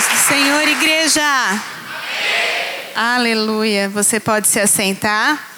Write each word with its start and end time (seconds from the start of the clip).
paz 0.00 0.08
do 0.08 0.28
Senhor, 0.28 0.66
igreja. 0.66 1.22
Amém. 1.22 1.60
Aleluia. 2.94 3.88
Você 3.90 4.18
pode 4.18 4.48
se 4.48 4.58
assentar. 4.58 5.50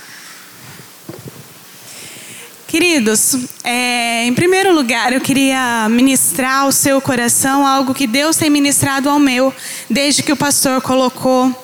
Queridos, 2.66 3.36
é, 3.62 4.24
em 4.24 4.34
primeiro 4.34 4.74
lugar, 4.74 5.12
eu 5.12 5.20
queria 5.20 5.88
ministrar 5.88 6.62
ao 6.62 6.72
seu 6.72 7.00
coração 7.00 7.64
algo 7.66 7.94
que 7.94 8.06
Deus 8.06 8.36
tem 8.36 8.50
ministrado 8.50 9.08
ao 9.08 9.18
meu, 9.18 9.54
desde 9.88 10.22
que 10.22 10.32
o 10.32 10.36
pastor 10.36 10.80
colocou, 10.80 11.54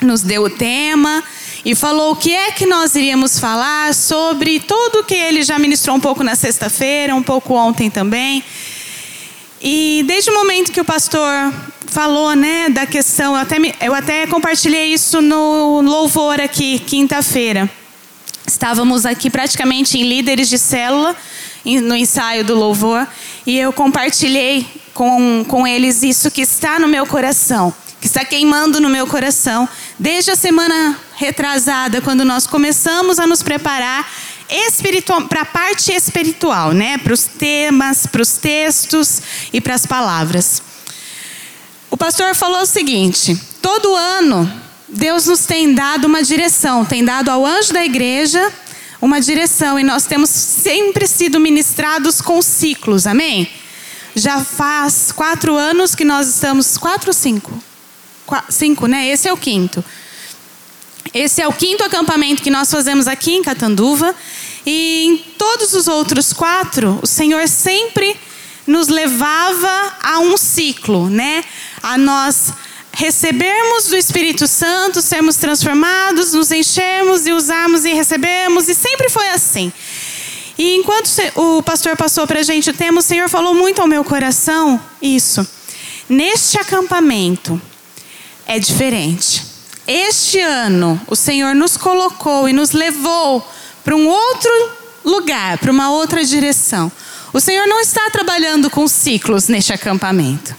nos 0.00 0.22
deu 0.22 0.44
o 0.44 0.50
tema 0.50 1.22
e 1.64 1.74
falou 1.74 2.12
o 2.12 2.16
que 2.16 2.34
é 2.34 2.50
que 2.50 2.66
nós 2.66 2.96
iríamos 2.96 3.38
falar 3.38 3.94
sobre 3.94 4.58
tudo 4.58 5.04
que 5.04 5.14
ele 5.14 5.42
já 5.42 5.58
ministrou 5.58 5.94
um 5.96 6.00
pouco 6.00 6.24
na 6.24 6.34
sexta-feira, 6.34 7.14
um 7.14 7.22
pouco 7.22 7.54
ontem 7.54 7.90
também. 7.90 8.42
E 9.60 10.02
desde 10.06 10.30
o 10.30 10.34
momento 10.34 10.72
que 10.72 10.80
o 10.80 10.84
pastor 10.84 11.52
falou, 11.90 12.34
né, 12.34 12.68
da 12.68 12.86
questão, 12.86 13.34
eu 13.34 13.40
até, 13.40 13.56
eu 13.80 13.94
até 13.94 14.26
compartilhei 14.26 14.92
isso 14.92 15.20
no 15.20 15.80
louvor 15.80 16.40
aqui, 16.40 16.78
quinta-feira. 16.78 17.68
Estávamos 18.46 19.04
aqui 19.04 19.28
praticamente 19.30 19.98
em 19.98 20.08
líderes 20.08 20.48
de 20.48 20.58
célula, 20.58 21.16
no 21.64 21.94
ensaio 21.94 22.44
do 22.44 22.54
louvor, 22.54 23.06
e 23.46 23.58
eu 23.58 23.72
compartilhei 23.72 24.66
com, 24.94 25.44
com 25.46 25.66
eles 25.66 26.02
isso 26.02 26.30
que 26.30 26.42
está 26.42 26.78
no 26.78 26.88
meu 26.88 27.06
coração, 27.06 27.74
que 28.00 28.06
está 28.06 28.24
queimando 28.24 28.80
no 28.80 28.88
meu 28.88 29.06
coração, 29.06 29.68
desde 29.98 30.30
a 30.30 30.36
semana 30.36 30.98
retrasada, 31.16 32.00
quando 32.00 32.24
nós 32.24 32.46
começamos 32.46 33.18
a 33.18 33.26
nos 33.26 33.42
preparar 33.42 34.08
para 35.28 35.42
a 35.42 35.44
parte 35.44 35.92
espiritual, 35.92 36.72
né? 36.72 36.96
Para 36.98 37.12
os 37.12 37.24
temas, 37.24 38.06
para 38.06 38.22
os 38.22 38.32
textos 38.32 39.20
e 39.52 39.60
para 39.60 39.74
as 39.74 39.84
palavras. 39.84 40.62
O 41.90 41.96
pastor 41.96 42.34
falou 42.34 42.62
o 42.62 42.66
seguinte: 42.66 43.38
todo 43.62 43.94
ano 43.94 44.50
Deus 44.88 45.26
nos 45.26 45.46
tem 45.46 45.74
dado 45.74 46.06
uma 46.06 46.22
direção, 46.22 46.84
tem 46.84 47.04
dado 47.04 47.30
ao 47.30 47.44
anjo 47.44 47.72
da 47.72 47.84
igreja 47.84 48.52
uma 49.00 49.20
direção 49.20 49.78
e 49.78 49.84
nós 49.84 50.06
temos 50.06 50.28
sempre 50.28 51.06
sido 51.06 51.38
ministrados 51.38 52.20
com 52.20 52.42
ciclos, 52.42 53.06
amém? 53.06 53.48
Já 54.14 54.44
faz 54.44 55.12
quatro 55.12 55.54
anos 55.54 55.94
que 55.94 56.04
nós 56.04 56.28
estamos, 56.28 56.76
quatro 56.76 57.12
cinco? 57.12 57.62
cinco, 58.50 58.86
né? 58.86 59.06
Esse 59.06 59.28
é 59.28 59.32
o 59.32 59.36
quinto. 59.36 59.84
Esse 61.14 61.40
é 61.40 61.48
o 61.48 61.52
quinto 61.52 61.84
acampamento 61.84 62.42
que 62.42 62.50
nós 62.50 62.70
fazemos 62.70 63.06
aqui 63.06 63.32
em 63.32 63.42
Catanduva. 63.42 64.14
E 64.66 65.04
em 65.06 65.16
todos 65.38 65.72
os 65.72 65.86
outros 65.86 66.32
quatro, 66.32 66.98
o 67.02 67.06
Senhor 67.06 67.48
sempre 67.48 68.16
nos 68.66 68.88
levava 68.88 69.96
a 70.02 70.18
um 70.18 70.36
ciclo, 70.36 71.08
né? 71.08 71.42
A 71.82 71.96
nós 71.96 72.52
recebermos 72.92 73.86
do 73.86 73.96
Espírito 73.96 74.46
Santo, 74.46 75.00
sermos 75.00 75.36
transformados, 75.36 76.32
nos 76.32 76.50
enchermos 76.50 77.26
e 77.26 77.32
usarmos 77.32 77.84
e 77.84 77.92
recebemos, 77.92 78.68
e 78.68 78.74
sempre 78.74 79.08
foi 79.08 79.28
assim. 79.30 79.72
E 80.58 80.74
enquanto 80.74 81.08
o 81.36 81.62
pastor 81.62 81.96
passou 81.96 82.26
para 82.26 82.40
a 82.40 82.42
gente 82.42 82.70
o 82.70 82.74
tema, 82.74 82.98
o 82.98 83.02
Senhor 83.02 83.28
falou 83.28 83.54
muito 83.54 83.80
ao 83.80 83.86
meu 83.86 84.02
coração 84.02 84.80
isso. 85.00 85.46
Neste 86.08 86.58
acampamento 86.58 87.60
é 88.46 88.58
diferente. 88.58 89.44
Este 89.86 90.40
ano, 90.40 91.00
o 91.06 91.14
Senhor 91.14 91.54
nos 91.54 91.76
colocou 91.76 92.48
e 92.48 92.52
nos 92.52 92.72
levou 92.72 93.46
para 93.84 93.94
um 93.94 94.08
outro 94.08 94.50
lugar, 95.04 95.58
para 95.58 95.70
uma 95.70 95.90
outra 95.90 96.24
direção. 96.24 96.90
O 97.32 97.40
Senhor 97.40 97.66
não 97.66 97.80
está 97.80 98.10
trabalhando 98.10 98.68
com 98.68 98.88
ciclos 98.88 99.48
neste 99.48 99.72
acampamento, 99.72 100.54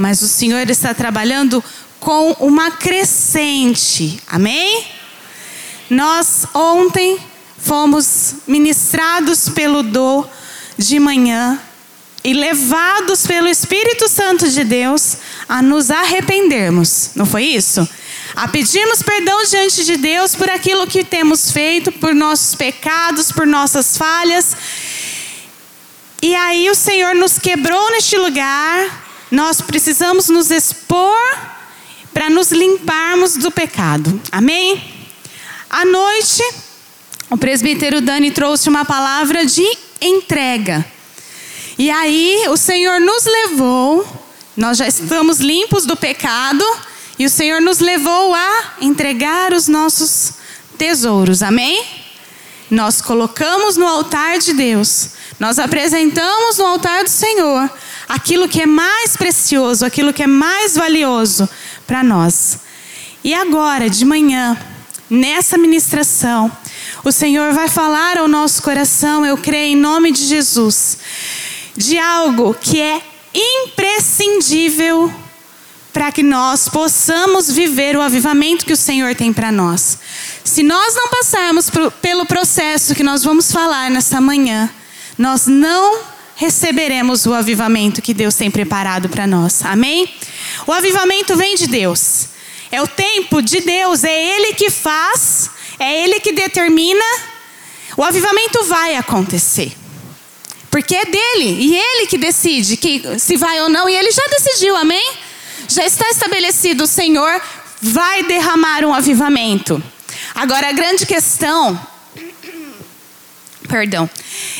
mas 0.00 0.22
o 0.22 0.28
Senhor 0.28 0.70
está 0.70 0.94
trabalhando 0.94 1.62
com 2.00 2.32
uma 2.40 2.70
crescente. 2.70 4.18
Amém? 4.26 4.86
Nós 5.90 6.46
ontem 6.54 7.18
fomos 7.58 8.36
ministrados 8.46 9.50
pelo 9.50 9.82
do 9.82 10.26
de 10.78 10.98
manhã 10.98 11.60
e 12.24 12.32
levados 12.32 13.26
pelo 13.26 13.46
Espírito 13.46 14.08
Santo 14.08 14.48
de 14.48 14.64
Deus 14.64 15.18
a 15.46 15.60
nos 15.60 15.90
arrependermos. 15.90 17.10
Não 17.14 17.26
foi 17.26 17.44
isso? 17.44 17.86
a 18.36 18.46
pedirmos 18.46 19.02
perdão 19.02 19.42
diante 19.44 19.84
de 19.84 19.96
Deus 19.96 20.36
por 20.36 20.48
aquilo 20.48 20.86
que 20.86 21.02
temos 21.04 21.50
feito, 21.50 21.90
por 21.90 22.14
nossos 22.14 22.54
pecados, 22.54 23.32
por 23.32 23.44
nossas 23.46 23.98
falhas. 23.98 24.56
E 26.22 26.34
aí 26.34 26.70
o 26.70 26.74
Senhor 26.74 27.14
nos 27.14 27.38
quebrou 27.38 27.90
neste 27.90 28.16
lugar, 28.16 28.99
nós 29.30 29.60
precisamos 29.60 30.28
nos 30.28 30.50
expor 30.50 31.16
para 32.12 32.28
nos 32.28 32.50
limparmos 32.50 33.36
do 33.36 33.50
pecado. 33.50 34.20
Amém? 34.32 34.82
À 35.68 35.84
noite, 35.84 36.42
o 37.30 37.36
presbítero 37.36 38.00
Dani 38.00 38.32
trouxe 38.32 38.68
uma 38.68 38.84
palavra 38.84 39.46
de 39.46 39.64
entrega. 40.00 40.84
E 41.78 41.90
aí 41.90 42.44
o 42.48 42.56
Senhor 42.56 43.00
nos 43.00 43.24
levou, 43.24 44.06
nós 44.56 44.76
já 44.76 44.88
estamos 44.88 45.38
limpos 45.38 45.86
do 45.86 45.96
pecado, 45.96 46.64
e 47.18 47.24
o 47.24 47.30
Senhor 47.30 47.60
nos 47.60 47.78
levou 47.78 48.34
a 48.34 48.74
entregar 48.80 49.52
os 49.52 49.68
nossos 49.68 50.34
tesouros, 50.76 51.42
amém? 51.42 51.84
Nós 52.70 53.00
colocamos 53.00 53.76
no 53.76 53.86
altar 53.86 54.38
de 54.38 54.52
Deus, 54.52 55.10
nós 55.38 55.58
apresentamos 55.58 56.58
no 56.58 56.66
altar 56.66 57.04
do 57.04 57.10
Senhor 57.10 57.70
aquilo 58.10 58.48
que 58.48 58.60
é 58.60 58.66
mais 58.66 59.16
precioso, 59.16 59.86
aquilo 59.86 60.12
que 60.12 60.24
é 60.24 60.26
mais 60.26 60.74
valioso 60.74 61.48
para 61.86 62.02
nós. 62.02 62.58
E 63.22 63.32
agora, 63.32 63.88
de 63.88 64.04
manhã, 64.04 64.58
nessa 65.08 65.56
ministração, 65.56 66.50
o 67.04 67.12
Senhor 67.12 67.52
vai 67.52 67.68
falar 67.68 68.18
ao 68.18 68.26
nosso 68.26 68.62
coração, 68.62 69.24
eu 69.24 69.38
creio 69.38 69.74
em 69.74 69.76
nome 69.76 70.10
de 70.10 70.24
Jesus, 70.24 70.98
de 71.76 72.00
algo 72.00 72.52
que 72.52 72.80
é 72.80 73.00
imprescindível 73.32 75.14
para 75.92 76.10
que 76.10 76.24
nós 76.24 76.68
possamos 76.68 77.48
viver 77.48 77.96
o 77.96 78.02
avivamento 78.02 78.66
que 78.66 78.72
o 78.72 78.76
Senhor 78.76 79.14
tem 79.14 79.32
para 79.32 79.52
nós. 79.52 79.98
Se 80.42 80.64
nós 80.64 80.96
não 80.96 81.06
passarmos 81.10 81.70
pelo 82.02 82.26
processo 82.26 82.92
que 82.92 83.04
nós 83.04 83.22
vamos 83.22 83.52
falar 83.52 83.88
nessa 83.88 84.20
manhã, 84.20 84.68
nós 85.16 85.46
não 85.46 86.00
receberemos 86.40 87.26
o 87.26 87.34
avivamento 87.34 88.00
que 88.00 88.14
Deus 88.14 88.34
tem 88.34 88.50
preparado 88.50 89.10
para 89.10 89.26
nós. 89.26 89.62
Amém? 89.62 90.10
O 90.66 90.72
avivamento 90.72 91.36
vem 91.36 91.54
de 91.54 91.66
Deus. 91.66 92.28
É 92.72 92.80
o 92.80 92.88
tempo 92.88 93.42
de 93.42 93.60
Deus, 93.60 94.04
é 94.04 94.36
Ele 94.36 94.54
que 94.54 94.70
faz, 94.70 95.50
é 95.78 96.02
Ele 96.02 96.18
que 96.18 96.32
determina. 96.32 97.04
O 97.94 98.02
avivamento 98.02 98.64
vai 98.64 98.96
acontecer. 98.96 99.76
Porque 100.70 100.96
é 100.96 101.04
dele, 101.04 101.50
e 101.60 101.76
ele 101.76 102.06
que 102.06 102.16
decide 102.16 102.76
que 102.76 103.18
se 103.18 103.36
vai 103.36 103.60
ou 103.60 103.68
não, 103.68 103.88
e 103.88 103.94
ele 103.94 104.10
já 104.10 104.22
decidiu, 104.30 104.76
amém? 104.76 105.12
já 105.68 105.84
está 105.84 106.08
estabelecido, 106.08 106.84
o 106.84 106.86
Senhor 106.86 107.40
vai 107.82 108.22
derramar 108.22 108.84
um 108.84 108.94
avivamento. 108.94 109.82
Agora 110.34 110.68
a 110.68 110.72
grande 110.72 111.04
questão, 111.04 111.78
perdão, 113.70 114.10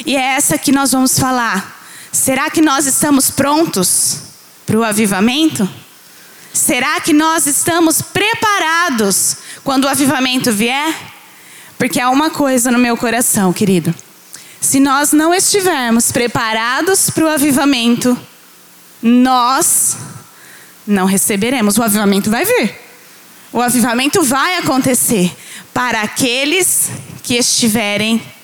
e 0.07 0.17
é 0.17 0.37
essa 0.37 0.57
que 0.57 0.71
nós 0.71 0.93
vamos 0.93 1.19
falar. 1.19 1.79
Será 2.13 2.49
que 2.49 2.61
nós 2.61 2.87
estamos 2.87 3.31
prontos 3.31 4.19
para 4.65 4.79
o 4.79 4.85
avivamento? 4.85 5.69
Será 6.53 7.01
que 7.01 7.13
nós 7.13 7.47
estamos 7.47 8.01
preparados 8.01 9.37
quando 9.65 9.85
o 9.85 9.89
avivamento 9.89 10.53
vier? 10.53 10.95
Porque 11.77 12.01
há 12.01 12.11
uma 12.11 12.31
coisa 12.31 12.71
no 12.71 12.79
meu 12.79 12.97
coração, 12.97 13.53
querido. 13.53 13.95
Se 14.61 14.79
nós 14.79 15.13
não 15.13 15.33
estivermos 15.33 16.13
preparados 16.13 17.09
para 17.11 17.25
o 17.25 17.29
avivamento, 17.29 18.19
nós 19.03 19.97
não 20.87 21.07
receberemos. 21.07 21.79
O 21.79 21.83
avivamento 21.83 22.31
vai 22.31 22.45
vir. 22.45 22.75
O 23.53 23.61
avivamento 23.61 24.23
vai 24.23 24.59
acontecer 24.59 25.35
para 25.73 26.03
aqueles 26.03 26.91
que 27.23 27.37
estiverem 27.37 28.19
preparados. 28.19 28.40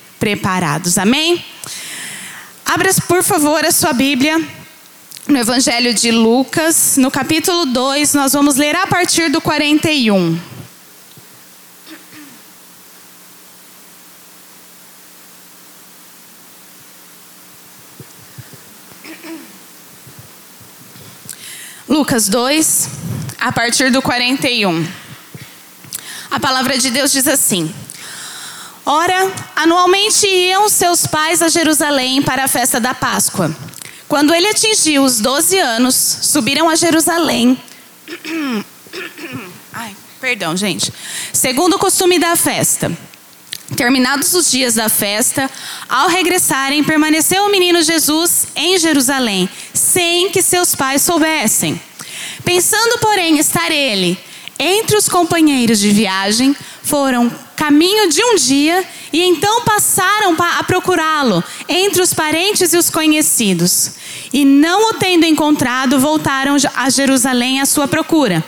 Amém? 0.98 1.44
Abra, 2.64 2.92
por 3.06 3.22
favor, 3.22 3.64
a 3.64 3.70
sua 3.70 3.92
Bíblia 3.92 4.44
no 5.28 5.38
Evangelho 5.38 5.92
de 5.92 6.12
Lucas, 6.12 6.96
no 6.96 7.10
capítulo 7.10 7.66
2, 7.66 8.14
nós 8.14 8.32
vamos 8.32 8.56
ler 8.56 8.76
a 8.76 8.86
partir 8.86 9.28
do 9.28 9.40
41. 9.40 10.38
Lucas 21.88 22.28
2, 22.28 22.88
a 23.40 23.50
partir 23.50 23.90
do 23.90 24.00
41. 24.00 24.86
A 26.30 26.38
palavra 26.38 26.78
de 26.78 26.90
Deus 26.90 27.10
diz 27.10 27.26
assim: 27.26 27.74
Ora, 28.86 29.32
anualmente 29.56 30.26
iam 30.26 30.68
seus 30.68 31.06
pais 31.06 31.42
a 31.42 31.48
Jerusalém 31.48 32.22
para 32.22 32.44
a 32.44 32.48
festa 32.48 32.78
da 32.78 32.94
Páscoa. 32.94 33.54
Quando 34.06 34.32
ele 34.32 34.46
atingiu 34.46 35.02
os 35.02 35.20
12 35.20 35.58
anos, 35.58 35.94
subiram 36.22 36.68
a 36.68 36.76
Jerusalém 36.76 37.60
Ai, 39.72 39.96
perdão, 40.20 40.56
gente. 40.56 40.92
Segundo 41.32 41.74
o 41.74 41.78
costume 41.78 42.18
da 42.18 42.36
festa. 42.36 42.90
Terminados 43.76 44.32
os 44.32 44.48
dias 44.48 44.74
da 44.74 44.88
festa, 44.88 45.50
ao 45.88 46.08
regressarem, 46.08 46.84
permaneceu 46.84 47.44
o 47.44 47.50
menino 47.50 47.82
Jesus 47.82 48.46
em 48.54 48.78
Jerusalém, 48.78 49.48
sem 49.74 50.30
que 50.30 50.40
seus 50.40 50.72
pais 50.76 51.02
soubessem. 51.02 51.80
Pensando, 52.44 53.00
porém, 53.00 53.38
estar 53.38 53.72
ele 53.72 54.16
entre 54.56 54.96
os 54.96 55.08
companheiros 55.08 55.80
de 55.80 55.90
viagem, 55.90 56.54
foram 56.86 57.28
caminho 57.56 58.08
de 58.08 58.22
um 58.22 58.36
dia 58.36 58.84
e 59.12 59.20
então 59.20 59.62
passaram 59.62 60.36
a 60.38 60.62
procurá-lo 60.62 61.42
entre 61.68 62.00
os 62.00 62.14
parentes 62.14 62.72
e 62.72 62.76
os 62.76 62.88
conhecidos. 62.88 63.90
E 64.32 64.44
não 64.44 64.90
o 64.90 64.94
tendo 64.94 65.26
encontrado, 65.26 65.98
voltaram 65.98 66.56
a 66.76 66.88
Jerusalém 66.88 67.60
à 67.60 67.66
sua 67.66 67.88
procura. 67.88 68.44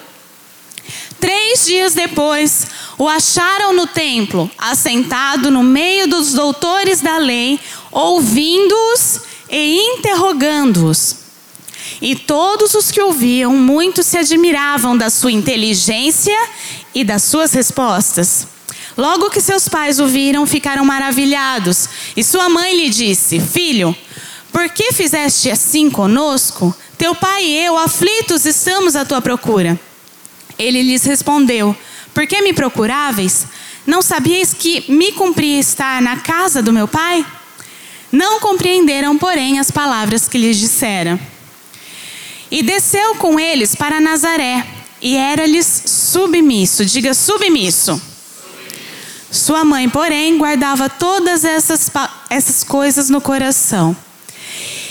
Três 1.18 1.66
dias 1.66 1.94
depois, 1.94 2.68
o 2.96 3.08
acharam 3.08 3.72
no 3.72 3.88
templo, 3.88 4.48
assentado 4.56 5.50
no 5.50 5.64
meio 5.64 6.06
dos 6.06 6.32
doutores 6.32 7.00
da 7.00 7.18
lei, 7.18 7.58
ouvindo-os 7.90 9.20
e 9.50 9.80
interrogando-os. 9.96 11.28
E 12.00 12.14
todos 12.14 12.74
os 12.74 12.90
que 12.92 13.00
ouviam 13.00 13.56
muito 13.56 14.04
se 14.04 14.16
admiravam 14.16 14.96
da 14.96 15.10
sua 15.10 15.32
inteligência 15.32 16.38
e 16.94 17.04
das 17.04 17.22
suas 17.22 17.52
respostas. 17.52 18.46
Logo 18.96 19.30
que 19.30 19.40
seus 19.40 19.68
pais 19.68 20.00
o 20.00 20.06
viram, 20.06 20.46
ficaram 20.46 20.84
maravilhados. 20.84 21.88
E 22.16 22.24
sua 22.24 22.48
mãe 22.48 22.76
lhe 22.76 22.90
disse: 22.90 23.38
Filho, 23.38 23.96
por 24.52 24.68
que 24.70 24.92
fizeste 24.92 25.50
assim 25.50 25.88
conosco? 25.88 26.74
Teu 26.96 27.14
pai 27.14 27.44
e 27.44 27.64
eu, 27.64 27.78
aflitos, 27.78 28.44
estamos 28.44 28.96
à 28.96 29.04
tua 29.04 29.22
procura. 29.22 29.78
Ele 30.58 30.82
lhes 30.82 31.04
respondeu: 31.04 31.76
Por 32.12 32.26
que 32.26 32.42
me 32.42 32.52
procuráveis? 32.52 33.46
Não 33.86 34.02
sabiais 34.02 34.52
que 34.52 34.84
me 34.90 35.12
cumpria 35.12 35.60
estar 35.60 36.02
na 36.02 36.16
casa 36.16 36.60
do 36.60 36.72
meu 36.72 36.88
pai? 36.88 37.24
Não 38.10 38.40
compreenderam, 38.40 39.16
porém, 39.16 39.58
as 39.58 39.70
palavras 39.70 40.28
que 40.28 40.38
lhes 40.38 40.58
dissera. 40.58 41.20
E 42.50 42.62
desceu 42.62 43.14
com 43.16 43.38
eles 43.38 43.74
para 43.74 44.00
Nazaré, 44.00 44.66
e 45.00 45.16
era-lhes 45.16 45.82
submisso. 45.86 46.84
Diga 46.84 47.14
submisso. 47.14 48.00
Sua 49.30 49.64
mãe, 49.64 49.88
porém, 49.88 50.38
guardava 50.38 50.88
todas 50.88 51.44
essas, 51.44 51.90
essas 52.30 52.64
coisas 52.64 53.10
no 53.10 53.20
coração. 53.20 53.96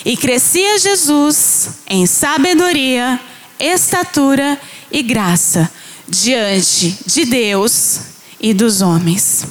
E 0.05 0.15
crescia 0.15 0.77
Jesus 0.77 1.69
em 1.87 2.05
sabedoria, 2.05 3.19
estatura 3.59 4.59
e 4.91 5.01
graça 5.01 5.69
diante 6.07 6.97
de 7.05 7.25
Deus 7.25 7.99
e 8.39 8.53
dos 8.53 8.81
homens. 8.81 9.45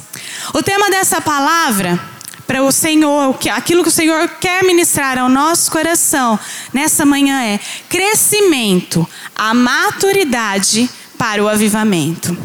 O 0.54 0.62
tema 0.62 0.88
dessa 0.88 1.20
palavra 1.20 2.00
para 2.46 2.62
o 2.62 2.70
Senhor, 2.70 3.36
aquilo 3.52 3.82
que 3.82 3.88
o 3.88 3.92
Senhor 3.92 4.28
quer 4.40 4.62
ministrar 4.64 5.18
ao 5.18 5.28
nosso 5.28 5.70
coração 5.70 6.38
nessa 6.72 7.04
manhã 7.04 7.42
é 7.42 7.60
crescimento, 7.88 9.06
a 9.34 9.52
maturidade 9.52 10.88
para 11.18 11.42
o 11.42 11.48
avivamento. 11.48 12.36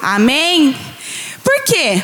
Amém? 0.00 0.76
Por 1.42 1.64
quê? 1.64 2.02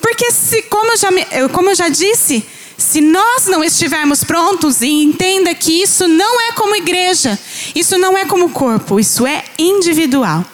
Porque 0.00 0.30
se, 0.30 0.62
como 0.62 0.92
eu 0.92 0.96
já, 0.96 1.08
como 1.52 1.70
eu 1.70 1.74
já 1.74 1.88
disse, 1.88 2.46
se 2.76 3.00
nós 3.00 3.46
não 3.46 3.64
estivermos 3.64 4.22
prontos, 4.22 4.80
e 4.80 5.02
entenda 5.02 5.52
que 5.54 5.82
isso 5.82 6.06
não 6.06 6.40
é 6.40 6.52
como 6.52 6.76
igreja, 6.76 7.38
isso 7.74 7.98
não 7.98 8.16
é 8.16 8.24
como 8.24 8.50
corpo, 8.50 9.00
isso 9.00 9.26
é 9.26 9.44
individual. 9.58 10.44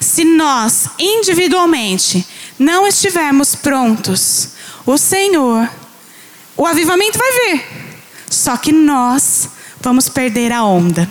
Se 0.00 0.24
nós 0.24 0.88
individualmente 0.98 2.26
não 2.58 2.86
estivermos 2.86 3.54
prontos, 3.54 4.48
o 4.92 4.96
Senhor, 4.96 5.68
o 6.56 6.66
avivamento 6.66 7.18
vai 7.18 7.30
vir. 7.32 7.64
Só 8.30 8.56
que 8.56 8.72
nós 8.72 9.48
vamos 9.80 10.08
perder 10.08 10.50
a 10.50 10.64
onda. 10.64 11.06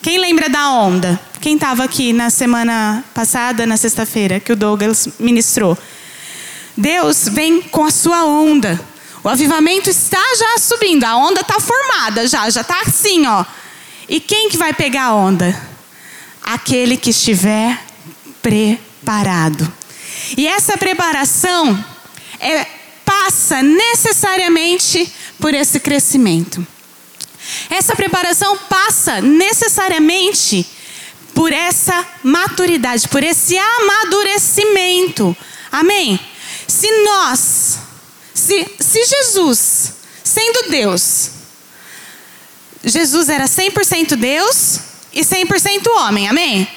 Quem 0.00 0.16
lembra 0.16 0.48
da 0.48 0.70
onda? 0.70 1.20
Quem 1.40 1.56
estava 1.56 1.82
aqui 1.82 2.12
na 2.12 2.30
semana 2.30 3.04
passada, 3.12 3.66
na 3.66 3.76
sexta-feira, 3.76 4.38
que 4.38 4.52
o 4.52 4.56
Douglas 4.56 5.08
ministrou? 5.18 5.76
Deus 6.76 7.28
vem 7.28 7.62
com 7.62 7.84
a 7.84 7.90
sua 7.90 8.24
onda. 8.26 8.80
O 9.24 9.28
avivamento 9.28 9.90
está 9.90 10.22
já 10.38 10.58
subindo, 10.58 11.02
a 11.02 11.16
onda 11.16 11.40
está 11.40 11.58
formada 11.58 12.28
já, 12.28 12.48
já 12.48 12.60
está 12.60 12.80
assim, 12.82 13.26
ó. 13.26 13.44
E 14.08 14.20
quem 14.20 14.48
que 14.48 14.56
vai 14.56 14.72
pegar 14.72 15.06
a 15.06 15.14
onda? 15.14 15.60
Aquele 16.42 16.96
que 16.96 17.10
estiver 17.10 17.76
preparado. 18.40 19.70
E 20.36 20.46
essa 20.46 20.78
preparação 20.78 21.84
é 22.38 22.83
passa 23.04 23.62
necessariamente 23.62 25.12
por 25.38 25.54
esse 25.54 25.80
crescimento. 25.80 26.66
Essa 27.68 27.94
preparação 27.94 28.56
passa 28.58 29.20
necessariamente 29.20 30.66
por 31.34 31.52
essa 31.52 32.06
maturidade, 32.22 33.08
por 33.08 33.22
esse 33.22 33.58
amadurecimento. 33.58 35.36
Amém? 35.70 36.18
Se 36.66 36.90
nós, 37.02 37.78
se, 38.32 38.66
se 38.80 39.04
Jesus, 39.04 39.92
sendo 40.22 40.70
Deus, 40.70 41.30
Jesus 42.84 43.28
era 43.28 43.44
100% 43.44 44.14
Deus 44.16 44.78
e 45.12 45.22
100% 45.22 45.86
homem, 45.98 46.28
amém? 46.28 46.68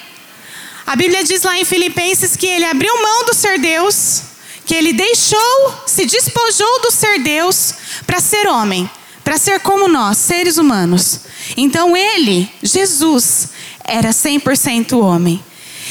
A 0.86 0.96
Bíblia 0.96 1.24
diz 1.24 1.44
lá 1.44 1.58
em 1.60 1.66
Filipenses 1.66 2.36
que 2.36 2.48
ele 2.48 2.66
abriu 2.66 3.02
mão 3.02 3.26
do 3.26 3.34
ser 3.34 3.60
Deus 3.60 4.22
que 4.68 4.76
ele 4.76 4.92
deixou, 4.92 5.74
se 5.88 6.06
despojou 6.06 6.82
do 6.82 6.92
ser 6.92 7.20
Deus 7.20 7.74
para 8.06 8.20
ser 8.20 8.48
homem, 8.48 8.88
para 9.24 9.38
ser 9.38 9.62
como 9.62 9.88
nós, 9.88 10.18
seres 10.18 10.58
humanos. 10.58 11.22
Então 11.56 11.96
ele, 11.96 12.52
Jesus, 12.62 13.48
era 13.86 14.10
100% 14.10 15.02
homem. 15.02 15.42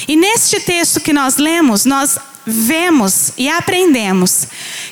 E 0.06 0.14
neste 0.14 0.61
texto 0.61 1.00
que 1.00 1.11
nós 1.11 1.38
lemos, 1.38 1.87
nós 1.87 2.19
vemos 2.46 3.32
e 3.38 3.49
aprendemos 3.49 4.46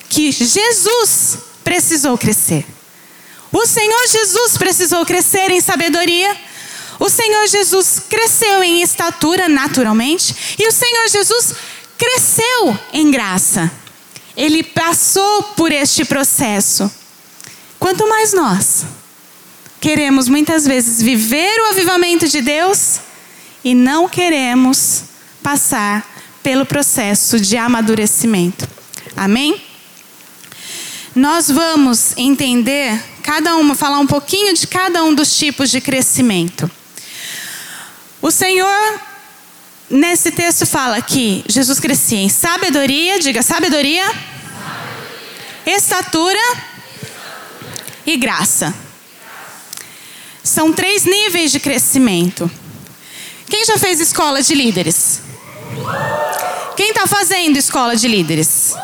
que 0.08 0.32
Jesus 0.32 1.36
precisou 1.62 2.16
crescer. 2.16 2.64
O 3.52 3.66
Senhor 3.66 4.08
Jesus 4.08 4.56
precisou 4.56 5.04
crescer 5.04 5.50
em 5.50 5.60
sabedoria. 5.60 6.34
O 6.98 7.10
Senhor 7.10 7.46
Jesus 7.48 8.00
cresceu 8.08 8.62
em 8.62 8.81
estatura 8.81 9.46
naturalmente. 9.46 10.56
E 10.58 10.67
o 10.67 10.72
Senhor 10.72 11.06
Jesus 11.08 11.55
cresceu 12.05 12.79
em 12.93 13.11
graça. 13.11 13.70
Ele 14.37 14.63
passou 14.63 15.43
por 15.56 15.73
este 15.73 16.05
processo. 16.05 16.91
Quanto 17.79 18.08
mais 18.08 18.32
nós 18.32 18.84
queremos 19.81 20.29
muitas 20.29 20.67
vezes 20.67 21.01
viver 21.01 21.61
o 21.61 21.70
avivamento 21.70 22.29
de 22.29 22.41
Deus 22.41 23.01
e 23.63 23.75
não 23.75 24.08
queremos 24.08 25.05
passar 25.43 26.06
pelo 26.43 26.67
processo 26.67 27.41
de 27.41 27.56
amadurecimento. 27.56 28.69
Amém? 29.17 29.63
Nós 31.15 31.51
vamos 31.51 32.15
entender 32.17 33.01
cada 33.23 33.56
uma, 33.56 33.75
falar 33.75 34.01
um 34.01 34.06
pouquinho 34.06 34.53
de 34.55 34.67
cada 34.67 35.03
um 35.05 35.15
dos 35.15 35.37
tipos 35.39 35.70
de 35.70 35.81
crescimento. 35.81 36.70
O 38.20 38.31
Senhor 38.31 39.01
nesse 39.91 40.31
texto 40.31 40.67
fala 40.67 41.00
que 41.00 41.44
Jesus 41.48 41.79
crescia 41.79 42.19
em 42.19 42.29
sabedoria, 42.29 43.19
diga 43.19 43.43
sabedoria, 43.43 44.05
sabedoria. 44.05 44.34
Estatura, 45.67 46.38
estatura 46.38 46.74
e 48.06 48.17
graça. 48.17 48.74
São 50.43 50.72
três 50.72 51.05
níveis 51.05 51.50
de 51.50 51.58
crescimento. 51.58 52.50
Quem 53.48 53.64
já 53.64 53.79
fez 53.79 54.00
escola 54.00 54.43
de 54.43 54.55
líderes? 54.55 55.20
Quem 56.76 56.91
está 56.91 57.06
fazendo 57.06 57.56
escola 57.56 57.96
de 57.96 58.08
líderes? 58.08 58.74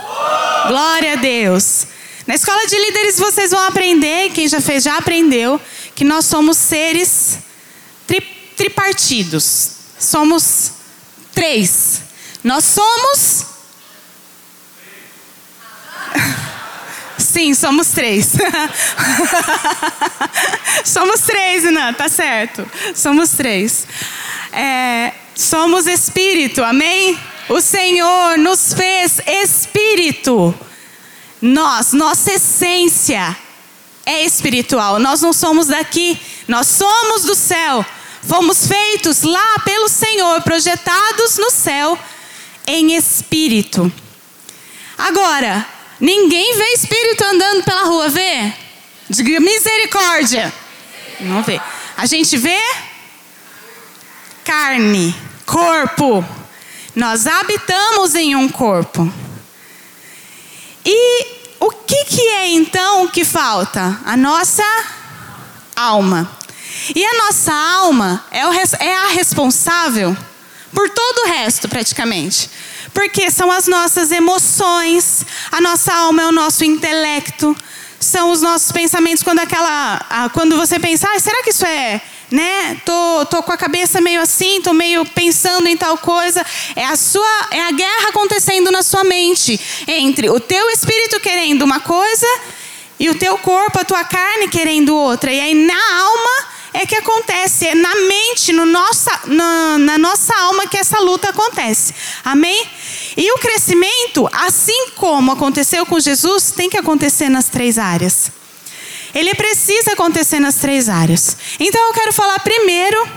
Glória 0.68 1.14
a 1.14 1.16
Deus. 1.16 1.86
Na 2.26 2.34
escola 2.34 2.66
de 2.66 2.76
líderes 2.76 3.18
vocês 3.18 3.50
vão 3.50 3.62
aprender, 3.66 4.30
quem 4.30 4.48
já 4.48 4.60
fez 4.60 4.84
já 4.84 4.96
aprendeu, 4.96 5.60
que 5.94 6.04
nós 6.04 6.24
somos 6.24 6.56
seres 6.56 7.38
tri, 8.06 8.20
tripartidos. 8.56 9.70
Somos 9.98 10.72
Três. 11.32 12.02
Nós 12.42 12.64
somos. 12.64 13.46
Sim, 17.18 17.54
somos 17.54 17.88
três. 17.88 18.32
somos 20.84 21.20
três, 21.20 21.64
Inan, 21.64 21.92
tá 21.92 22.08
certo. 22.08 22.68
Somos 22.94 23.30
três. 23.30 23.86
É, 24.52 25.12
somos 25.34 25.86
espírito, 25.86 26.64
amém? 26.64 27.18
O 27.48 27.60
Senhor 27.60 28.38
nos 28.38 28.72
fez 28.72 29.20
espírito. 29.26 30.54
Nós, 31.40 31.92
nossa 31.92 32.32
essência 32.32 33.36
é 34.04 34.24
espiritual. 34.24 34.98
Nós 34.98 35.20
não 35.20 35.32
somos 35.32 35.68
daqui, 35.68 36.18
nós 36.48 36.66
somos 36.66 37.22
do 37.22 37.34
céu 37.34 37.84
fomos 38.26 38.66
feitos 38.66 39.22
lá 39.22 39.58
pelo 39.64 39.88
Senhor, 39.88 40.40
projetados 40.42 41.38
no 41.38 41.50
céu 41.50 41.98
em 42.66 42.94
espírito. 42.94 43.92
Agora, 44.96 45.66
ninguém 45.98 46.56
vê 46.56 46.72
espírito 46.74 47.24
andando 47.24 47.64
pela 47.64 47.84
rua, 47.84 48.08
vê? 48.08 48.52
Diga 49.08 49.40
misericórdia. 49.40 50.52
Não 51.20 51.42
vê. 51.42 51.60
A 51.96 52.06
gente 52.06 52.36
vê 52.36 52.60
carne, 54.44 55.14
corpo. 55.44 56.24
Nós 56.94 57.26
habitamos 57.26 58.14
em 58.14 58.36
um 58.36 58.48
corpo. 58.48 59.12
E 60.84 61.26
o 61.60 61.70
que, 61.70 62.04
que 62.04 62.20
é 62.20 62.48
então 62.48 63.06
que 63.08 63.24
falta? 63.24 64.00
A 64.04 64.16
nossa 64.16 64.64
alma. 65.76 66.30
E 66.94 67.04
a 67.04 67.14
nossa 67.24 67.52
alma 67.52 68.24
é, 68.30 68.40
é 68.84 68.96
a 68.96 69.08
responsável 69.08 70.16
por 70.72 70.88
todo 70.90 71.18
o 71.24 71.28
resto, 71.28 71.68
praticamente. 71.68 72.50
Porque 72.92 73.30
são 73.30 73.50
as 73.50 73.66
nossas 73.66 74.10
emoções, 74.10 75.24
a 75.50 75.60
nossa 75.60 75.92
alma 75.92 76.22
é 76.22 76.26
o 76.26 76.32
nosso 76.32 76.64
intelecto, 76.64 77.56
são 77.98 78.30
os 78.30 78.40
nossos 78.40 78.72
pensamentos 78.72 79.22
quando 79.22 79.40
aquela, 79.40 80.30
quando 80.32 80.56
você 80.56 80.80
pensa, 80.80 81.08
ah, 81.14 81.20
será 81.20 81.42
que 81.42 81.50
isso 81.50 81.66
é, 81.66 82.00
né? 82.30 82.80
Tô, 82.84 83.26
tô 83.26 83.42
com 83.42 83.52
a 83.52 83.56
cabeça 83.56 84.00
meio 84.00 84.20
assim, 84.20 84.62
tô 84.62 84.72
meio 84.72 85.04
pensando 85.04 85.66
em 85.66 85.76
tal 85.76 85.98
coisa. 85.98 86.44
É 86.74 86.86
a 86.86 86.96
sua, 86.96 87.48
é 87.50 87.60
a 87.60 87.70
guerra 87.70 88.08
acontecendo 88.08 88.70
na 88.70 88.82
sua 88.82 89.04
mente 89.04 89.60
entre 89.86 90.30
o 90.30 90.40
teu 90.40 90.70
espírito 90.70 91.20
querendo 91.20 91.62
uma 91.62 91.80
coisa 91.80 92.26
e 92.98 93.10
o 93.10 93.14
teu 93.14 93.36
corpo, 93.38 93.78
a 93.78 93.84
tua 93.84 94.04
carne 94.04 94.48
querendo 94.48 94.96
outra. 94.96 95.32
E 95.32 95.40
aí 95.40 95.54
na 95.54 96.00
alma 96.00 96.49
é 96.72 96.86
que 96.86 96.94
acontece, 96.94 97.66
é 97.66 97.74
na 97.74 97.94
mente, 97.94 98.52
no 98.52 98.64
nossa, 98.64 99.20
na, 99.26 99.78
na 99.78 99.98
nossa 99.98 100.34
alma 100.36 100.66
que 100.66 100.76
essa 100.76 100.98
luta 101.00 101.30
acontece. 101.30 101.94
Amém? 102.24 102.66
E 103.16 103.32
o 103.32 103.38
crescimento, 103.38 104.28
assim 104.32 104.90
como 104.94 105.32
aconteceu 105.32 105.84
com 105.84 105.98
Jesus, 105.98 106.52
tem 106.52 106.70
que 106.70 106.76
acontecer 106.76 107.28
nas 107.28 107.46
três 107.46 107.78
áreas. 107.78 108.30
Ele 109.14 109.34
precisa 109.34 109.92
acontecer 109.92 110.38
nas 110.38 110.56
três 110.56 110.88
áreas. 110.88 111.36
Então 111.58 111.88
eu 111.88 111.92
quero 111.92 112.12
falar 112.12 112.38
primeiro 112.40 113.08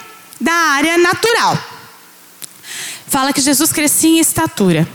da 0.41 0.53
área 0.53 0.97
natural. 0.97 1.57
Fala 3.07 3.31
que 3.31 3.41
Jesus 3.41 3.71
crescia 3.71 4.09
em 4.09 4.19
estatura. 4.19 4.87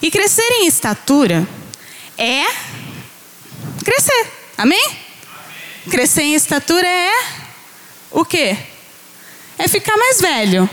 E 0.00 0.10
crescer 0.10 0.50
em 0.60 0.66
estatura 0.66 1.46
é 2.16 2.44
crescer. 3.84 4.26
Amém? 4.56 4.80
Amém? 4.82 4.98
Crescer 5.90 6.22
em 6.22 6.34
estatura 6.34 6.86
é 6.88 7.43
o 8.14 8.24
quê? 8.24 8.56
É 9.58 9.68
ficar 9.68 9.96
mais 9.96 10.20
velho. 10.20 10.70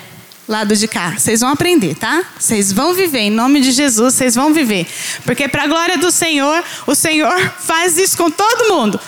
Lado 0.47 0.75
de 0.75 0.87
cá. 0.87 1.15
Vocês 1.17 1.39
vão 1.39 1.49
aprender, 1.49 1.95
tá? 1.95 2.23
Vocês 2.39 2.71
vão 2.71 2.93
viver. 2.93 3.19
Em 3.19 3.29
nome 3.31 3.61
de 3.61 3.71
Jesus, 3.71 4.13
vocês 4.13 4.35
vão 4.35 4.53
viver. 4.53 4.87
Porque, 5.25 5.47
para 5.47 5.63
a 5.63 5.67
glória 5.67 5.97
do 5.97 6.11
Senhor, 6.11 6.63
o 6.85 6.93
Senhor 6.93 7.39
faz 7.59 7.97
isso 7.97 8.15
com 8.15 8.29
todo 8.29 8.73
mundo. 8.73 8.99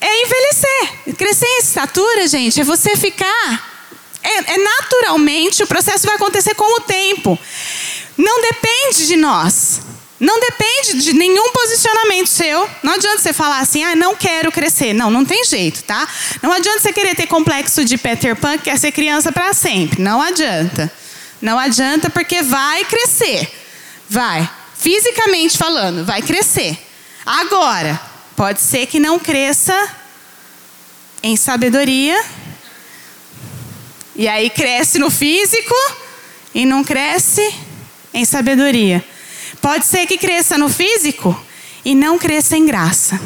É 0.00 0.22
envelhecer. 0.22 1.14
Crescer 1.16 1.46
em 1.46 1.58
estatura, 1.60 2.28
gente, 2.28 2.60
é 2.60 2.64
você 2.64 2.96
ficar. 2.96 3.70
É, 4.22 4.54
é 4.54 4.58
naturalmente, 4.58 5.62
o 5.62 5.66
processo 5.66 6.06
vai 6.06 6.16
acontecer 6.16 6.54
com 6.54 6.78
o 6.78 6.80
tempo. 6.80 7.38
Não 8.18 8.42
depende 8.42 9.06
de 9.06 9.16
nós. 9.16 9.80
Não 10.20 10.38
depende 10.38 11.00
de 11.00 11.14
nenhum 11.14 11.50
posicionamento 11.50 12.26
seu. 12.26 12.68
Não 12.82 12.92
adianta 12.92 13.18
você 13.22 13.32
falar 13.32 13.58
assim, 13.60 13.82
ah, 13.82 13.96
não 13.96 14.14
quero 14.14 14.52
crescer. 14.52 14.92
Não, 14.92 15.10
não 15.10 15.24
tem 15.24 15.42
jeito, 15.46 15.82
tá? 15.82 16.06
Não 16.42 16.52
adianta 16.52 16.78
você 16.80 16.92
querer 16.92 17.14
ter 17.16 17.26
complexo 17.26 17.82
de 17.86 17.96
Peter 17.96 18.36
Pan, 18.36 18.58
que 18.58 18.64
quer 18.64 18.78
ser 18.78 18.92
criança 18.92 19.32
para 19.32 19.54
sempre. 19.54 20.02
Não 20.02 20.20
adianta. 20.20 20.92
Não 21.40 21.58
adianta 21.58 22.10
porque 22.10 22.42
vai 22.42 22.84
crescer. 22.84 23.50
Vai. 24.10 24.48
Fisicamente 24.76 25.56
falando, 25.56 26.04
vai 26.04 26.20
crescer. 26.20 26.78
Agora, 27.24 27.98
pode 28.36 28.60
ser 28.60 28.86
que 28.86 29.00
não 29.00 29.18
cresça 29.18 29.74
em 31.22 31.34
sabedoria. 31.34 32.22
E 34.14 34.28
aí 34.28 34.50
cresce 34.50 34.98
no 34.98 35.10
físico 35.10 35.74
e 36.54 36.66
não 36.66 36.84
cresce 36.84 37.54
em 38.12 38.26
sabedoria. 38.26 39.02
Pode 39.60 39.84
ser 39.84 40.06
que 40.06 40.16
cresça 40.16 40.56
no 40.56 40.68
físico 40.68 41.38
e 41.84 41.94
não 41.94 42.18
cresça 42.18 42.56
em 42.56 42.64
graça. 42.64 43.20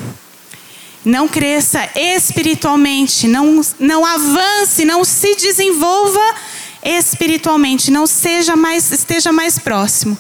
Não 1.05 1.29
cresça 1.29 1.89
espiritualmente, 1.95 3.29
não, 3.29 3.61
não 3.79 4.05
avance, 4.05 4.85
não 4.85 5.05
se 5.05 5.35
desenvolva 5.37 6.35
espiritualmente, 6.83 7.91
não 7.91 8.07
seja 8.07 8.57
mais, 8.57 8.91
esteja 8.91 9.31
mais 9.31 9.59
próximo. 9.59 10.19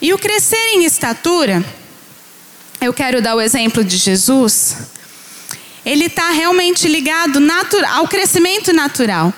E 0.00 0.12
o 0.14 0.18
crescer 0.18 0.74
em 0.74 0.84
estatura, 0.84 1.64
eu 2.80 2.92
quero 2.92 3.20
dar 3.20 3.34
o 3.34 3.40
exemplo 3.40 3.84
de 3.84 3.96
Jesus, 3.96 4.76
ele 5.84 6.06
está 6.06 6.30
realmente 6.30 6.86
ligado 6.88 7.40
ao 7.94 8.06
crescimento 8.08 8.72
natural. 8.72 9.34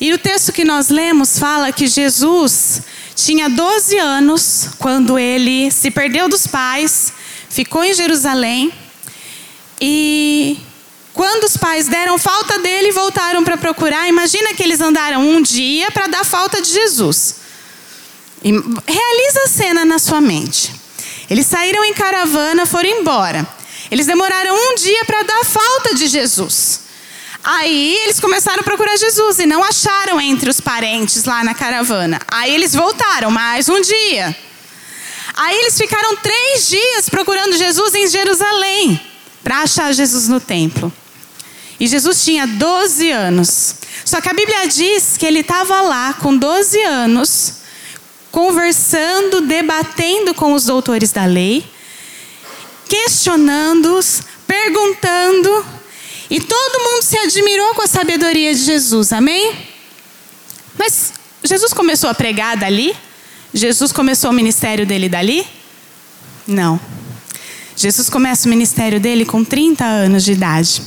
E 0.00 0.12
o 0.12 0.18
texto 0.18 0.52
que 0.52 0.64
nós 0.64 0.88
lemos 0.88 1.38
fala 1.38 1.70
que 1.70 1.86
Jesus 1.86 2.82
tinha 3.14 3.48
12 3.48 3.98
anos 3.98 4.68
quando 4.78 5.18
ele 5.18 5.70
se 5.70 5.90
perdeu 5.90 6.28
dos 6.28 6.46
pais, 6.46 7.12
ficou 7.48 7.84
em 7.84 7.94
Jerusalém 7.94 8.72
e 9.80 10.58
quando 11.12 11.44
os 11.44 11.56
pais 11.56 11.88
deram 11.88 12.18
falta 12.18 12.58
dele 12.58 12.88
e 12.88 12.92
voltaram 12.92 13.44
para 13.44 13.56
procurar, 13.56 14.08
imagina 14.08 14.54
que 14.54 14.62
eles 14.62 14.80
andaram 14.80 15.20
um 15.20 15.42
dia 15.42 15.90
para 15.90 16.06
dar 16.06 16.24
falta 16.24 16.62
de 16.62 16.70
Jesus. 16.70 17.36
Realiza 18.42 19.40
a 19.44 19.48
cena 19.48 19.84
na 19.84 19.98
sua 19.98 20.20
mente. 20.20 20.72
Eles 21.28 21.46
saíram 21.46 21.84
em 21.84 21.94
caravana, 21.94 22.66
foram 22.66 22.88
embora. 22.88 23.46
Eles 23.90 24.06
demoraram 24.06 24.54
um 24.54 24.74
dia 24.74 25.04
para 25.04 25.22
dar 25.22 25.44
falta 25.44 25.94
de 25.94 26.06
Jesus. 26.06 26.80
Aí 27.44 27.96
eles 28.04 28.20
começaram 28.20 28.60
a 28.60 28.62
procurar 28.62 28.96
Jesus 28.96 29.40
e 29.40 29.46
não 29.46 29.64
acharam 29.64 30.20
entre 30.20 30.48
os 30.48 30.60
parentes 30.60 31.24
lá 31.24 31.42
na 31.42 31.54
caravana. 31.54 32.20
Aí 32.28 32.54
eles 32.54 32.72
voltaram 32.72 33.32
mais 33.32 33.68
um 33.68 33.80
dia. 33.80 34.36
Aí 35.34 35.58
eles 35.58 35.76
ficaram 35.76 36.14
três 36.16 36.68
dias 36.68 37.08
procurando 37.08 37.56
Jesus 37.56 37.94
em 37.94 38.06
Jerusalém 38.06 39.00
para 39.42 39.62
achar 39.62 39.92
Jesus 39.92 40.28
no 40.28 40.38
templo. 40.38 40.92
E 41.80 41.88
Jesus 41.88 42.24
tinha 42.24 42.46
12 42.46 43.10
anos. 43.10 43.74
Só 44.04 44.20
que 44.20 44.28
a 44.28 44.34
Bíblia 44.34 44.68
diz 44.68 45.16
que 45.16 45.26
ele 45.26 45.40
estava 45.40 45.80
lá 45.80 46.12
com 46.14 46.36
12 46.36 46.80
anos, 46.82 47.54
conversando, 48.30 49.40
debatendo 49.40 50.32
com 50.32 50.52
os 50.52 50.66
doutores 50.66 51.10
da 51.10 51.24
lei, 51.24 51.64
questionando-os, 52.88 54.22
perguntando 54.46 55.81
e 56.32 56.40
todo 56.40 56.82
mundo 56.82 57.02
se 57.02 57.18
admirou 57.18 57.74
com 57.74 57.82
a 57.82 57.86
sabedoria 57.86 58.54
de 58.54 58.64
Jesus, 58.64 59.12
amém? 59.12 59.52
Mas 60.78 61.12
Jesus 61.44 61.74
começou 61.74 62.08
a 62.08 62.14
pregar 62.14 62.56
dali? 62.56 62.96
Jesus 63.52 63.92
começou 63.92 64.30
o 64.30 64.32
ministério 64.32 64.86
dele 64.86 65.10
dali? 65.10 65.46
Não. 66.46 66.80
Jesus 67.76 68.08
começa 68.08 68.46
o 68.46 68.48
ministério 68.48 68.98
dele 68.98 69.26
com 69.26 69.44
30 69.44 69.84
anos 69.84 70.24
de 70.24 70.32
idade. 70.32 70.82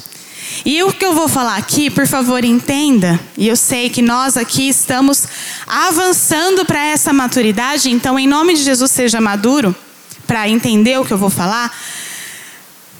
E 0.66 0.82
o 0.82 0.92
que 0.92 1.06
eu 1.06 1.14
vou 1.14 1.28
falar 1.28 1.58
aqui, 1.58 1.92
por 1.92 2.08
favor, 2.08 2.44
entenda, 2.44 3.20
e 3.38 3.48
eu 3.48 3.56
sei 3.56 3.92
que 3.92 4.02
nós 4.02 4.38
aqui 4.38 4.68
estamos 4.68 5.28
avançando 5.68 6.66
para 6.66 6.84
essa 6.88 7.14
maturidade, 7.14 7.92
então, 7.92 8.18
em 8.18 8.26
nome 8.26 8.56
de 8.56 8.64
Jesus, 8.64 8.90
seja 8.90 9.22
maduro 9.22 9.76
para 10.26 10.50
entender 10.50 11.00
o 11.00 11.06
que 11.06 11.14
eu 11.14 11.20
vou 11.20 11.30
falar. 11.30 11.72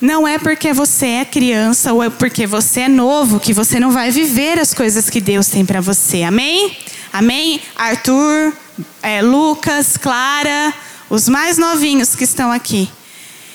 Não 0.02 0.28
é 0.28 0.38
porque 0.38 0.74
você 0.74 1.08
é 1.08 1.26
criança 1.26 1.94
ou 1.94 2.04
é 2.04 2.10
porque 2.10 2.46
você 2.46 2.82
é 2.82 2.88
novo 2.90 3.40
que 3.40 3.54
você 3.54 3.80
não 3.80 3.92
vai 3.92 4.12
viver 4.12 4.60
as 4.60 4.74
coisas 4.74 5.10
que 5.10 5.22
Deus 5.22 5.48
tem 5.48 5.66
para 5.66 5.80
você. 5.80 6.24
Amém? 6.24 6.78
Amém? 7.14 7.62
Arthur, 7.76 8.54
é, 9.02 9.22
Lucas, 9.22 9.96
Clara, 9.96 10.74
os 11.10 11.30
mais 11.30 11.58
novinhos 11.58 12.14
que 12.14 12.26
estão 12.26 12.52
aqui. 12.52 12.90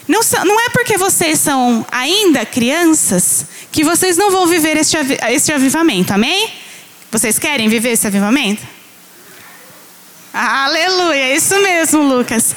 Não, 0.09 0.21
não 0.45 0.61
é 0.61 0.71
porque 0.71 0.97
vocês 0.97 1.39
são 1.39 1.87
ainda 1.93 2.45
crianças 2.47 3.47
que 3.71 3.85
vocês 3.85 4.17
não 4.17 4.31
vão 4.31 4.47
viver 4.47 4.77
este, 4.77 4.97
este 5.29 5.53
avivamento. 5.53 6.13
Amém? 6.13 6.51
Vocês 7.13 7.39
querem 7.39 7.69
viver 7.69 7.91
esse 7.91 8.07
avivamento? 8.07 8.63
Aleluia, 10.33 11.17
é 11.17 11.37
isso 11.37 11.55
mesmo, 11.61 12.03
Lucas. 12.03 12.55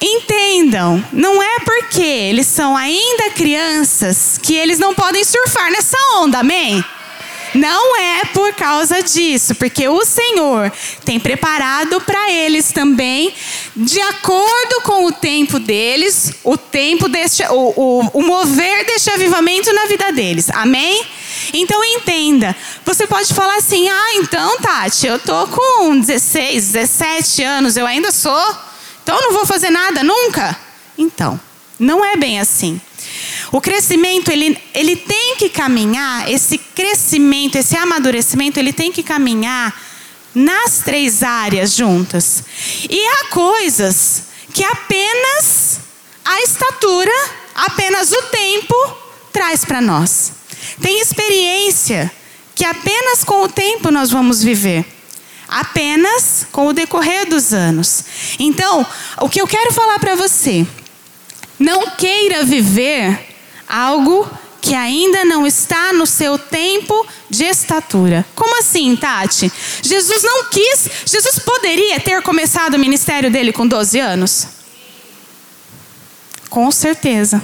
Entendam, 0.00 1.04
não 1.12 1.42
é 1.42 1.58
porque 1.60 2.02
eles 2.02 2.46
são 2.46 2.74
ainda 2.76 3.30
crianças 3.30 4.38
que 4.42 4.54
eles 4.54 4.78
não 4.78 4.94
podem 4.94 5.22
surfar 5.22 5.70
nessa 5.70 5.96
onda, 6.16 6.38
amém? 6.38 6.82
Não 7.54 7.96
é 7.96 8.24
por 8.26 8.54
causa 8.54 9.02
disso, 9.02 9.54
porque 9.56 9.88
o 9.88 10.04
Senhor 10.04 10.72
tem 11.04 11.18
preparado 11.18 12.00
para 12.00 12.30
eles 12.30 12.70
também, 12.70 13.34
de 13.76 14.00
acordo 14.00 14.82
com 14.84 15.06
o 15.06 15.12
tempo 15.12 15.58
deles, 15.58 16.32
o 16.44 16.56
tempo 16.56 17.08
deste, 17.08 17.42
o, 17.44 17.72
o, 17.76 18.10
o 18.14 18.22
mover 18.22 18.86
deste 18.86 19.10
avivamento 19.10 19.72
na 19.72 19.86
vida 19.86 20.12
deles. 20.12 20.48
Amém? 20.50 21.04
Então 21.52 21.84
entenda. 21.84 22.54
Você 22.84 23.06
pode 23.06 23.34
falar 23.34 23.56
assim: 23.56 23.88
"Ah, 23.88 24.14
então, 24.14 24.58
Tati, 24.58 25.06
eu 25.06 25.18
tô 25.18 25.46
com 25.48 25.98
16, 25.98 26.72
17 26.72 27.42
anos, 27.42 27.76
eu 27.76 27.86
ainda 27.86 28.12
sou. 28.12 28.69
Então 29.02 29.16
eu 29.16 29.22
não 29.22 29.32
vou 29.32 29.46
fazer 29.46 29.70
nada 29.70 30.02
nunca". 30.02 30.58
Então, 30.96 31.40
não 31.78 32.04
é 32.04 32.16
bem 32.16 32.40
assim. 32.40 32.80
O 33.52 33.60
crescimento, 33.60 34.30
ele, 34.30 34.56
ele 34.74 34.96
tem 34.96 35.36
que 35.36 35.48
caminhar, 35.48 36.30
esse 36.30 36.58
crescimento, 36.58 37.56
esse 37.56 37.76
amadurecimento, 37.76 38.60
ele 38.60 38.72
tem 38.72 38.92
que 38.92 39.02
caminhar 39.02 39.74
nas 40.34 40.78
três 40.78 41.22
áreas 41.22 41.74
juntas. 41.74 42.44
E 42.88 43.06
há 43.06 43.24
coisas 43.26 44.24
que 44.52 44.62
apenas 44.62 45.80
a 46.24 46.40
estatura, 46.42 47.12
apenas 47.54 48.12
o 48.12 48.22
tempo 48.24 48.74
traz 49.32 49.64
para 49.64 49.80
nós. 49.80 50.32
Tem 50.80 51.00
experiência 51.00 52.10
que 52.54 52.64
apenas 52.64 53.24
com 53.24 53.42
o 53.42 53.48
tempo 53.48 53.90
nós 53.90 54.10
vamos 54.10 54.42
viver. 54.42 54.84
Apenas 55.50 56.46
com 56.52 56.68
o 56.68 56.72
decorrer 56.72 57.28
dos 57.28 57.52
anos. 57.52 58.04
Então, 58.38 58.86
o 59.20 59.28
que 59.28 59.40
eu 59.40 59.46
quero 59.46 59.72
falar 59.72 59.98
para 59.98 60.14
você, 60.14 60.66
não 61.58 61.90
queira 61.90 62.44
viver 62.44 63.18
algo 63.68 64.30
que 64.60 64.74
ainda 64.74 65.24
não 65.24 65.46
está 65.46 65.92
no 65.92 66.06
seu 66.06 66.38
tempo 66.38 67.06
de 67.28 67.44
estatura. 67.44 68.24
Como 68.34 68.58
assim, 68.58 68.94
Tati? 68.94 69.50
Jesus 69.82 70.22
não 70.22 70.44
quis, 70.44 70.88
Jesus 71.06 71.38
poderia 71.38 71.98
ter 71.98 72.22
começado 72.22 72.74
o 72.74 72.78
ministério 72.78 73.30
dele 73.30 73.52
com 73.52 73.66
12 73.66 73.98
anos? 73.98 74.46
Com 76.48 76.70
certeza. 76.70 77.42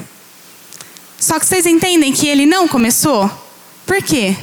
Só 1.18 1.38
que 1.38 1.46
vocês 1.46 1.64
entendem 1.66 2.12
que 2.12 2.28
ele 2.28 2.44
não 2.44 2.68
começou? 2.68 3.30
Por 3.86 4.02
quê? 4.02 4.36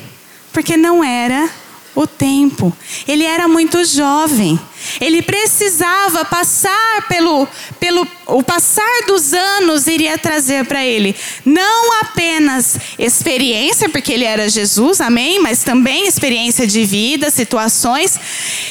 Porque 0.51 0.75
não 0.75 1.03
era 1.03 1.49
o 1.95 2.07
tempo. 2.07 2.75
Ele 3.07 3.23
era 3.23 3.47
muito 3.47 3.83
jovem. 3.85 4.59
Ele 4.99 5.21
precisava 5.21 6.25
passar 6.25 7.07
pelo, 7.07 7.47
pelo 7.79 8.05
o 8.27 8.43
passar 8.43 9.05
dos 9.07 9.33
anos 9.33 9.87
iria 9.87 10.17
trazer 10.17 10.65
para 10.65 10.83
ele 10.83 11.15
não 11.45 12.01
apenas 12.01 12.77
experiência, 12.97 13.89
porque 13.89 14.11
ele 14.11 14.25
era 14.25 14.49
Jesus, 14.49 14.99
amém, 14.99 15.39
mas 15.39 15.63
também 15.63 16.07
experiência 16.07 16.67
de 16.67 16.83
vida, 16.83 17.29
situações, 17.29 18.19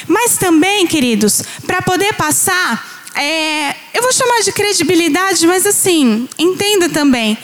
mas 0.07 0.37
também, 0.37 0.87
queridos, 0.87 1.43
para 1.67 1.81
poder 1.83 2.15
passar, 2.15 3.09
é, 3.15 3.75
eu 3.95 4.03
vou 4.03 4.13
chamar 4.13 4.41
de 4.43 4.53
credibilidade, 4.53 5.47
mas 5.47 5.67
assim, 5.67 6.29
entenda 6.39 6.89
também. 6.89 7.37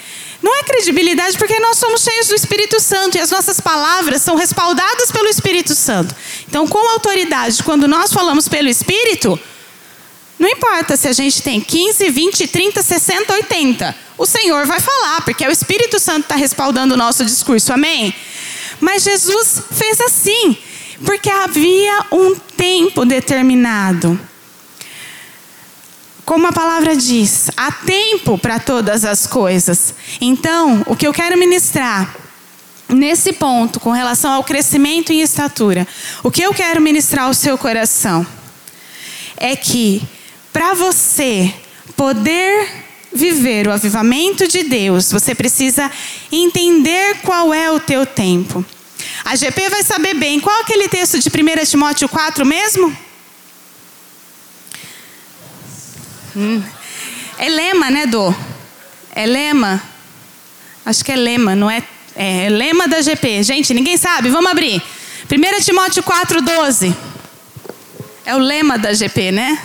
Não 0.43 0.55
é 0.57 0.63
credibilidade 0.63 1.37
porque 1.37 1.59
nós 1.59 1.79
somos 1.79 2.03
cheios 2.03 2.29
do 2.29 2.35
Espírito 2.35 2.81
Santo 2.81 3.17
e 3.19 3.21
as 3.21 3.31
nossas 3.31 3.61
palavras 3.61 4.23
são 4.23 4.37
respaldadas 4.37 5.11
pelo 5.11 5.29
Espírito 5.29 5.75
Santo. 5.75 6.15
Então, 6.47 6.67
com 6.67 6.79
autoridade, 6.91 7.63
quando 7.63 7.89
nós 7.89 8.13
falamos 8.13 8.49
pelo 8.49 8.69
Espírito, 8.69 9.39
não 10.39 10.49
importa 10.49 10.97
se 10.97 11.09
a 11.09 11.13
gente 11.13 11.43
tem 11.43 11.61
15, 11.61 12.09
20, 12.11 12.47
30, 12.47 12.83
60, 12.83 13.33
80. 13.33 13.97
O 14.17 14.25
Senhor 14.25 14.65
vai 14.67 14.79
falar, 14.79 15.23
porque 15.23 15.45
é 15.45 15.49
o 15.49 15.53
Espírito 15.53 15.99
Santo 15.99 16.21
que 16.21 16.27
está 16.27 16.37
respaldando 16.37 16.95
o 16.95 16.97
nosso 16.97 17.25
discurso, 17.25 17.73
amém? 17.73 18.15
Mas 18.81 19.03
Jesus 19.03 19.63
fez 19.73 20.01
assim, 20.01 20.57
porque 21.05 21.29
havia 21.29 22.07
um 22.13 22.37
tempo 22.37 23.05
determinado. 23.05 24.19
Como 26.29 26.47
a 26.47 26.53
palavra 26.53 26.95
diz, 26.95 27.51
há 27.57 27.73
tempo 27.73 28.37
para 28.37 28.61
todas 28.61 29.03
as 29.03 29.27
coisas. 29.27 29.95
Então, 30.21 30.83
o 30.87 30.95
que 30.95 31.07
eu 31.07 31.13
quero 31.15 31.39
ministrar 31.39 32.15
nesse 32.87 33.33
ponto, 33.33 33.81
com 33.81 33.93
relação 33.93 34.35
ao 34.35 34.45
crescimento 34.45 35.11
em 35.11 35.23
estatura, 35.23 35.89
o 36.23 36.31
que 36.31 36.43
eu 36.43 36.53
quero 36.53 36.83
ministrar 36.83 37.25
ao 37.25 37.33
seu 37.33 37.57
coração 37.57 38.27
é 39.39 39.57
que 39.57 40.03
para 40.53 40.75
você 40.75 41.51
poder 41.97 42.85
viver 43.11 43.67
o 43.67 43.73
avivamento 43.73 44.47
de 44.47 44.65
Deus, 44.65 45.11
você 45.11 45.35
precisa 45.35 45.91
entender 46.31 47.23
qual 47.23 47.55
é 47.55 47.71
o 47.73 47.81
teu 47.81 48.05
tempo. 48.05 48.63
A 49.25 49.35
GP 49.35 49.71
vai 49.71 49.83
saber 49.83 50.13
bem 50.13 50.41
qual 50.41 50.59
é 50.59 50.61
aquele 50.61 50.91
texto 50.91 51.19
de 51.19 51.31
1 51.31 51.65
Timóteo 51.65 52.07
4 52.07 52.45
mesmo? 52.45 53.08
Hum. 56.39 56.63
É 57.37 57.49
lema, 57.49 57.91
né, 57.91 58.07
Dô? 58.07 58.33
É 59.13 59.27
lema. 59.27 59.83
Acho 60.87 61.05
que 61.05 61.11
é 61.11 61.17
lema, 61.17 61.57
não 61.57 61.69
é? 61.69 61.83
É 62.15 62.49
lema 62.49 62.87
da 62.87 63.03
GP. 63.03 63.43
Gente, 63.43 63.75
ninguém 63.75 63.97
sabe? 63.97 64.31
Vamos 64.31 64.49
abrir. 64.49 64.81
1 65.29 65.61
Timóteo 65.65 66.01
4,12. 66.01 66.95
É 68.25 68.37
o 68.37 68.39
lema 68.39 68.79
da 68.79 68.93
GP, 68.93 69.33
né? 69.33 69.61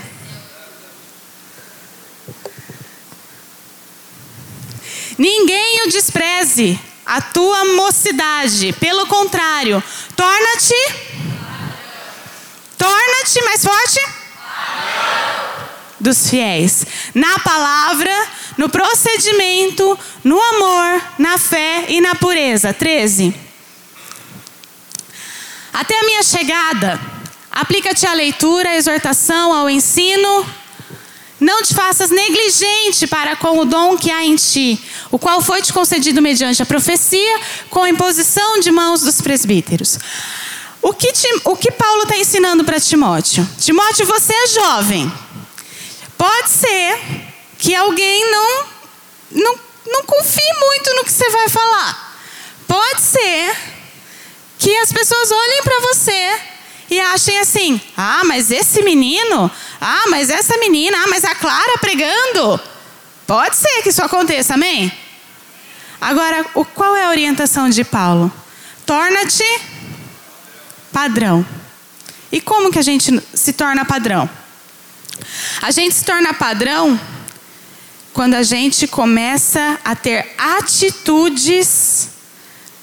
Ninguém 5.15 5.83
o 5.83 5.91
despreze, 5.91 6.79
a 7.05 7.21
tua 7.21 7.65
mocidade. 7.75 8.73
Pelo 8.79 9.05
contrário, 9.05 9.83
torna-te. 10.15 10.73
Torna-te 12.79 13.43
mais 13.43 13.63
forte 13.63 14.23
dos 16.03 16.29
fiéis. 16.29 16.85
Na 17.15 17.39
palavra, 17.39 18.13
no 18.57 18.69
procedimento, 18.69 19.97
no 20.23 20.39
amor, 20.39 21.01
na 21.17 21.37
fé 21.37 21.85
e 21.87 22.01
na 22.01 22.13
pureza. 22.13 22.73
13. 22.73 23.33
Até 25.73 25.97
a 25.97 26.03
minha 26.03 26.21
chegada, 26.21 26.99
aplica-te 27.49 28.05
à 28.05 28.13
leitura, 28.13 28.69
à 28.69 28.75
exortação, 28.75 29.53
ao 29.53 29.69
ensino. 29.69 30.45
Não 31.39 31.63
te 31.63 31.73
faças 31.73 32.09
negligente 32.09 33.07
para 33.07 33.35
com 33.35 33.59
o 33.59 33.65
dom 33.65 33.97
que 33.97 34.11
há 34.11 34.23
em 34.23 34.35
ti, 34.35 34.79
o 35.09 35.17
qual 35.17 35.41
foi 35.41 35.61
te 35.61 35.73
concedido 35.73 36.21
mediante 36.21 36.61
a 36.61 36.65
profecia, 36.65 37.39
com 37.69 37.81
a 37.81 37.89
imposição 37.89 38.59
de 38.59 38.71
mãos 38.71 39.01
dos 39.01 39.19
presbíteros. 39.19 39.97
O 40.81 40.93
que, 40.93 41.11
o 41.45 41.55
que 41.55 41.71
Paulo 41.71 42.03
está 42.03 42.17
ensinando 42.17 42.63
para 42.65 42.79
Timóteo? 42.79 43.47
Timóteo, 43.57 44.05
você 44.05 44.33
é 44.33 44.47
jovem. 44.47 45.11
Pode 46.23 46.49
ser 46.51 47.01
que 47.57 47.75
alguém 47.75 48.31
não, 48.31 48.65
não, 49.29 49.59
não 49.87 50.03
confie 50.05 50.53
muito 50.57 50.95
no 50.95 51.03
que 51.03 51.11
você 51.11 51.29
vai 51.29 51.49
falar. 51.49 52.17
Pode 52.65 53.01
ser 53.01 53.57
que 54.57 54.73
as 54.77 54.93
pessoas 54.93 55.29
olhem 55.33 55.63
para 55.63 55.81
você 55.81 56.39
e 56.89 56.97
achem 56.97 57.39
assim: 57.39 57.81
ah, 57.97 58.21
mas 58.23 58.51
esse 58.51 58.81
menino, 58.83 59.51
ah, 59.81 60.05
mas 60.07 60.29
essa 60.29 60.57
menina, 60.59 60.97
ah, 61.03 61.07
mas 61.09 61.25
a 61.25 61.35
Clara 61.35 61.77
pregando. 61.79 62.57
Pode 63.27 63.57
ser 63.57 63.81
que 63.81 63.89
isso 63.89 64.01
aconteça, 64.01 64.53
amém? 64.53 64.89
Agora, 65.99 66.45
o, 66.53 66.63
qual 66.63 66.95
é 66.95 67.03
a 67.03 67.09
orientação 67.09 67.69
de 67.69 67.83
Paulo? 67.83 68.31
Torna-te 68.85 69.59
padrão. 70.89 71.45
E 72.31 72.39
como 72.39 72.71
que 72.71 72.79
a 72.79 72.83
gente 72.83 73.11
se 73.33 73.51
torna 73.51 73.83
padrão? 73.83 74.29
A 75.61 75.71
gente 75.71 75.95
se 75.95 76.03
torna 76.03 76.33
padrão 76.33 76.99
quando 78.13 78.35
a 78.35 78.43
gente 78.43 78.87
começa 78.87 79.79
a 79.83 79.95
ter 79.95 80.33
atitudes 80.37 82.09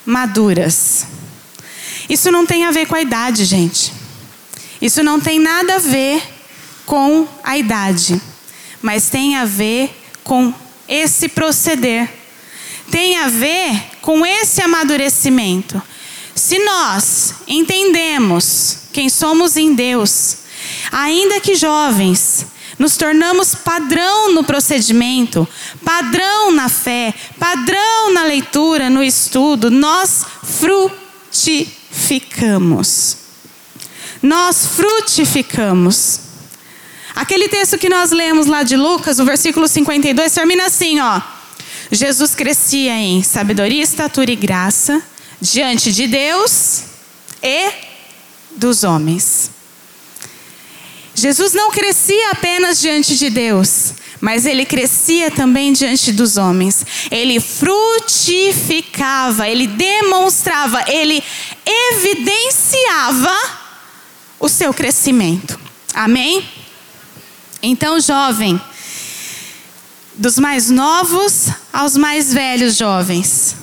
maduras. 0.04 1.06
Isso 2.08 2.30
não 2.32 2.44
tem 2.44 2.64
a 2.64 2.70
ver 2.70 2.86
com 2.86 2.96
a 2.96 3.00
idade, 3.00 3.44
gente. 3.44 3.92
Isso 4.82 5.02
não 5.02 5.20
tem 5.20 5.38
nada 5.38 5.76
a 5.76 5.78
ver 5.78 6.22
com 6.84 7.28
a 7.44 7.56
idade, 7.56 8.20
mas 8.82 9.08
tem 9.08 9.36
a 9.36 9.44
ver 9.44 9.96
com 10.24 10.52
esse 10.88 11.28
proceder. 11.28 12.08
Tem 12.90 13.18
a 13.18 13.28
ver 13.28 13.80
com 14.02 14.26
esse 14.26 14.60
amadurecimento. 14.60 15.80
Se 16.34 16.58
nós 16.58 17.34
entendemos 17.46 18.78
quem 18.92 19.08
somos 19.08 19.56
em 19.56 19.74
Deus, 19.74 20.38
Ainda 20.90 21.40
que 21.40 21.54
jovens, 21.54 22.46
nos 22.78 22.96
tornamos 22.96 23.54
padrão 23.54 24.32
no 24.32 24.42
procedimento, 24.42 25.46
padrão 25.84 26.50
na 26.50 26.68
fé, 26.68 27.14
padrão 27.38 28.14
na 28.14 28.24
leitura, 28.24 28.88
no 28.88 29.02
estudo, 29.02 29.70
nós 29.70 30.24
frutificamos. 30.42 33.18
Nós 34.22 34.66
frutificamos. 34.66 36.20
Aquele 37.14 37.48
texto 37.48 37.76
que 37.76 37.88
nós 37.88 38.12
lemos 38.12 38.46
lá 38.46 38.62
de 38.62 38.76
Lucas, 38.76 39.18
o 39.18 39.24
versículo 39.24 39.66
52, 39.68 40.32
termina 40.32 40.66
assim, 40.66 41.00
ó. 41.00 41.20
Jesus 41.92 42.34
crescia 42.34 42.94
em 42.94 43.22
sabedoria, 43.22 43.82
estatura 43.82 44.30
e 44.30 44.36
graça 44.36 45.02
diante 45.40 45.92
de 45.92 46.06
Deus 46.06 46.84
e 47.42 47.70
dos 48.56 48.84
homens. 48.84 49.50
Jesus 51.20 51.52
não 51.52 51.70
crescia 51.70 52.30
apenas 52.30 52.80
diante 52.80 53.14
de 53.14 53.28
Deus, 53.28 53.92
mas 54.20 54.46
ele 54.46 54.64
crescia 54.64 55.30
também 55.30 55.70
diante 55.70 56.12
dos 56.12 56.38
homens. 56.38 56.86
Ele 57.10 57.38
frutificava, 57.38 59.46
ele 59.46 59.66
demonstrava, 59.66 60.82
ele 60.90 61.22
evidenciava 61.66 63.36
o 64.38 64.48
seu 64.48 64.72
crescimento. 64.72 65.60
Amém? 65.92 66.48
Então, 67.62 68.00
jovem, 68.00 68.58
dos 70.14 70.38
mais 70.38 70.70
novos 70.70 71.48
aos 71.70 71.98
mais 71.98 72.32
velhos 72.32 72.76
jovens, 72.76 73.56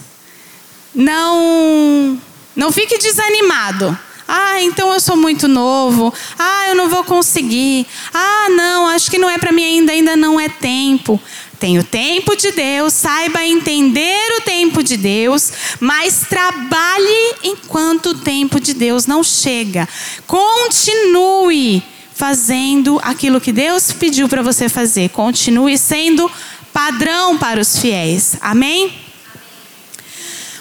não 0.93 2.21
não 2.55 2.71
fique 2.71 2.99
desanimado. 2.99 3.97
Ah, 4.27 4.61
então 4.61 4.93
eu 4.93 4.99
sou 4.99 5.15
muito 5.15 5.47
novo. 5.47 6.13
Ah, 6.37 6.65
eu 6.69 6.75
não 6.75 6.89
vou 6.89 7.03
conseguir. 7.03 7.87
Ah, 8.13 8.47
não, 8.49 8.87
acho 8.87 9.09
que 9.09 9.17
não 9.17 9.29
é 9.29 9.37
para 9.37 9.51
mim 9.51 9.63
ainda, 9.63 9.91
ainda 9.93 10.15
não 10.17 10.39
é 10.39 10.49
tempo. 10.49 11.19
Tem 11.59 11.79
o 11.79 11.83
tempo 11.83 12.35
de 12.35 12.51
Deus, 12.51 12.93
saiba 12.93 13.43
entender 13.43 14.37
o 14.37 14.41
tempo 14.41 14.83
de 14.83 14.95
Deus, 14.95 15.51
mas 15.79 16.25
trabalhe 16.29 17.35
enquanto 17.43 18.11
o 18.11 18.17
tempo 18.19 18.59
de 18.59 18.75
Deus 18.75 19.07
não 19.07 19.23
chega. 19.23 19.89
Continue 20.27 21.81
fazendo 22.13 22.99
aquilo 23.03 23.41
que 23.41 23.51
Deus 23.51 23.91
pediu 23.91 24.27
para 24.27 24.43
você 24.43 24.69
fazer. 24.69 25.09
Continue 25.09 25.77
sendo 25.77 26.29
padrão 26.71 27.37
para 27.37 27.59
os 27.59 27.79
fiéis. 27.79 28.35
Amém? 28.39 28.93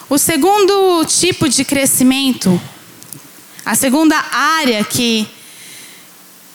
O 0.09 0.17
segundo 0.17 1.05
tipo 1.05 1.49
de 1.49 1.65
crescimento 1.65 2.61
a 3.67 3.75
segunda 3.75 4.17
área 4.31 4.85
que, 4.85 5.29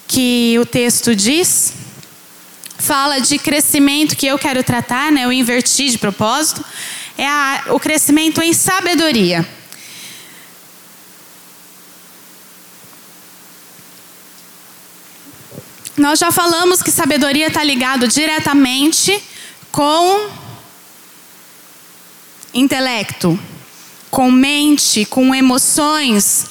que 0.07 0.57
o 0.57 0.65
texto 0.65 1.13
diz, 1.13 1.73
fala 2.79 3.19
de 3.19 3.37
crescimento 3.37 4.15
que 4.15 4.25
eu 4.25 4.39
quero 4.39 4.63
tratar, 4.63 5.11
né? 5.11 5.25
Eu 5.25 5.33
inverti 5.33 5.89
de 5.89 5.97
propósito, 5.97 6.63
é 7.17 7.27
a, 7.27 7.65
o 7.71 7.79
crescimento 7.81 8.41
em 8.41 8.53
sabedoria. 8.53 9.45
Nós 15.97 16.17
já 16.17 16.31
falamos 16.31 16.81
que 16.81 16.89
sabedoria 16.89 17.47
está 17.47 17.61
ligado 17.61 18.07
diretamente 18.07 19.21
com 19.69 20.29
intelecto, 22.53 23.37
com 24.09 24.31
mente, 24.31 25.03
com 25.03 25.35
emoções, 25.35 26.45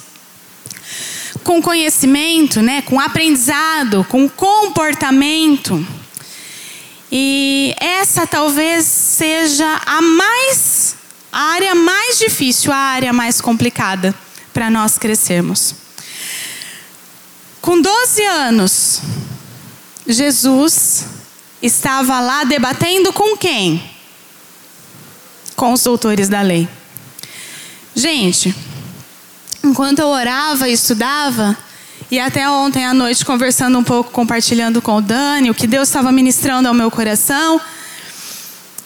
com 1.45 1.63
conhecimento, 1.63 2.61
né, 2.63 2.83
com 2.83 3.01
aprendizado, 3.01 4.05
com 4.09 4.29
comportamento. 4.29 5.87
E 7.11 7.75
essa 7.81 8.27
talvez 8.27 8.85
seja 8.87 9.81
a 9.85 10.01
mais 10.01 10.97
a 11.33 11.41
área 11.53 11.75
mais 11.75 12.19
difícil, 12.19 12.73
a 12.73 12.77
área 12.77 13.13
mais 13.13 13.41
complicada 13.41 14.15
para 14.53 14.69
nós 14.69 14.99
crescermos. 14.99 15.75
Com 17.61 17.81
12 17.81 18.25
anos, 18.25 19.01
Jesus 20.07 21.05
estava 21.63 22.21
lá 22.21 22.45
debatendo 22.45 23.13
com 23.13 23.37
quem? 23.37 23.83
Com 25.55 25.73
os 25.73 25.83
doutores 25.83 26.29
da 26.29 26.41
lei. 26.41 26.69
Gente, 27.95 28.55
enquanto 29.63 29.99
eu 30.01 30.09
orava 30.09 30.69
e 30.69 30.73
estudava, 30.73 31.57
e 32.11 32.19
até 32.19 32.49
ontem 32.49 32.85
à 32.85 32.93
noite 32.93 33.25
conversando 33.25 33.79
um 33.79 33.85
pouco, 33.85 34.11
compartilhando 34.11 34.83
com 34.83 34.97
o 34.97 35.01
Dani, 35.01 35.51
o 35.51 35.55
que 35.55 35.67
Deus 35.67 35.89
estava 35.89 36.11
ministrando 36.11 36.69
ao 36.69 36.75
meu 36.75 36.91
coração, 36.91 37.61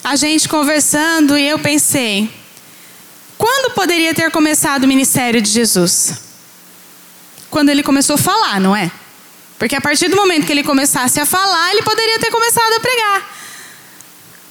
a 0.02 0.16
gente 0.16 0.48
conversando 0.48 1.38
e 1.38 1.48
eu 1.48 1.58
pensei, 1.58 2.30
quando 3.38 3.74
poderia 3.74 4.14
ter 4.14 4.30
começado 4.30 4.84
o 4.84 4.88
ministério 4.88 5.40
de 5.40 5.50
Jesus? 5.50 6.22
Quando 7.50 7.70
ele 7.70 7.82
começou 7.82 8.14
a 8.14 8.18
falar, 8.18 8.60
não 8.60 8.76
é? 8.76 8.90
Porque 9.58 9.76
a 9.76 9.80
partir 9.80 10.08
do 10.08 10.16
momento 10.16 10.44
que 10.44 10.52
ele 10.52 10.64
começasse 10.64 11.20
a 11.20 11.24
falar, 11.24 11.70
ele 11.72 11.82
poderia 11.82 12.18
ter 12.18 12.30
começado 12.30 12.72
a 12.74 12.80
pregar. 12.80 13.34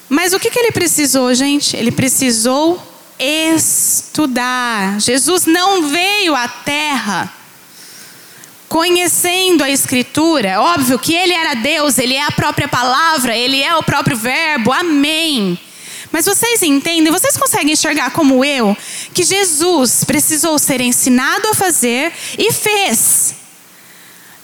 Mas 0.10 0.34
o 0.34 0.40
que, 0.40 0.50
que 0.50 0.60
ele 0.60 0.72
precisou, 0.72 1.34
gente? 1.34 1.76
Ele 1.76 1.92
precisou 1.92 2.82
estudar. 3.20 5.00
Jesus 5.00 5.46
não 5.46 5.88
veio 5.88 6.36
à 6.36 6.48
terra 6.48 7.34
conhecendo 8.74 9.64
a 9.64 9.70
Escritura. 9.70 10.60
Óbvio 10.60 10.98
que 10.98 11.14
ele 11.14 11.32
era 11.32 11.54
Deus, 11.54 12.00
ele 12.00 12.16
é 12.16 12.26
a 12.26 12.32
própria 12.32 12.68
palavra, 12.68 13.38
ele 13.38 13.62
é 13.62 13.76
o 13.76 13.84
próprio 13.84 14.18
Verbo. 14.18 14.74
Amém. 14.74 15.60
Mas 16.12 16.26
vocês 16.26 16.62
entendem, 16.64 17.12
vocês 17.12 17.38
conseguem 17.38 17.74
enxergar 17.74 18.10
como 18.12 18.44
eu, 18.44 18.76
que 19.14 19.22
Jesus 19.24 20.04
precisou 20.04 20.58
ser 20.58 20.82
ensinado 20.82 21.50
a 21.50 21.54
fazer 21.54 22.12
e 22.36 22.52
fez. 22.52 23.36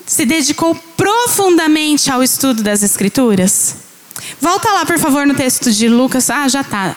Se 0.05 0.25
dedicou 0.25 0.75
profundamente 0.95 2.11
ao 2.11 2.21
estudo 2.21 2.61
das 2.61 2.83
Escrituras? 2.83 3.88
Volta 4.39 4.69
lá, 4.71 4.85
por 4.85 4.99
favor, 4.99 5.25
no 5.25 5.33
texto 5.33 5.71
de 5.71 5.87
Lucas. 5.87 6.29
Ah, 6.29 6.47
já 6.47 6.61
está. 6.61 6.95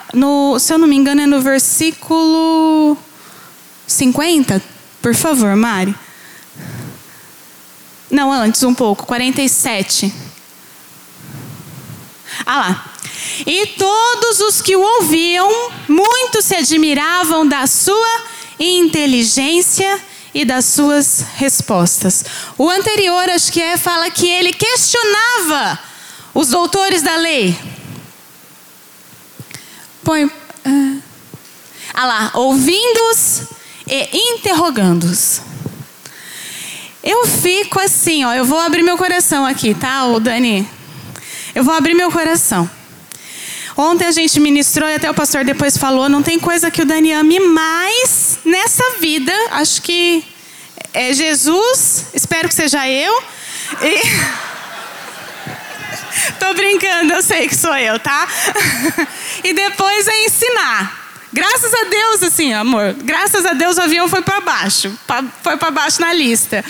Se 0.61 0.73
eu 0.73 0.79
não 0.79 0.87
me 0.87 0.97
engano, 0.97 1.21
é 1.21 1.27
no 1.27 1.40
versículo 1.40 2.97
50. 3.87 4.62
Por 5.01 5.14
favor, 5.14 5.57
Mari. 5.57 5.95
Não, 8.11 8.31
antes 8.31 8.62
um 8.62 8.75
pouco. 8.75 9.07
47. 9.07 10.12
Ah 12.47 12.59
lá. 12.59 12.85
E 13.47 13.66
todos 13.66 14.40
os 14.40 14.61
que 14.61 14.77
o 14.77 14.81
ouviam, 14.81 15.71
muito 15.88 16.42
se 16.42 16.55
admiravam 16.55 17.47
da 17.47 17.66
sua 17.66 18.21
inteligência 18.59 20.01
e 20.35 20.45
das 20.45 20.64
suas 20.64 21.25
respostas. 21.37 22.25
O 22.57 22.68
anterior, 22.68 23.29
acho 23.31 23.53
que 23.53 23.61
é, 23.61 23.77
fala 23.77 24.11
que 24.11 24.29
ele 24.29 24.53
questionava 24.53 25.79
os 26.35 26.49
doutores 26.49 27.03
da 27.03 27.16
lei. 27.16 27.57
Põe. 30.05 30.31
Ah, 30.64 30.97
ah 31.95 32.07
lá, 32.07 32.31
ouvindo-os 32.35 33.42
e 33.87 34.35
interrogando-os. 34.35 35.42
Eu 37.03 37.27
fico 37.27 37.81
assim, 37.81 38.25
ó, 38.25 38.33
eu 38.33 38.45
vou 38.45 38.59
abrir 38.59 38.83
meu 38.83 38.97
coração 38.97 39.45
aqui, 39.45 39.75
tá, 39.75 40.03
Dani? 40.21 40.68
Eu 41.55 41.64
vou 41.64 41.75
abrir 41.75 41.95
meu 41.95 42.11
coração. 42.11 42.71
Ontem 43.77 44.07
a 44.07 44.12
gente 44.12 44.38
ministrou 44.38 44.88
e 44.88 44.95
até 44.95 45.11
o 45.11 45.14
pastor 45.14 45.45
depois 45.45 45.77
falou, 45.77 46.09
não 46.09 46.23
tem 46.23 46.38
coisa 46.38 46.71
que 46.71 46.83
o 46.83 46.85
Dani 46.85 47.12
ame 47.12 47.40
mais 47.40 48.38
nessa 48.45 48.99
vida. 49.01 49.33
Acho 49.51 49.83
que 49.83 50.25
é 50.95 51.12
Jesus, 51.12 52.07
espero 52.14 52.49
que 52.49 52.55
seja 52.55 52.88
eu. 52.88 53.23
E... 53.83 54.42
Tô 56.38 56.55
brincando, 56.55 57.12
eu 57.12 57.22
sei 57.22 57.48
que 57.48 57.57
sou 57.57 57.75
eu, 57.77 57.98
tá? 57.98 58.29
e 59.42 59.53
depois 59.53 60.09
é 60.09 60.25
ensinar. 60.25 61.03
Graças 61.33 61.72
a 61.72 61.85
Deus, 61.85 62.22
assim, 62.22 62.53
amor. 62.53 62.94
Graças 63.03 63.46
a 63.46 63.55
Deus 63.55 63.79
o 63.79 63.83
avião 63.83 64.09
foi 64.09 64.22
para 64.22 64.40
baixo. 64.40 64.92
Foi 65.42 65.57
para 65.57 65.70
baixo 65.70 66.01
na 66.01 66.12
lista. 66.12 66.62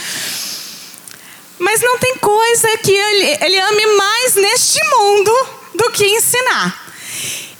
Mas 1.58 1.80
não 1.80 1.98
tem 1.98 2.16
coisa 2.16 2.68
que 2.78 2.92
ele, 2.92 3.38
ele 3.40 3.58
ame 3.58 3.86
mais 3.96 4.34
neste 4.36 4.80
mundo 4.84 5.32
do 5.74 5.90
que 5.90 6.04
ensinar. 6.04 6.82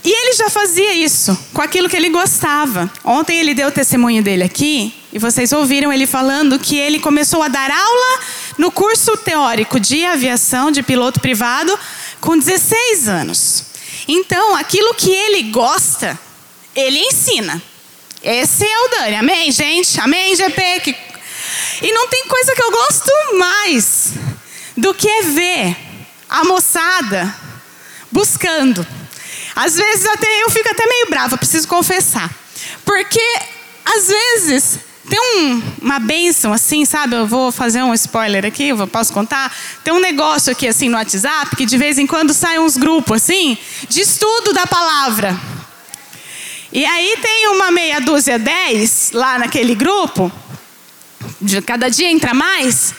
E 0.04 0.10
ele 0.10 0.32
já 0.32 0.50
fazia 0.50 0.92
isso 0.94 1.36
com 1.52 1.62
aquilo 1.62 1.88
que 1.88 1.96
ele 1.96 2.08
gostava. 2.08 2.90
Ontem 3.04 3.38
ele 3.38 3.54
deu 3.54 3.68
o 3.68 3.72
testemunho 3.72 4.22
dele 4.22 4.42
aqui, 4.42 4.92
e 5.12 5.18
vocês 5.18 5.52
ouviram 5.52 5.92
ele 5.92 6.06
falando 6.06 6.58
que 6.58 6.76
ele 6.76 6.98
começou 6.98 7.42
a 7.42 7.48
dar 7.48 7.70
aula 7.70 8.20
no 8.62 8.70
curso 8.70 9.16
teórico 9.16 9.80
de 9.80 10.06
aviação 10.06 10.70
de 10.70 10.84
piloto 10.84 11.18
privado 11.18 11.76
com 12.20 12.38
16 12.38 13.08
anos. 13.08 13.64
Então, 14.06 14.54
aquilo 14.54 14.94
que 14.94 15.10
ele 15.10 15.50
gosta, 15.50 16.16
ele 16.72 17.00
ensina. 17.00 17.60
Esse 18.22 18.64
é 18.64 18.78
o 18.84 18.88
Dani. 18.88 19.16
Amém, 19.16 19.50
gente? 19.50 20.00
Amém, 20.00 20.36
GP? 20.36 20.96
E 21.82 21.92
não 21.92 22.06
tem 22.06 22.24
coisa 22.28 22.54
que 22.54 22.62
eu 22.62 22.70
gosto 22.70 23.10
mais 23.36 24.12
do 24.76 24.94
que 24.94 25.22
ver 25.22 25.76
a 26.30 26.44
moçada 26.44 27.34
buscando. 28.12 28.86
Às 29.56 29.74
vezes 29.74 30.06
até 30.06 30.44
eu 30.44 30.50
fico 30.50 30.70
até 30.70 30.86
meio 30.86 31.10
brava, 31.10 31.36
preciso 31.36 31.66
confessar. 31.66 32.30
Porque 32.84 33.40
às 33.84 34.06
vezes 34.06 34.78
tem 35.12 35.20
um, 35.20 35.62
uma 35.82 35.98
bênção 35.98 36.54
assim, 36.54 36.86
sabe? 36.86 37.14
Eu 37.14 37.26
vou 37.26 37.52
fazer 37.52 37.82
um 37.82 37.92
spoiler 37.92 38.46
aqui, 38.46 38.68
eu 38.68 38.86
posso 38.86 39.12
contar? 39.12 39.54
Tem 39.84 39.92
um 39.92 40.00
negócio 40.00 40.50
aqui 40.50 40.66
assim 40.66 40.88
no 40.88 40.96
WhatsApp 40.96 41.54
que 41.54 41.66
de 41.66 41.76
vez 41.76 41.98
em 41.98 42.06
quando 42.06 42.32
saem 42.32 42.58
uns 42.58 42.78
grupos 42.78 43.22
assim 43.22 43.58
de 43.90 44.00
estudo 44.00 44.54
da 44.54 44.66
palavra. 44.66 45.38
E 46.72 46.82
aí 46.86 47.18
tem 47.20 47.48
uma 47.48 47.70
meia 47.70 48.00
dúzia, 48.00 48.38
dez 48.38 49.10
lá 49.12 49.38
naquele 49.38 49.74
grupo. 49.74 50.32
De 51.38 51.60
cada 51.60 51.90
dia 51.90 52.10
entra 52.10 52.32
mais. 52.32 52.94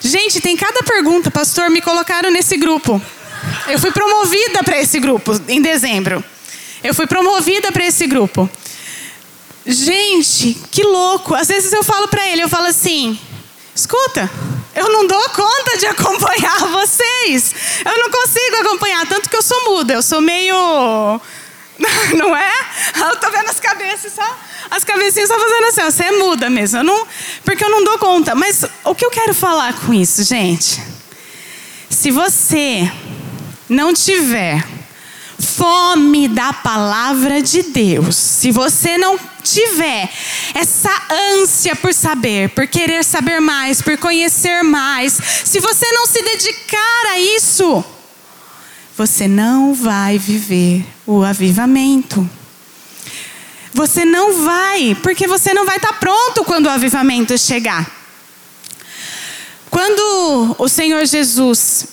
Gente, 0.00 0.40
tem 0.40 0.56
cada 0.56 0.82
pergunta, 0.82 1.30
pastor, 1.30 1.68
me 1.68 1.82
colocaram 1.82 2.30
nesse 2.30 2.56
grupo. 2.56 3.02
Eu 3.68 3.78
fui 3.78 3.90
promovida 3.90 4.64
para 4.64 4.80
esse 4.80 4.98
grupo 4.98 5.38
em 5.46 5.60
dezembro. 5.60 6.24
Eu 6.82 6.94
fui 6.94 7.06
promovida 7.06 7.70
para 7.70 7.84
esse 7.84 8.06
grupo. 8.06 8.48
Gente, 9.66 10.54
que 10.70 10.82
louco. 10.82 11.34
Às 11.34 11.48
vezes 11.48 11.72
eu 11.72 11.82
falo 11.82 12.08
para 12.08 12.26
ele, 12.26 12.42
eu 12.42 12.48
falo 12.48 12.66
assim: 12.66 13.18
escuta, 13.74 14.30
eu 14.74 14.90
não 14.92 15.06
dou 15.06 15.30
conta 15.30 15.76
de 15.78 15.86
acompanhar 15.86 16.58
vocês. 16.68 17.54
Eu 17.84 17.98
não 17.98 18.10
consigo 18.10 18.56
acompanhar, 18.60 19.06
tanto 19.06 19.28
que 19.28 19.36
eu 19.36 19.42
sou 19.42 19.64
muda, 19.64 19.94
eu 19.94 20.02
sou 20.02 20.20
meio. 20.20 21.20
Não 22.14 22.36
é? 22.36 22.52
Eu 22.94 23.16
tô 23.16 23.30
vendo 23.30 23.48
as 23.48 23.58
cabeças 23.58 24.12
só. 24.12 24.36
As 24.70 24.84
cabecinhas 24.84 25.28
só 25.28 25.38
fazendo 25.38 25.64
assim, 25.64 25.82
você 25.82 26.04
é 26.04 26.18
muda 26.18 26.50
mesmo. 26.50 26.78
Eu 26.78 26.84
não, 26.84 27.06
porque 27.42 27.64
eu 27.64 27.70
não 27.70 27.82
dou 27.82 27.98
conta. 27.98 28.34
Mas 28.34 28.66
o 28.84 28.94
que 28.94 29.02
eu 29.02 29.10
quero 29.10 29.32
falar 29.32 29.72
com 29.80 29.94
isso, 29.94 30.22
gente? 30.22 30.78
Se 31.88 32.10
você 32.10 32.90
não 33.66 33.94
tiver 33.94 34.62
fome 35.40 36.28
da 36.28 36.52
palavra 36.52 37.42
de 37.42 37.62
Deus, 37.62 38.16
se 38.16 38.50
você 38.50 38.98
não 38.98 39.18
tiver 39.42 40.10
essa 40.54 40.90
ânsia 41.38 41.74
por 41.74 41.94
saber, 41.94 42.50
por 42.50 42.66
querer 42.66 43.04
saber 43.04 43.40
mais, 43.40 43.80
por 43.80 43.96
conhecer 43.96 44.62
mais, 44.62 45.18
se 45.44 45.58
você 45.60 45.90
não 45.92 46.06
se 46.06 46.22
dedicar 46.22 47.06
a 47.12 47.18
isso, 47.18 47.84
você 48.96 49.26
não 49.26 49.72
vai 49.72 50.18
viver 50.18 50.84
o 51.06 51.22
avivamento. 51.22 52.28
Você 53.72 54.04
não 54.04 54.44
vai, 54.44 54.96
porque 55.02 55.26
você 55.26 55.54
não 55.54 55.64
vai 55.64 55.76
estar 55.76 55.94
pronto 55.94 56.44
quando 56.44 56.66
o 56.66 56.70
avivamento 56.70 57.38
chegar. 57.38 57.90
Quando 59.70 60.56
o 60.58 60.68
Senhor 60.68 61.06
Jesus 61.06 61.86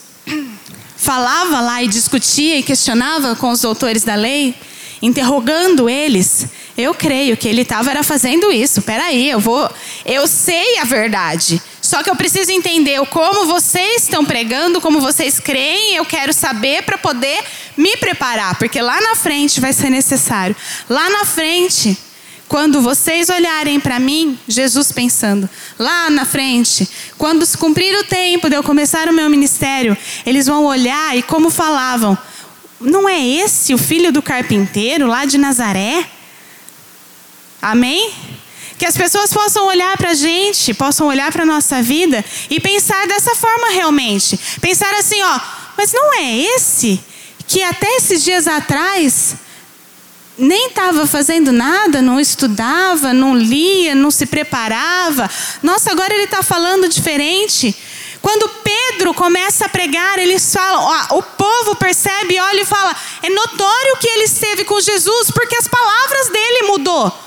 falava 1.07 1.61
lá 1.61 1.81
e 1.81 1.87
discutia 1.87 2.57
e 2.57 2.63
questionava 2.63 3.33
com 3.33 3.49
os 3.49 3.61
doutores 3.61 4.03
da 4.03 4.13
lei, 4.13 4.53
interrogando 5.01 5.89
eles, 5.89 6.47
eu 6.77 6.93
creio 6.93 7.37
que 7.37 7.47
ele 7.47 7.61
estava 7.61 7.89
era 7.89 8.03
fazendo 8.03 8.51
isso. 8.51 8.81
Peraí, 8.81 9.29
eu 9.29 9.39
vou, 9.39 9.71
eu 10.05 10.27
sei 10.27 10.79
a 10.79 10.83
verdade. 10.83 11.61
Só 11.81 12.03
que 12.03 12.09
eu 12.09 12.15
preciso 12.17 12.51
entender 12.51 12.99
como 13.05 13.45
vocês 13.45 14.03
estão 14.03 14.25
pregando, 14.25 14.81
como 14.81 14.99
vocês 14.99 15.39
creem. 15.39 15.95
Eu 15.95 16.03
quero 16.03 16.33
saber 16.33 16.83
para 16.83 16.97
poder 16.97 17.41
me 17.77 17.95
preparar, 17.95 18.55
porque 18.59 18.81
lá 18.81 18.99
na 18.99 19.15
frente 19.15 19.61
vai 19.61 19.71
ser 19.71 19.89
necessário. 19.89 20.57
Lá 20.89 21.09
na 21.09 21.23
frente 21.23 21.97
quando 22.47 22.81
vocês 22.81 23.29
olharem 23.29 23.79
para 23.79 23.99
mim, 23.99 24.39
Jesus 24.47 24.91
pensando, 24.91 25.49
lá 25.77 26.09
na 26.09 26.25
frente, 26.25 26.87
quando 27.17 27.45
se 27.45 27.57
cumprir 27.57 27.93
o 27.99 28.05
tempo 28.05 28.49
de 28.49 28.55
eu 28.55 28.63
começar 28.63 29.09
o 29.09 29.13
meu 29.13 29.29
ministério, 29.29 29.97
eles 30.25 30.45
vão 30.45 30.65
olhar 30.65 31.17
e 31.17 31.21
como 31.21 31.49
falavam, 31.49 32.17
não 32.79 33.07
é 33.07 33.19
esse 33.19 33.73
o 33.73 33.77
filho 33.77 34.11
do 34.11 34.21
carpinteiro 34.21 35.07
lá 35.07 35.25
de 35.25 35.37
Nazaré? 35.37 36.07
Amém? 37.61 38.13
Que 38.77 38.85
as 38.85 38.95
pessoas 38.95 39.33
possam 39.33 39.65
olhar 39.67 39.97
para 39.97 40.11
a 40.11 40.15
gente, 40.15 40.73
possam 40.73 41.07
olhar 41.07 41.31
para 41.31 41.43
a 41.43 41.45
nossa 41.45 41.81
vida 41.81 42.23
e 42.49 42.59
pensar 42.59 43.07
dessa 43.07 43.35
forma 43.35 43.71
realmente. 43.71 44.39
Pensar 44.61 44.93
assim, 44.93 45.21
ó, 45.21 45.39
mas 45.75 45.91
não 45.91 46.13
é 46.13 46.37
esse 46.55 46.99
que 47.47 47.61
até 47.61 47.95
esses 47.95 48.23
dias 48.23 48.47
atrás 48.47 49.35
nem 50.37 50.67
estava 50.67 51.07
fazendo 51.07 51.51
nada, 51.51 52.01
não 52.01 52.19
estudava, 52.19 53.13
não 53.13 53.35
lia, 53.35 53.95
não 53.95 54.11
se 54.11 54.25
preparava. 54.25 55.29
Nossa, 55.63 55.91
agora 55.91 56.13
ele 56.13 56.25
está 56.25 56.43
falando 56.43 56.87
diferente. 56.87 57.75
Quando 58.21 58.49
Pedro 58.49 59.13
começa 59.13 59.65
a 59.65 59.69
pregar, 59.69 60.19
eles 60.19 60.53
falam, 60.53 60.83
ó, 60.83 61.17
o 61.17 61.23
povo 61.23 61.75
percebe, 61.75 62.39
olha 62.39 62.61
e 62.61 62.65
fala: 62.65 62.95
é 63.23 63.29
notório 63.29 63.97
que 63.97 64.07
ele 64.07 64.23
esteve 64.23 64.65
com 64.65 64.79
Jesus, 64.79 65.31
porque 65.31 65.55
as 65.55 65.67
palavras 65.67 66.29
dele 66.29 66.67
mudou. 66.67 67.26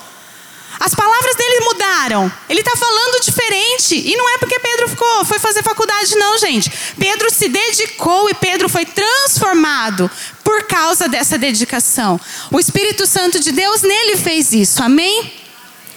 As 0.81 0.95
palavras 0.95 1.37
dele 1.37 1.61
mudaram. 1.61 2.33
Ele 2.49 2.61
está 2.61 2.75
falando 2.75 3.23
diferente. 3.23 3.95
E 3.95 4.16
não 4.16 4.27
é 4.31 4.38
porque 4.38 4.59
Pedro 4.59 4.88
ficou, 4.88 5.27
foi 5.27 5.38
fazer 5.38 5.62
faculdade, 5.62 6.16
não, 6.16 6.38
gente. 6.38 6.73
Pedro 6.99 7.31
se 7.31 7.51
dedicou 7.51 8.31
e 8.31 8.35
Pedro 8.35 8.66
foi 8.66 8.87
transformado 8.87 10.11
por 10.43 10.62
causa 10.62 11.07
dessa 11.07 11.37
dedicação. 11.37 12.19
O 12.51 12.59
Espírito 12.59 13.07
Santo 13.07 13.38
de 13.38 13.53
Deus 13.53 13.83
nele 13.83 14.16
fez 14.16 14.55
isso. 14.55 14.83
Amém? 14.83 15.31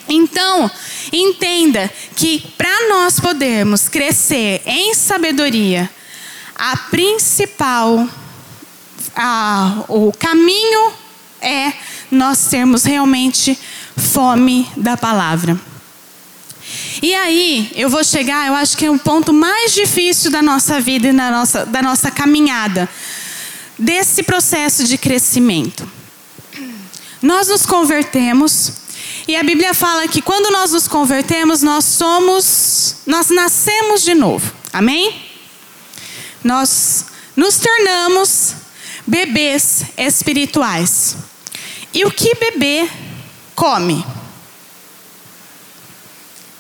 Então, 0.10 0.70
entenda 1.14 1.90
que 2.14 2.42
para 2.58 2.90
nós 2.90 3.22
podermos 3.22 3.88
crescer 3.88 4.62
em 4.66 4.94
sabedoria, 4.94 5.90
a 6.56 6.76
principal, 6.76 8.06
a, 9.16 9.86
o 9.88 10.12
caminho 10.12 10.92
é 11.42 11.72
nós 12.12 12.46
termos 12.48 12.84
realmente 12.84 13.58
fome 13.98 14.70
da 14.76 14.98
palavra. 14.98 15.60
E 17.02 17.14
aí, 17.14 17.72
eu 17.76 17.90
vou 17.90 18.04
chegar, 18.04 18.48
eu 18.48 18.56
acho 18.56 18.78
que 18.78 18.86
é 18.86 18.90
o 18.90 18.98
ponto 18.98 19.34
mais 19.34 19.74
difícil 19.74 20.32
da 20.32 20.42
nossa 20.42 20.80
vida 20.80 21.10
e 21.10 21.14
da 21.14 21.30
nossa, 21.30 21.66
da 21.66 21.82
nossa 21.82 22.10
caminhada, 22.10 22.90
desse 23.78 24.24
processo 24.24 24.86
de 24.86 24.98
crescimento. 24.98 25.88
Nós 27.22 27.48
nos 27.50 27.66
convertemos, 27.66 28.74
e 29.28 29.36
a 29.36 29.44
Bíblia 29.44 29.74
fala 29.74 30.08
que 30.08 30.22
quando 30.22 30.52
nós 30.52 30.72
nos 30.72 30.88
convertemos, 30.88 31.62
nós 31.62 31.86
somos, 31.86 32.98
nós 33.06 33.30
nascemos 33.30 34.02
de 34.02 34.14
novo. 34.14 34.54
Amém? 34.72 35.22
Nós 36.44 37.06
nos 37.36 37.58
tornamos 37.58 38.56
bebês 39.06 39.84
espirituais. 39.98 41.18
E 41.94 42.06
o 42.06 42.12
que 42.12 42.36
bebê 42.36 42.90
come. 43.56 44.06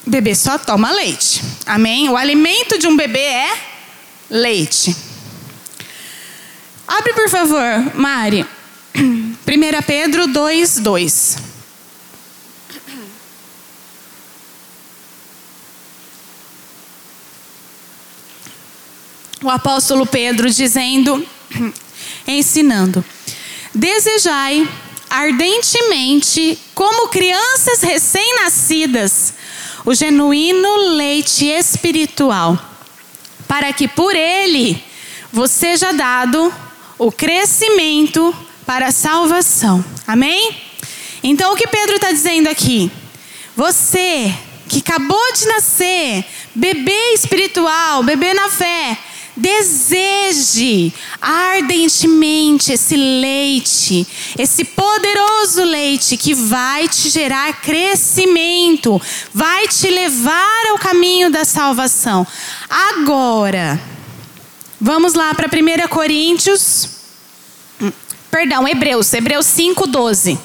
Bebê 0.05 0.35
só 0.35 0.57
toma 0.57 0.91
leite. 0.91 1.41
Amém? 1.65 2.09
O 2.09 2.17
alimento 2.17 2.77
de 2.77 2.87
um 2.87 2.95
bebê 2.95 3.19
é 3.19 3.57
leite. 4.29 4.95
Abre, 6.87 7.13
por 7.13 7.29
favor, 7.29 7.95
Mari. 7.95 8.45
1 8.95 9.81
Pedro 9.85 10.27
2, 10.27 10.79
2. 10.79 11.37
O 19.41 19.49
apóstolo 19.49 20.05
Pedro 20.05 20.49
dizendo, 20.49 21.25
ensinando: 22.27 23.03
Desejai 23.75 24.67
ardentemente, 25.09 26.57
como 26.73 27.09
crianças 27.09 27.81
recém-nascidas, 27.81 29.33
o 29.85 29.93
genuíno 29.93 30.95
leite 30.95 31.45
espiritual, 31.45 32.57
para 33.47 33.71
que 33.73 33.87
por 33.87 34.15
ele 34.15 34.81
vos 35.31 35.51
seja 35.51 35.91
dado 35.91 36.53
o 36.97 37.11
crescimento 37.11 38.35
para 38.65 38.87
a 38.87 38.91
salvação. 38.91 39.83
Amém? 40.07 40.55
Então, 41.21 41.53
o 41.53 41.55
que 41.55 41.67
Pedro 41.67 41.95
está 41.95 42.11
dizendo 42.11 42.47
aqui? 42.47 42.91
Você 43.55 44.33
que 44.67 44.79
acabou 44.79 45.33
de 45.33 45.45
nascer, 45.45 46.25
bebê 46.55 47.13
espiritual, 47.13 48.03
bebê 48.03 48.33
na 48.33 48.49
fé, 48.49 48.97
Deseje 49.35 50.93
ardentemente 51.19 52.71
esse 52.73 52.95
leite, 52.95 54.07
esse 54.37 54.63
poderoso 54.63 55.63
leite 55.63 56.15
que 56.17 56.35
vai 56.35 56.87
te 56.87 57.09
gerar 57.09 57.59
crescimento, 57.61 59.01
vai 59.33 59.67
te 59.67 59.89
levar 59.89 60.67
ao 60.69 60.77
caminho 60.77 61.31
da 61.31 61.43
salvação. 61.45 62.27
Agora, 62.69 63.81
vamos 64.79 65.15
lá 65.15 65.33
para 65.33 65.47
1 65.47 65.87
Coríntios, 65.87 66.89
perdão, 68.29 68.67
Hebreus, 68.67 69.11
Hebreus 69.13 69.47
5, 69.47 69.87
12. 69.87 70.37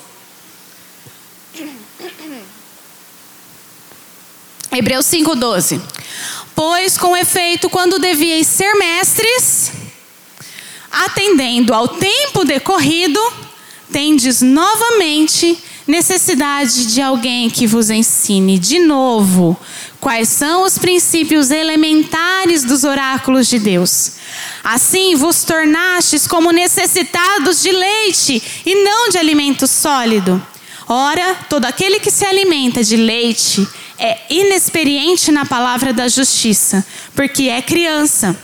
Hebreus 4.71 5.07
5, 5.07 5.35
12. 5.35 5.81
Pois, 6.59 6.99
com 6.99 7.17
efeito, 7.17 7.71
quando 7.71 8.01
devíeis 8.01 8.49
ser 8.49 8.75
mestres, 8.75 9.71
atendendo 10.91 11.73
ao 11.73 11.87
tempo 11.87 12.45
decorrido, 12.45 13.21
tendes 13.93 14.43
novamente 14.43 15.57
necessidade 15.87 16.93
de 16.93 17.01
alguém 17.01 17.49
que 17.49 17.65
vos 17.65 17.91
ensine 17.91 18.59
de 18.59 18.81
novo 18.81 19.57
quais 20.01 20.31
são 20.31 20.65
os 20.65 20.77
princípios 20.77 21.53
elementares 21.53 22.65
dos 22.65 22.83
oráculos 22.83 23.47
de 23.47 23.61
Deus. 23.61 24.15
Assim 24.65 25.15
vos 25.15 25.45
tornastes 25.45 26.27
como 26.27 26.51
necessitados 26.51 27.63
de 27.63 27.71
leite 27.71 28.43
e 28.67 28.83
não 28.83 29.11
de 29.11 29.17
alimento 29.17 29.65
sólido. 29.69 30.45
Ora, 30.89 31.37
todo 31.49 31.67
aquele 31.67 32.01
que 32.01 32.11
se 32.11 32.25
alimenta 32.25 32.83
de 32.83 32.97
leite 32.97 33.65
é 33.99 34.19
inexperiente 34.31 35.33
na 35.33 35.45
palavra 35.45 35.93
da 35.93 36.09
justiça, 36.09 36.85
porque 37.15 37.45
é 37.49 37.61
criança. 37.61 38.37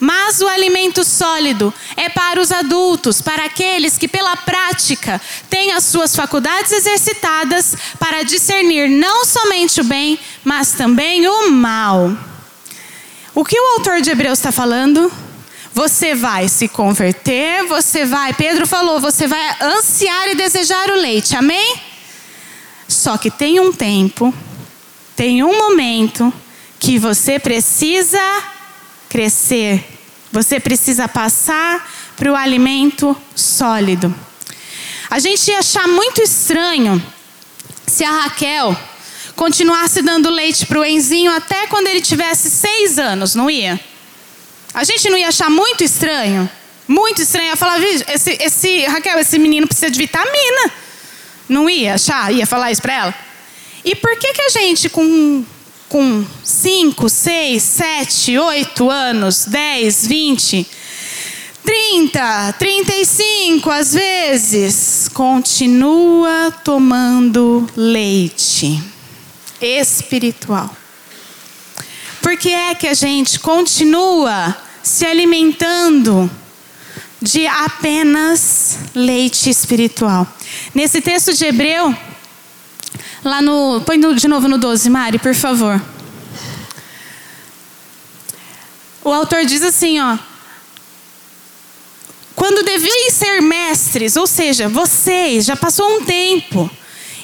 Mas 0.00 0.40
o 0.40 0.46
alimento 0.46 1.02
sólido 1.02 1.74
é 1.96 2.08
para 2.08 2.40
os 2.40 2.52
adultos, 2.52 3.20
para 3.20 3.44
aqueles 3.46 3.98
que, 3.98 4.06
pela 4.06 4.36
prática, 4.36 5.20
têm 5.50 5.72
as 5.72 5.84
suas 5.84 6.14
faculdades 6.14 6.70
exercitadas 6.70 7.76
para 7.98 8.22
discernir 8.22 8.88
não 8.88 9.24
somente 9.24 9.80
o 9.80 9.84
bem, 9.84 10.18
mas 10.44 10.72
também 10.72 11.26
o 11.26 11.50
mal. 11.50 12.16
O 13.34 13.44
que 13.44 13.58
o 13.58 13.74
autor 13.74 14.00
de 14.00 14.10
Hebreus 14.10 14.38
está 14.38 14.52
falando? 14.52 15.12
Você 15.74 16.14
vai 16.14 16.48
se 16.48 16.68
converter, 16.68 17.64
você 17.66 18.04
vai, 18.04 18.32
Pedro 18.32 18.66
falou, 18.66 19.00
você 19.00 19.26
vai 19.26 19.56
ansiar 19.60 20.28
e 20.28 20.34
desejar 20.34 20.90
o 20.90 20.96
leite, 20.96 21.36
amém? 21.36 21.76
Só 22.88 23.18
que 23.18 23.30
tem 23.30 23.60
um 23.60 23.72
tempo, 23.72 24.32
tem 25.18 25.42
um 25.42 25.58
momento 25.58 26.32
que 26.78 26.96
você 26.96 27.40
precisa 27.40 28.22
crescer, 29.08 29.84
você 30.30 30.60
precisa 30.60 31.08
passar 31.08 31.90
para 32.16 32.30
o 32.30 32.36
alimento 32.36 33.20
sólido. 33.34 34.14
A 35.10 35.18
gente 35.18 35.50
ia 35.50 35.58
achar 35.58 35.88
muito 35.88 36.22
estranho 36.22 37.02
se 37.84 38.04
a 38.04 38.12
Raquel 38.12 38.78
continuasse 39.34 40.02
dando 40.02 40.30
leite 40.30 40.64
para 40.66 40.78
o 40.78 40.84
Enzinho 40.84 41.32
até 41.32 41.66
quando 41.66 41.88
ele 41.88 42.00
tivesse 42.00 42.48
seis 42.48 42.96
anos, 42.96 43.34
não 43.34 43.50
ia? 43.50 43.80
A 44.72 44.84
gente 44.84 45.10
não 45.10 45.18
ia 45.18 45.30
achar 45.30 45.50
muito 45.50 45.82
estranho? 45.82 46.48
Muito 46.86 47.22
estranho. 47.22 47.48
Ia 47.48 47.56
falar, 47.56 47.82
esse, 47.82 48.38
esse, 48.40 48.86
Raquel, 48.86 49.18
esse 49.18 49.36
menino 49.36 49.66
precisa 49.66 49.90
de 49.90 49.98
vitamina. 49.98 50.72
Não 51.48 51.68
ia 51.68 51.94
achar? 51.94 52.32
Ia 52.32 52.46
falar 52.46 52.70
isso 52.70 52.82
para 52.82 52.94
ela? 52.94 53.27
E 53.84 53.94
por 53.94 54.16
que, 54.18 54.32
que 54.32 54.42
a 54.42 54.48
gente, 54.50 54.88
com, 54.88 55.44
com 55.88 56.24
5, 56.44 57.08
6, 57.08 57.62
7, 57.62 58.38
8 58.38 58.90
anos, 58.90 59.46
10, 59.46 60.06
20, 60.06 60.66
30, 61.64 62.54
35 62.58 63.70
às 63.70 63.92
vezes, 63.92 65.08
continua 65.12 66.52
tomando 66.64 67.68
leite 67.76 68.82
espiritual? 69.60 70.74
Por 72.22 72.36
que 72.36 72.52
é 72.52 72.74
que 72.74 72.86
a 72.86 72.94
gente 72.94 73.38
continua 73.38 74.56
se 74.82 75.06
alimentando 75.06 76.30
de 77.20 77.46
apenas 77.46 78.78
leite 78.94 79.48
espiritual? 79.48 80.26
Nesse 80.74 81.00
texto 81.00 81.32
de 81.32 81.44
Hebreu, 81.44 81.94
lá 83.28 83.42
no. 83.42 83.80
Põe 83.82 84.00
de 84.14 84.26
novo 84.26 84.48
no 84.48 84.58
12, 84.58 84.88
Mari, 84.90 85.18
por 85.18 85.34
favor. 85.34 85.80
O 89.04 89.12
autor 89.12 89.44
diz 89.44 89.62
assim, 89.62 90.00
ó. 90.00 90.18
Quando 92.34 92.62
deviam 92.62 93.10
ser 93.10 93.40
mestres, 93.42 94.16
ou 94.16 94.26
seja, 94.26 94.68
vocês 94.68 95.44
já 95.44 95.56
passou 95.56 95.88
um 95.96 96.04
tempo 96.04 96.70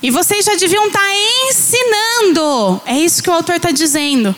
e 0.03 0.11
vocês 0.11 0.45
já 0.45 0.55
deviam 0.55 0.87
estar 0.87 0.99
tá 0.99 1.15
ensinando. 1.49 2.81
É 2.85 2.99
isso 2.99 3.23
que 3.23 3.31
o 3.31 3.33
autor 3.33 3.57
está 3.57 3.71
dizendo. 3.71 4.35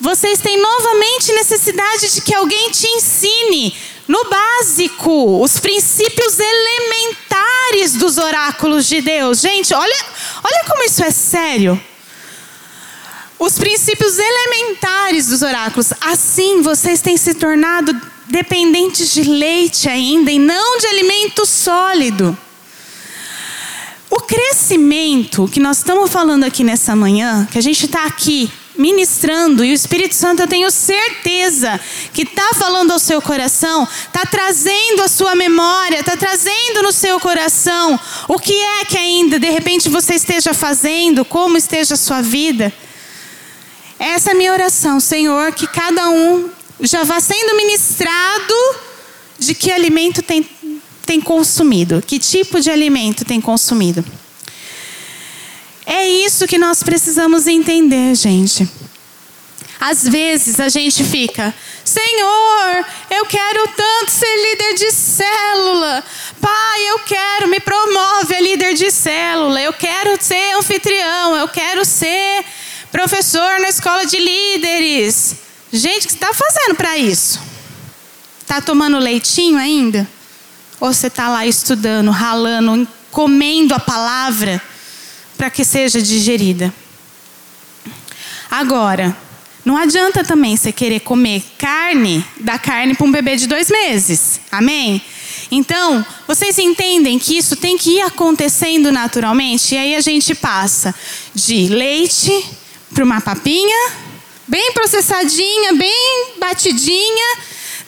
Vocês 0.00 0.40
têm 0.40 0.60
novamente 0.60 1.32
necessidade 1.32 2.14
de 2.14 2.20
que 2.22 2.34
alguém 2.34 2.70
te 2.70 2.86
ensine 2.86 3.76
no 4.08 4.24
básico, 4.24 5.40
os 5.40 5.60
princípios 5.60 6.38
elementares 6.38 7.94
dos 7.94 8.18
oráculos 8.18 8.86
de 8.86 9.00
Deus. 9.00 9.40
Gente, 9.40 9.72
olha, 9.72 10.06
olha 10.42 10.64
como 10.66 10.82
isso 10.84 11.02
é 11.02 11.10
sério. 11.10 11.80
Os 13.38 13.58
princípios 13.58 14.18
elementares 14.18 15.26
dos 15.26 15.42
oráculos. 15.42 15.92
Assim, 16.00 16.62
vocês 16.62 17.00
têm 17.00 17.16
se 17.16 17.34
tornado 17.34 17.92
dependentes 18.28 19.12
de 19.12 19.24
leite 19.24 19.88
ainda 19.88 20.30
e 20.30 20.38
não 20.38 20.78
de 20.78 20.86
alimento 20.86 21.44
sólido. 21.44 22.36
O 24.08 24.20
crescimento 24.20 25.48
que 25.48 25.58
nós 25.58 25.78
estamos 25.78 26.10
falando 26.10 26.44
aqui 26.44 26.62
nessa 26.62 26.94
manhã, 26.94 27.48
que 27.50 27.58
a 27.58 27.62
gente 27.62 27.86
está 27.86 28.04
aqui 28.04 28.50
ministrando, 28.76 29.64
e 29.64 29.70
o 29.70 29.74
Espírito 29.74 30.14
Santo, 30.14 30.42
eu 30.42 30.48
tenho 30.48 30.70
certeza 30.70 31.78
que 32.12 32.22
está 32.22 32.54
falando 32.54 32.90
ao 32.90 32.98
seu 32.98 33.20
coração, 33.20 33.86
está 34.06 34.24
trazendo 34.24 35.02
a 35.02 35.08
sua 35.08 35.34
memória, 35.34 36.00
está 36.00 36.16
trazendo 36.16 36.82
no 36.82 36.92
seu 36.92 37.20
coração 37.20 37.98
o 38.28 38.38
que 38.38 38.52
é 38.52 38.84
que 38.84 38.96
ainda 38.96 39.38
de 39.38 39.50
repente 39.50 39.88
você 39.88 40.14
esteja 40.14 40.54
fazendo, 40.54 41.24
como 41.24 41.56
esteja 41.56 41.94
a 41.94 41.98
sua 41.98 42.22
vida. 42.22 42.72
Essa 43.98 44.30
é 44.30 44.32
a 44.32 44.36
minha 44.36 44.52
oração, 44.52 44.98
Senhor, 44.98 45.52
que 45.52 45.66
cada 45.66 46.08
um 46.08 46.50
já 46.80 47.04
vá 47.04 47.20
sendo 47.20 47.54
ministrado 47.56 48.54
de 49.38 49.54
que 49.54 49.70
alimento 49.70 50.22
tem, 50.22 50.48
tem 51.04 51.20
consumido, 51.20 52.02
que 52.04 52.18
tipo 52.18 52.60
de 52.60 52.70
alimento 52.70 53.24
tem 53.24 53.40
consumido. 53.40 54.04
É 55.84 56.08
isso 56.08 56.46
que 56.46 56.58
nós 56.58 56.82
precisamos 56.82 57.46
entender, 57.46 58.14
gente. 58.14 58.68
Às 59.80 60.04
vezes 60.04 60.60
a 60.60 60.68
gente 60.68 61.02
fica, 61.02 61.52
Senhor, 61.84 62.86
eu 63.10 63.26
quero 63.26 63.66
tanto 63.68 64.12
ser 64.12 64.50
líder 64.50 64.74
de 64.74 64.92
célula. 64.92 66.04
Pai, 66.40 66.88
eu 66.88 67.00
quero, 67.00 67.48
me 67.48 67.58
promove 67.58 68.34
a 68.36 68.40
líder 68.40 68.74
de 68.74 68.92
célula. 68.92 69.60
Eu 69.60 69.72
quero 69.72 70.16
ser 70.22 70.54
anfitrião. 70.56 71.34
Eu 71.34 71.48
quero 71.48 71.84
ser 71.84 72.44
professor 72.92 73.58
na 73.58 73.68
escola 73.68 74.06
de 74.06 74.18
líderes. 74.18 75.34
Gente, 75.72 76.04
o 76.04 76.06
que 76.06 76.12
você 76.12 76.16
está 76.16 76.32
fazendo 76.32 76.76
para 76.76 76.96
isso? 76.96 77.40
Está 78.40 78.60
tomando 78.60 78.98
leitinho 78.98 79.58
ainda? 79.58 80.08
Ou 80.78 80.92
você 80.92 81.08
está 81.08 81.28
lá 81.28 81.44
estudando, 81.44 82.10
ralando, 82.12 82.86
comendo 83.10 83.74
a 83.74 83.80
palavra? 83.80 84.62
Para 85.42 85.50
que 85.50 85.64
seja 85.64 86.00
digerida. 86.00 86.72
Agora, 88.48 89.16
não 89.64 89.76
adianta 89.76 90.22
também 90.22 90.56
você 90.56 90.70
querer 90.70 91.00
comer 91.00 91.42
carne, 91.58 92.24
da 92.38 92.60
carne 92.60 92.94
para 92.94 93.04
um 93.04 93.10
bebê 93.10 93.34
de 93.34 93.48
dois 93.48 93.68
meses. 93.68 94.40
Amém? 94.52 95.02
Então, 95.50 96.06
vocês 96.28 96.56
entendem 96.60 97.18
que 97.18 97.36
isso 97.36 97.56
tem 97.56 97.76
que 97.76 97.96
ir 97.96 98.02
acontecendo 98.02 98.92
naturalmente? 98.92 99.74
E 99.74 99.78
aí 99.78 99.96
a 99.96 100.00
gente 100.00 100.32
passa 100.32 100.94
de 101.34 101.66
leite 101.66 102.44
para 102.94 103.02
uma 103.02 103.20
papinha, 103.20 103.90
bem 104.46 104.70
processadinha, 104.72 105.72
bem 105.72 106.36
batidinha. 106.38 107.36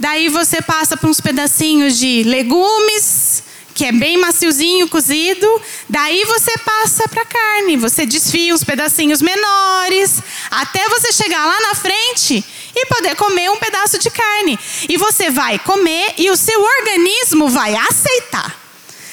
Daí 0.01 0.29
você 0.29 0.61
passa 0.61 0.97
para 0.97 1.09
uns 1.09 1.21
pedacinhos 1.21 1.97
de 2.01 2.25
legumes, 2.25 3.45
que 3.75 3.85
é 3.85 3.93
bem 3.93 4.17
maciozinho 4.17 4.89
cozido, 4.89 5.61
daí 5.89 6.25
você 6.25 6.57
passa 6.59 7.09
para 7.09 7.25
carne, 7.25 7.77
você 7.77 8.07
desfia 8.07 8.55
uns 8.55 8.63
pedacinhos 8.63 9.21
menores, 9.21 10.23
até 10.51 10.89
você 10.89 11.13
chegar 11.13 11.45
lá 11.45 11.61
na 11.61 11.75
frente 11.75 12.45
e 12.77 12.87
poder 12.87 13.17
comer 13.17 13.51
um 13.51 13.57
pedaço 13.57 13.99
de 13.99 14.11
carne. 14.11 14.59
E 14.89 14.97
você 14.97 15.29
vai 15.29 15.59
comer 15.59 16.15
e 16.17 16.31
o 16.31 16.37
seu 16.37 16.63
organismo 16.63 17.49
vai 17.49 17.75
aceitar. 17.75 18.63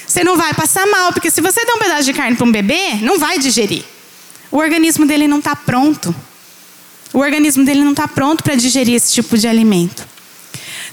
Você 0.06 0.24
não 0.24 0.38
vai 0.38 0.54
passar 0.54 0.86
mal, 0.86 1.12
porque 1.12 1.32
se 1.32 1.42
você 1.42 1.66
der 1.66 1.74
um 1.74 1.80
pedaço 1.80 2.04
de 2.04 2.14
carne 2.14 2.36
para 2.36 2.46
um 2.46 2.52
bebê, 2.52 2.96
não 3.02 3.18
vai 3.18 3.40
digerir. 3.40 3.84
O 4.52 4.58
organismo 4.58 5.06
dele 5.06 5.28
não 5.28 5.40
está 5.40 5.56
pronto. 5.56 6.14
O 7.14 7.20
organismo 7.20 7.66
dele 7.66 7.82
não 7.84 7.92
está 7.92 8.08
pronto 8.08 8.44
para 8.44 8.56
digerir 8.56 8.96
esse 8.96 9.14
tipo 9.14 9.38
de 9.38 9.48
alimento. 9.48 10.06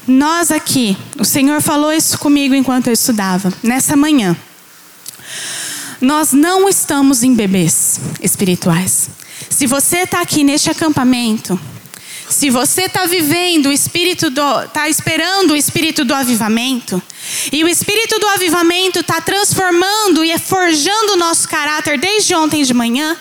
Nós 0.09 0.51
aqui, 0.51 0.97
o 1.19 1.25
Senhor 1.25 1.61
falou 1.61 1.93
isso 1.93 2.19
comigo 2.19 2.55
enquanto 2.55 2.87
eu 2.87 2.95
estudava, 2.95 3.53
nessa 3.63 3.95
manhã. 3.95 4.35
Nós 6.01 6.33
não 6.33 6.67
estamos 6.67 7.23
em 7.23 7.35
bebês 7.35 8.01
espirituais. 8.23 9.11
Se 9.51 9.67
você 9.67 9.99
está 9.99 10.23
aqui 10.23 10.43
neste 10.43 10.71
acampamento, 10.71 11.61
se 12.31 12.49
você 12.49 12.85
está 12.85 13.05
vivendo 13.05 13.67
o 13.67 13.73
espírito 13.73 14.31
do, 14.31 14.63
está 14.63 14.89
esperando 14.89 15.51
o 15.51 15.57
espírito 15.57 16.07
do 16.07 16.15
avivamento, 16.15 17.03
e 17.53 17.63
o 17.63 17.69
espírito 17.69 18.19
do 18.19 18.29
avivamento 18.29 19.01
está 19.01 19.21
transformando 19.21 20.25
e 20.25 20.39
forjando 20.39 21.13
o 21.13 21.17
nosso 21.17 21.47
caráter 21.47 21.99
desde 21.99 22.35
ontem 22.35 22.63
de 22.63 22.73
manhã, 22.73 23.15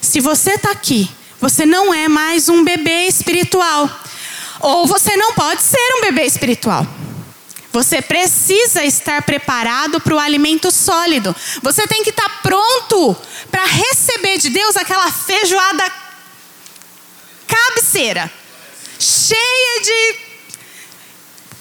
se 0.00 0.20
você 0.20 0.52
está 0.52 0.70
aqui, 0.70 1.10
você 1.40 1.66
não 1.66 1.92
é 1.92 2.06
mais 2.06 2.48
um 2.48 2.62
bebê 2.62 3.08
espiritual. 3.08 3.90
Ou 4.60 4.86
você 4.86 5.16
não 5.16 5.32
pode 5.32 5.62
ser 5.62 5.96
um 5.96 6.02
bebê 6.02 6.24
espiritual. 6.24 6.86
Você 7.72 8.02
precisa 8.02 8.84
estar 8.84 9.22
preparado 9.22 10.00
para 10.00 10.14
o 10.14 10.18
alimento 10.18 10.70
sólido. 10.70 11.34
Você 11.62 11.86
tem 11.86 12.02
que 12.02 12.10
estar 12.10 12.42
pronto 12.42 13.16
para 13.50 13.64
receber 13.64 14.38
de 14.38 14.50
Deus 14.50 14.76
aquela 14.76 15.10
feijoada 15.10 15.84
cabeceira, 17.46 18.30
cheia 18.98 19.82
de 19.82 20.16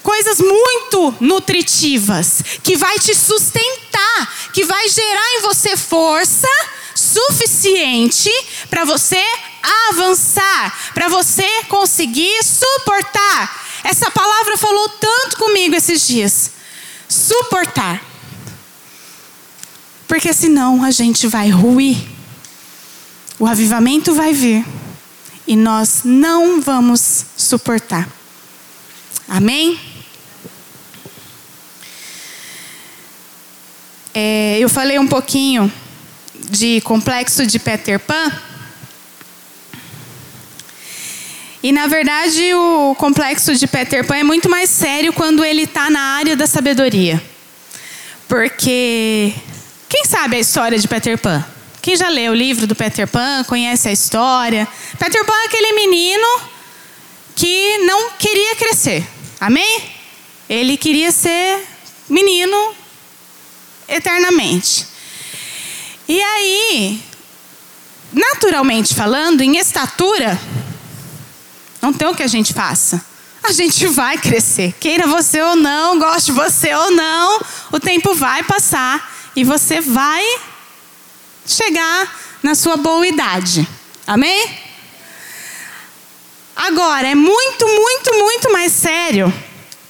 coisas 0.02 0.40
muito 0.40 1.16
nutritivas, 1.20 2.42
que 2.64 2.76
vai 2.76 2.98
te 3.00 3.14
sustentar, 3.14 4.52
que 4.54 4.64
vai 4.64 4.90
gerar 4.90 5.36
em 5.36 5.42
você 5.42 5.78
força 5.78 6.48
suficiente 7.00 8.30
para 8.70 8.84
você 8.84 9.24
avançar, 9.90 10.92
para 10.94 11.08
você 11.08 11.64
conseguir 11.68 12.44
suportar. 12.44 13.68
Essa 13.84 14.12
palavra 14.12 14.58
falou 14.58 14.90
tanto 14.90 15.38
comigo 15.38 15.76
esses 15.76 16.06
dias. 16.06 16.52
Suportar. 17.08 18.04
Porque 20.08 20.34
senão 20.34 20.84
a 20.84 20.92
gente 20.92 21.28
vai 21.28 21.50
ruir. 21.50 21.98
O 23.40 23.48
avivamento 23.48 24.14
vai 24.14 24.34
vir 24.34 24.66
e 25.48 25.56
nós 25.56 26.02
não 26.04 26.60
vamos 26.60 27.26
suportar. 27.38 28.08
Amém? 29.28 29.80
É, 34.14 34.58
eu 34.60 34.68
falei 34.68 35.00
um 35.00 35.08
pouquinho 35.08 35.72
de 36.50 36.82
complexo 36.82 37.46
de 37.46 37.60
Peter 37.60 38.00
Pan. 38.00 38.32
E 41.62 41.72
na 41.72 41.88
verdade 41.88 42.54
o 42.54 42.96
complexo 42.96 43.56
de 43.56 43.68
Peter 43.68 44.06
Pan 44.06 44.18
é 44.18 44.24
muito 44.24 44.50
mais 44.50 44.70
sério 44.70 45.14
quando 45.14 45.44
ele 45.44 45.64
está 45.64 45.90
na 45.90 46.02
área 46.02 46.36
da 46.36 46.48
sabedoria. 46.48 47.22
Porque 48.28 49.34
quem 49.88 50.06
sabe 50.06 50.38
a 50.38 50.40
história 50.40 50.78
de 50.78 50.88
Peter 50.88 51.18
Pan? 51.18 51.46
Quem 51.82 51.96
já 51.96 52.10
leu 52.10 52.32
o 52.32 52.36
livro 52.36 52.68
do 52.68 52.76
Peter 52.76 53.08
Pan, 53.08 53.44
conhece 53.46 53.88
a 53.88 53.92
história? 53.92 54.68
Peter 54.98 55.26
Pan 55.26 55.34
é 55.34 55.46
aquele 55.46 55.74
menino 55.74 56.42
que 57.36 57.78
não 57.80 58.12
queria 58.12 58.56
crescer. 58.56 59.06
Amém? 59.40 59.84
Ele 60.50 60.78
queria 60.78 61.12
ser 61.12 61.66
menino 62.10 62.74
eternamente. 63.88 64.89
E 66.10 66.20
aí, 66.20 67.04
naturalmente 68.12 68.96
falando, 68.96 69.42
em 69.42 69.58
estatura, 69.58 70.42
não 71.80 71.94
tem 71.94 72.08
o 72.08 72.16
que 72.16 72.24
a 72.24 72.28
gente 72.28 72.52
faça. 72.52 73.06
A 73.44 73.52
gente 73.52 73.86
vai 73.86 74.18
crescer. 74.18 74.74
Queira 74.80 75.06
você 75.06 75.40
ou 75.40 75.56
não, 75.56 76.00
goste 76.00 76.32
você 76.32 76.74
ou 76.74 76.90
não, 76.90 77.40
o 77.72 77.80
tempo 77.80 78.16
vai 78.16 78.42
passar 78.42 79.08
e 79.36 79.44
você 79.44 79.82
vai 79.82 80.26
chegar 81.46 82.20
na 82.42 82.56
sua 82.56 82.76
boa 82.76 83.06
idade. 83.06 83.68
Amém? 84.08 84.50
Agora, 86.56 87.08
é 87.08 87.14
muito, 87.14 87.68
muito, 87.68 88.14
muito 88.16 88.52
mais 88.52 88.72
sério, 88.72 89.32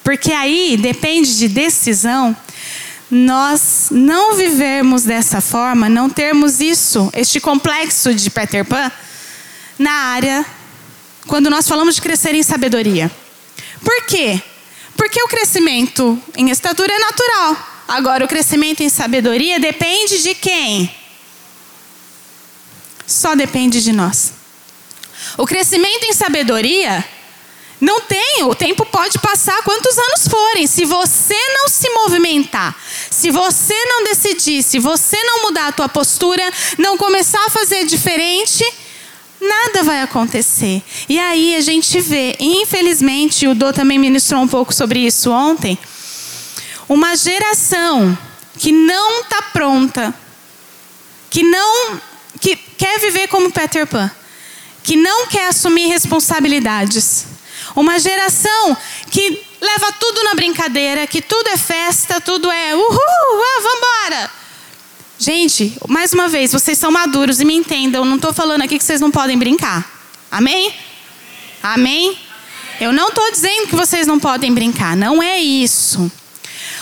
porque 0.03 0.33
aí 0.33 0.75
depende 0.75 1.37
de 1.37 1.47
decisão 1.47 2.35
nós 3.09 3.87
não 3.89 4.35
vivermmos 4.35 5.03
dessa 5.03 5.41
forma, 5.41 5.89
não 5.89 6.09
termos 6.09 6.59
isso, 6.59 7.09
este 7.13 7.39
complexo 7.39 8.13
de 8.13 8.29
Peter 8.29 8.63
Pan, 8.63 8.91
na 9.77 9.91
área, 9.91 10.45
quando 11.25 11.49
nós 11.49 11.67
falamos 11.67 11.95
de 11.95 12.01
crescer 12.01 12.35
em 12.35 12.43
sabedoria. 12.43 13.09
Por 13.83 14.05
quê? 14.05 14.41
Porque 14.95 15.21
o 15.23 15.27
crescimento 15.27 16.21
em 16.35 16.49
estatura 16.49 16.93
é 16.93 16.99
natural. 16.99 17.83
Agora, 17.87 18.25
o 18.25 18.27
crescimento 18.27 18.81
em 18.81 18.89
sabedoria 18.89 19.59
depende 19.59 20.21
de 20.21 20.35
quem? 20.35 20.93
Só 23.07 23.33
depende 23.33 23.81
de 23.81 23.91
nós. 23.91 24.33
O 25.37 25.45
crescimento 25.45 26.03
em 26.03 26.13
sabedoria 26.13 27.03
não 27.81 28.01
tem, 28.01 28.43
o 28.43 28.53
tempo 28.53 28.85
pode 28.85 29.17
passar 29.19 29.63
quantos 29.63 29.97
anos 29.97 30.27
forem. 30.27 30.67
Se 30.67 30.83
você 30.85 31.37
não 31.53 31.69
se 31.69 31.89
movimentar, 31.89 32.75
se 33.09 33.31
você 33.31 33.73
não 33.85 34.03
decidir, 34.03 34.61
se 34.63 34.79
você 34.79 35.17
não 35.23 35.43
mudar 35.43 35.67
a 35.67 35.71
tua 35.71 35.87
postura, 35.87 36.43
não 36.77 36.97
começar 36.97 37.43
a 37.45 37.49
fazer 37.49 37.85
diferente, 37.85 38.65
nada 39.39 39.83
vai 39.83 40.01
acontecer. 40.01 40.83
E 41.07 41.17
aí 41.17 41.55
a 41.55 41.61
gente 41.61 42.01
vê, 42.01 42.35
infelizmente, 42.39 43.47
o 43.47 43.55
Dô 43.55 43.71
também 43.71 43.97
ministrou 43.97 44.41
um 44.41 44.47
pouco 44.47 44.73
sobre 44.73 44.99
isso 44.99 45.31
ontem, 45.31 45.77
uma 46.87 47.15
geração 47.15 48.17
que 48.57 48.73
não 48.73 49.21
está 49.21 49.41
pronta, 49.53 50.13
que 51.29 51.43
não 51.43 52.01
que 52.41 52.55
quer 52.55 52.99
viver 52.99 53.27
como 53.27 53.51
Peter 53.51 53.87
Pan, 53.87 54.09
que 54.83 54.95
não 54.95 55.27
quer 55.27 55.47
assumir 55.47 55.87
responsabilidades 55.87 57.28
uma 57.75 57.99
geração 57.99 58.77
que 59.09 59.41
leva 59.61 59.91
tudo 59.93 60.23
na 60.23 60.33
brincadeira, 60.33 61.05
que 61.07 61.21
tudo 61.21 61.49
é 61.49 61.57
festa, 61.57 62.21
tudo 62.21 62.49
é 62.49 62.75
uhul, 62.75 62.89
ah, 62.91 63.61
vambora. 63.61 64.31
Gente, 65.17 65.77
mais 65.87 66.13
uma 66.13 66.29
vez, 66.29 66.51
vocês 66.51 66.77
são 66.77 66.91
maduros 66.91 67.41
e 67.41 67.45
me 67.45 67.53
entendam, 67.53 68.05
não 68.05 68.15
estou 68.15 68.33
falando 68.33 68.61
aqui 68.61 68.77
que 68.77 68.83
vocês 68.83 69.01
não 69.01 69.11
podem 69.11 69.37
brincar. 69.37 69.85
Amém? 70.31 70.73
Amém? 71.61 72.17
Eu 72.79 72.93
não 72.93 73.09
estou 73.09 73.29
dizendo 73.29 73.67
que 73.67 73.75
vocês 73.75 74.07
não 74.07 74.17
podem 74.17 74.53
brincar, 74.53 74.95
não 74.95 75.21
é 75.21 75.37
isso. 75.37 76.09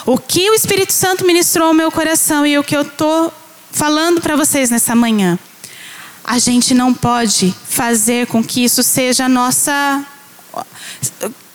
O 0.06 0.18
que 0.18 0.50
o 0.52 0.54
Espírito 0.54 0.94
Santo 0.94 1.26
ministrou 1.26 1.70
ao 1.70 1.74
meu 1.74 1.92
coração 1.92 2.46
e 2.46 2.58
o 2.58 2.64
que 2.64 2.78
eu 2.78 2.84
estou 2.84 3.34
falando 3.72 4.22
para 4.22 4.36
vocês 4.36 4.70
nessa 4.70 4.96
manhã, 4.96 5.38
a 6.24 6.38
gente 6.38 6.74
não 6.74 6.94
pode 6.94 7.54
fazer 7.68 8.28
com 8.28 8.44
que 8.44 8.64
isso 8.64 8.84
seja 8.84 9.26
a 9.26 9.30
nossa 9.30 10.06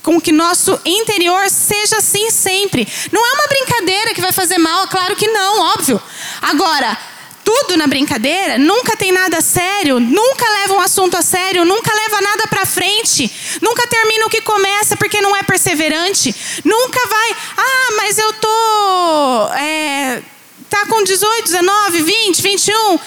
com 0.03 0.20
que 0.20 0.32
nosso 0.32 0.78
interior 0.84 1.48
seja 1.48 1.98
assim 1.98 2.30
sempre. 2.30 2.86
Não 3.12 3.24
é 3.24 3.32
uma 3.34 3.46
brincadeira 3.46 4.14
que 4.14 4.20
vai 4.20 4.32
fazer 4.32 4.59
mal, 4.59 4.88
claro 4.88 5.14
que 5.14 5.28
não, 5.28 5.72
óbvio. 5.72 6.03
Agora, 6.40 6.98
tudo 7.44 7.76
na 7.76 7.86
brincadeira, 7.86 8.59
nunca 8.59 8.96
tem 8.96 9.12
nada 9.12 9.40
sério, 9.40 10.00
nunca 10.00 10.48
leva 10.61 10.74
um 10.74 10.80
assunto 10.80 11.16
a 11.16 11.22
sério, 11.22 11.64
nunca 11.64 11.92
leva 11.94 12.20
nada 12.20 12.46
para 12.48 12.64
frente, 12.64 13.30
nunca 13.61 13.86
termina 13.86 14.26
o 14.26 14.30
que 14.30 14.40
começa 14.40 14.96
porque 14.96 15.20
não 15.20 15.36
é 15.36 15.42
perseverante, 15.42 16.34
nunca 16.64 17.07
vai, 17.07 17.36
ah, 17.57 17.92
mas 17.96 18.18
eu 18.18 18.32
tô, 18.34 19.48
é, 19.55 20.22
tá 20.70 20.86
com 20.86 21.03
18, 21.03 21.44
19, 21.44 22.03
20, 22.03 22.42
21, 22.42 23.00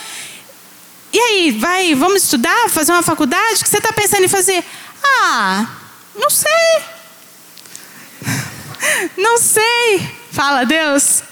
e 1.13 1.19
aí, 1.19 1.51
vai, 1.51 1.95
vamos 1.95 2.23
estudar, 2.23 2.69
fazer 2.69 2.91
uma 2.91 3.03
faculdade, 3.03 3.61
o 3.61 3.63
que 3.63 3.69
você 3.69 3.77
está 3.77 3.93
pensando 3.93 4.25
em 4.25 4.27
fazer? 4.27 4.61
Ah, 5.01 5.65
não 6.18 6.30
sei. 6.30 6.95
Não 9.18 9.38
sei. 9.38 10.16
Fala, 10.32 10.66
Deus. 10.66 11.24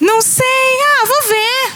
Não 0.00 0.20
sei. 0.20 0.44
Ah, 0.44 1.06
vou 1.06 1.22
ver. 1.28 1.72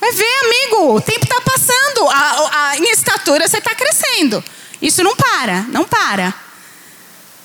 Vai 0.00 0.12
ver, 0.12 0.38
amigo. 0.44 0.94
O 0.94 1.00
tempo 1.00 1.24
está 1.24 1.40
passando. 1.40 2.08
A, 2.08 2.70
a, 2.70 2.78
em 2.78 2.90
estatura 2.90 3.48
você 3.48 3.58
está 3.58 3.74
crescendo. 3.74 4.42
Isso 4.80 5.02
não 5.02 5.16
para, 5.16 5.62
não 5.68 5.84
para. 5.84 6.32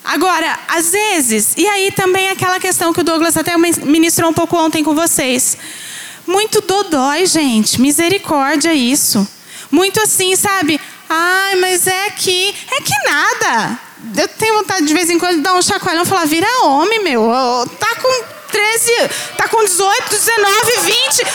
Agora, 0.04 0.60
às 0.68 0.92
vezes, 0.92 1.54
e 1.56 1.66
aí 1.68 1.92
também 1.92 2.30
aquela 2.30 2.60
questão 2.60 2.94
que 2.94 3.00
o 3.00 3.04
Douglas 3.04 3.38
até 3.38 3.58
ministrou 3.58 4.30
um 4.30 4.34
pouco 4.34 4.58
ontem 4.58 4.84
com 4.84 4.94
vocês. 4.94 5.58
Muito 6.28 6.62
dodói, 6.62 7.26
gente. 7.26 7.80
Misericórdia 7.80 8.74
isso. 8.74 9.28
Muito 9.72 10.02
assim, 10.02 10.36
sabe? 10.36 10.80
Ai, 11.10 11.56
mas 11.56 11.88
é 11.88 12.10
que. 12.12 12.54
É 12.72 12.82
que 12.82 12.94
nada 13.10 13.80
eu 14.18 14.28
tenho 14.28 14.56
vontade 14.56 14.86
de 14.86 14.94
vez 14.94 15.10
em 15.10 15.18
quando 15.18 15.38
de 15.38 15.42
dar 15.42 15.54
um 15.54 15.62
chacoalhão 15.62 16.04
e 16.04 16.06
falar: 16.06 16.26
vira 16.26 16.48
homem, 16.64 17.02
meu. 17.04 17.32
Tá 17.80 17.96
com 17.96 18.24
13, 18.52 18.92
tá 19.38 19.48
com 19.48 19.64
18, 19.64 20.10
19, 20.10 20.78
20. 20.82 21.26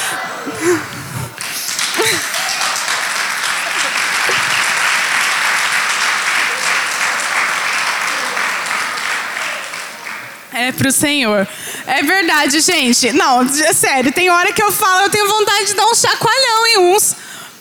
É 10.52 10.72
pro 10.72 10.92
Senhor. 10.92 11.46
É 11.86 12.02
verdade, 12.02 12.60
gente. 12.60 13.12
Não, 13.12 13.42
é 13.42 13.72
sério, 13.72 14.12
tem 14.12 14.28
hora 14.28 14.52
que 14.52 14.62
eu 14.62 14.70
falo, 14.72 15.02
eu 15.02 15.10
tenho 15.10 15.26
vontade 15.28 15.66
de 15.66 15.74
dar 15.74 15.86
um 15.86 15.94
chacoalhão 15.94 16.66
em 16.66 16.78
uns. 16.78 17.14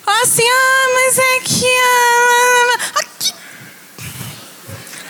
Assim, 0.05 0.43
ah, 0.43 0.85
mas 0.93 1.17
é 1.17 1.39
que. 1.43 1.65
Ah, 2.95 3.03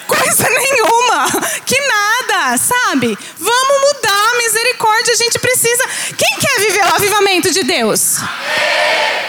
coisa 0.07 0.49
nenhuma. 0.49 1.27
Que 1.65 1.79
nada, 1.79 2.57
sabe? 2.57 3.17
Vamos 3.37 3.81
mudar, 3.81 4.37
misericórdia, 4.37 5.13
a 5.13 5.17
gente 5.17 5.37
precisa. 5.39 5.83
Quem 6.17 6.39
quer 6.39 6.59
viver 6.61 6.85
o 6.85 6.95
avivamento 6.95 7.51
de 7.51 7.63
Deus? 7.63 8.17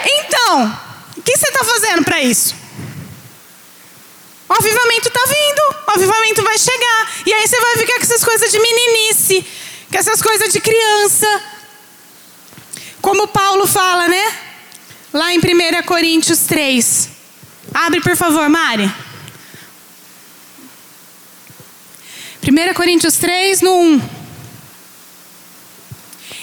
Então, 0.05 0.81
o 1.17 1.23
que 1.23 1.37
você 1.37 1.49
está 1.49 1.65
fazendo 1.65 2.05
para 2.05 2.23
isso? 2.23 2.55
O 4.49 4.55
avivamento 4.55 5.09
está 5.09 5.21
vindo, 5.27 5.77
o 5.87 5.91
avivamento 5.91 6.43
vai 6.43 6.59
chegar. 6.59 7.13
E 7.27 7.33
aí 7.35 7.47
você 7.47 7.61
vai 7.61 7.77
ficar 7.77 7.97
com 7.97 8.03
essas 8.03 8.25
coisas 8.25 8.51
de 8.51 8.59
meninice, 8.59 9.47
com 9.91 9.99
essas 9.99 10.23
coisas 10.23 10.53
de 10.53 10.61
criança. 10.61 11.43
Como 13.03 13.29
Paulo 13.29 13.67
fala, 13.67 14.09
né? 14.09 14.35
Lá 15.13 15.33
em 15.33 15.39
1 15.39 15.83
Coríntios 15.85 16.41
3. 16.41 17.09
Abre, 17.75 18.01
por 18.01 18.17
favor, 18.17 18.49
Mari. 18.49 18.91
1 22.49 22.73
Coríntios 22.73 23.17
3, 23.17 23.61
no 23.61 23.75
1. 23.79 24.01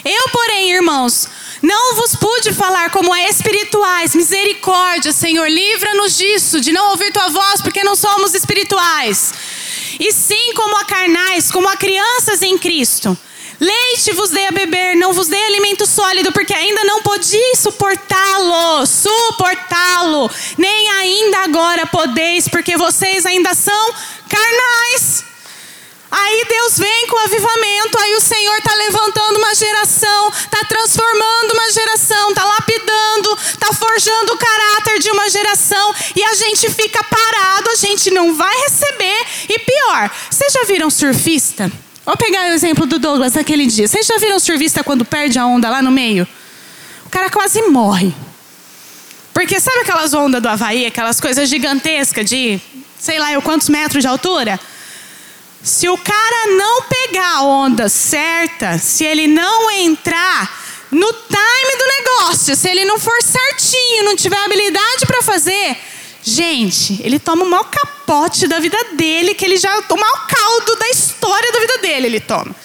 Eu, 0.06 0.30
porém, 0.30 0.72
irmãos, 0.72 1.28
Não 1.64 1.95
vos 1.95 2.16
pude 2.16 2.53
falar 2.53 2.91
como 2.91 3.12
a 3.12 3.28
espirituais. 3.28 4.14
Misericórdia, 4.14 5.12
Senhor, 5.12 5.49
livra-nos 5.49 6.16
disso, 6.16 6.62
de 6.62 6.72
não 6.72 6.91
ouvir 6.91 7.12
tua 7.12 7.30
voz, 7.30 7.60
porque 7.60 7.84
não 7.84 7.95
somos 7.95 8.36
espirituais. 8.36 9.34
E 9.99 10.12
sim 10.12 10.53
como 10.53 10.78
a 10.78 10.86
carnais, 10.86 11.49
como 11.51 11.68
a 11.68 11.76
crianças 11.76 12.43
em 12.43 12.56
Cristo. 12.56 13.18
Leite 13.60 14.12
vos 14.12 14.30
dei 14.30 14.45
a 14.45 14.51
beber, 14.51 14.95
não 14.95 15.12
vos 15.12 15.28
dei 15.28 15.43
alimento 15.43 15.88
sólido, 15.88 16.32
porque 16.32 16.53
ainda 16.53 16.84
não 16.84 17.01
podeis 17.01 17.58
suportá-lo, 17.58 18.86
suportá-lo, 18.86 20.30
nem 20.58 20.89
ainda 20.91 21.39
agora 21.39 21.88
podeis, 21.88 22.47
porque 22.47 22.78
vocês 22.78 23.26
ainda 23.26 23.56
são 23.56 23.93
carnais. 24.30 25.35
Aí 26.18 26.45
Deus 26.47 26.78
vem 26.80 27.07
com 27.07 27.18
avivamento, 27.20 27.99
aí 27.99 28.16
o 28.16 28.22
Senhor 28.22 28.55
está 28.55 28.74
levantando 28.74 29.38
uma 29.38 29.53
geração, 29.53 30.30
está 30.30 30.63
transformando 30.63 31.51
uma 31.51 31.70
geração, 31.70 32.30
está 32.30 32.45
lapidando, 32.45 33.38
está 33.38 33.74
forjando 33.74 34.32
o 34.32 34.38
caráter 34.38 34.99
de 34.99 35.11
uma 35.11 35.30
geração, 35.30 35.93
e 36.16 36.24
a 36.24 36.34
gente 36.34 36.70
fica 36.70 37.03
parado, 37.03 37.70
a 37.70 37.76
gente 37.76 38.09
não 38.11 38.34
vai 38.34 38.55
receber. 38.61 39.26
E 39.49 39.59
pior, 39.59 40.09
vocês 40.30 40.53
já 40.53 40.63
viram 40.63 40.89
surfista? 40.89 41.70
Vou 42.05 42.16
pegar 42.16 42.43
o 42.43 42.53
exemplo 42.53 42.86
do 42.86 42.97
Douglas 42.97 43.34
naquele 43.34 43.66
dia. 43.66 43.86
Vocês 43.86 44.07
já 44.07 44.18
viram 44.18 44.39
surfista 44.39 44.86
quando 44.86 45.03
perde 45.03 45.38
a 45.38 45.45
onda 45.45 45.70
lá 45.70 45.82
no 45.82 45.91
meio? 45.91 46.26
O 47.05 47.09
cara 47.09 47.30
quase 47.30 47.61
morre. 47.63 48.13
Porque 49.34 49.59
sabe 49.59 49.80
aquelas 49.80 50.13
ondas 50.13 50.41
do 50.41 50.47
Havaí, 50.47 50.86
aquelas 50.86 51.20
coisas 51.20 51.49
gigantescas 51.49 52.30
de 52.30 52.61
sei 52.97 53.20
lá 53.20 53.34
eu 53.34 53.41
quantos 53.41 53.68
metros 53.68 54.01
de 54.01 54.07
altura? 54.07 54.57
Se 55.66 55.89
o 55.89 55.97
cara 55.97 56.55
não 56.55 56.84
pegar 56.84 57.38
a 57.38 57.41
onda 57.41 57.89
certa, 57.89 58.78
se 58.78 59.03
ele 59.03 59.28
não 59.28 59.72
entrar 59.72 60.63
no 60.91 61.11
time 61.11 61.78
do 61.80 61.88
negócio, 61.88 62.55
se 62.55 62.70
ele 62.70 62.86
não 62.86 62.99
for 62.99 63.18
certinho, 63.24 64.03
não 64.03 64.16
tiver 64.16 64.38
habilidade 64.38 65.07
para 65.07 65.24
fazer, 65.24 65.76
gente, 66.22 67.01
ele 67.03 67.18
toma 67.18 67.45
o 67.45 67.49
maior 67.49 67.63
capote 67.63 68.47
da 68.47 68.59
vida 68.59 68.78
dele, 68.93 69.34
que 69.34 69.43
ele 69.43 69.57
já 69.57 69.76
o 69.76 69.97
maior 69.97 70.28
caldo 70.28 70.76
da 70.76 70.88
história 70.89 71.51
da 71.51 71.59
vida 71.59 71.78
dele, 71.80 72.05
ele 72.05 72.20
toma. 72.20 72.55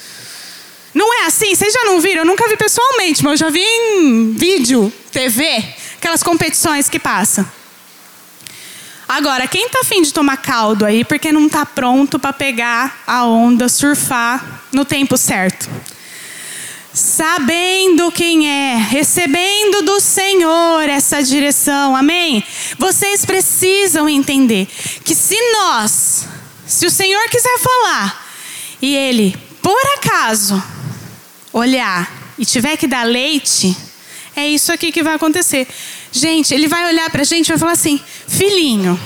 Não 0.92 1.22
é 1.22 1.24
assim? 1.24 1.55
Vocês 1.55 1.72
já 1.72 1.84
não 1.86 2.03
viram? 2.03 2.20
Eu 2.20 2.26
nunca 2.26 2.46
vi 2.48 2.57
pessoalmente, 2.59 3.24
mas 3.24 3.40
eu 3.40 3.46
já 3.46 3.51
vi 3.51 3.62
em 3.62 4.34
vídeo, 4.34 4.92
TV, 5.11 5.64
aquelas 5.96 6.22
competições 6.22 6.90
que 6.90 6.98
passam. 6.98 7.51
Agora, 9.12 9.48
quem 9.48 9.66
está 9.66 9.80
afim 9.80 10.02
de 10.02 10.14
tomar 10.14 10.36
caldo 10.36 10.84
aí 10.86 11.04
porque 11.04 11.32
não 11.32 11.46
está 11.46 11.66
pronto 11.66 12.16
para 12.16 12.32
pegar 12.32 13.02
a 13.04 13.24
onda, 13.24 13.68
surfar 13.68 14.62
no 14.72 14.84
tempo 14.84 15.16
certo? 15.16 15.68
Sabendo 16.94 18.12
quem 18.12 18.48
é, 18.48 18.76
recebendo 18.76 19.82
do 19.82 19.98
Senhor 19.98 20.88
essa 20.88 21.24
direção, 21.24 21.96
amém? 21.96 22.44
Vocês 22.78 23.24
precisam 23.26 24.08
entender 24.08 24.68
que 25.04 25.16
se 25.16 25.36
nós, 25.54 26.28
se 26.64 26.86
o 26.86 26.90
Senhor 26.90 27.28
quiser 27.30 27.58
falar 27.58 28.32
e 28.80 28.94
Ele, 28.94 29.36
por 29.61 29.86
acaso, 29.98 30.62
olhar 31.52 32.08
e 32.38 32.46
tiver 32.46 32.76
que 32.76 32.86
dar 32.86 33.02
leite, 33.02 33.76
é 34.36 34.46
isso 34.46 34.70
aqui 34.70 34.92
que 34.92 35.02
vai 35.02 35.16
acontecer. 35.16 35.66
Gente, 36.12 36.52
ele 36.52 36.66
vai 36.66 36.86
olhar 36.86 37.08
para 37.11 37.22
a 37.22 37.24
gente 37.24 37.46
e 37.46 37.50
vai 37.50 37.58
falar 37.58 37.72
assim: 37.72 38.00
Filhinho, 38.26 38.98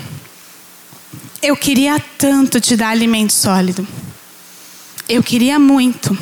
eu 1.42 1.57
queria 1.57 2.02
tanto 2.16 2.61
te 2.61 2.76
dar 2.76 2.88
alimento 2.88 3.32
sólido. 3.32 3.86
Eu 5.09 5.22
queria 5.22 5.59
muito. 5.59 6.16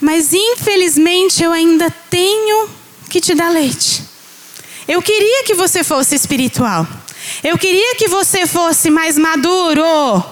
Mas 0.00 0.32
infelizmente 0.32 1.42
eu 1.42 1.52
ainda 1.52 1.90
tenho 2.10 2.68
que 3.08 3.20
te 3.20 3.34
dar 3.34 3.50
leite. 3.50 4.02
Eu 4.86 5.00
queria 5.02 5.44
que 5.44 5.54
você 5.54 5.84
fosse 5.84 6.14
espiritual. 6.14 6.86
Eu 7.44 7.58
queria 7.58 7.94
que 7.94 8.08
você 8.08 8.46
fosse 8.46 8.90
mais 8.90 9.16
maduro. 9.16 10.24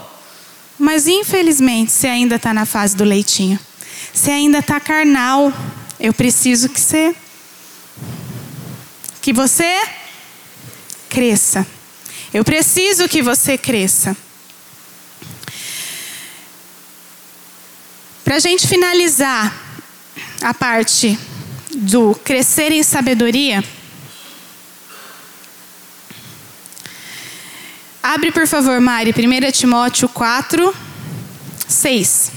Mas 0.78 1.06
infelizmente 1.06 1.92
você 1.92 2.08
ainda 2.08 2.36
está 2.36 2.52
na 2.52 2.66
fase 2.66 2.96
do 2.96 3.04
leitinho. 3.04 3.58
Você 4.12 4.30
ainda 4.30 4.58
está 4.58 4.80
carnal. 4.80 5.52
Eu 6.00 6.12
preciso 6.12 6.68
que 6.68 6.80
você 6.80 7.14
que 9.26 9.32
você 9.32 9.82
cresça. 11.10 11.66
Eu 12.32 12.44
preciso 12.44 13.08
que 13.08 13.20
você 13.20 13.58
cresça. 13.58 14.16
Para 18.22 18.36
a 18.36 18.38
gente 18.38 18.68
finalizar 18.68 19.52
a 20.40 20.54
parte 20.54 21.18
do 21.74 22.14
crescer 22.14 22.70
em 22.70 22.84
sabedoria, 22.84 23.64
abre 28.00 28.30
por 28.30 28.46
favor, 28.46 28.80
Mari, 28.80 29.10
1 29.10 29.50
Timóteo 29.50 30.08
4, 30.08 30.72
6. 31.66 32.30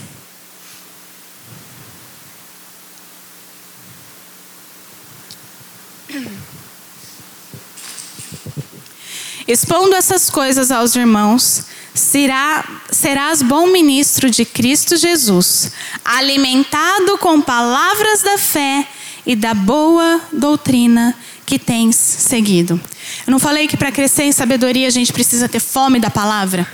Expondo 9.50 9.96
essas 9.96 10.30
coisas 10.30 10.70
aos 10.70 10.96
irmãos, 10.96 11.64
será, 11.96 12.64
serás 12.92 13.42
bom 13.42 13.66
ministro 13.66 14.30
de 14.30 14.46
Cristo 14.46 14.96
Jesus, 14.96 15.72
alimentado 16.06 17.18
com 17.18 17.42
palavras 17.42 18.22
da 18.22 18.38
fé 18.38 18.88
e 19.26 19.36
da 19.36 19.56
boa 19.56 20.22
doutrina 20.32 21.18
que 21.48 21.58
tens 21.58 21.96
seguido. 21.96 22.80
Eu 23.26 23.32
não 23.32 23.40
falei 23.40 23.68
que 23.68 23.76
para 23.76 23.92
crescer 23.92 24.26
em 24.26 24.32
sabedoria 24.32 24.86
a 24.86 24.92
gente 24.92 25.12
precisa 25.12 25.50
ter 25.50 25.60
fome 25.60 26.00
da 26.00 26.12
palavra? 26.12 26.72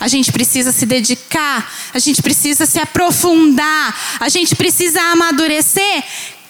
A 0.00 0.08
gente 0.08 0.32
precisa 0.32 0.72
se 0.72 0.86
dedicar, 0.86 1.72
a 1.94 2.00
gente 2.00 2.20
precisa 2.20 2.66
se 2.66 2.80
aprofundar, 2.80 3.96
a 4.18 4.28
gente 4.28 4.56
precisa 4.56 5.00
amadurecer 5.12 6.02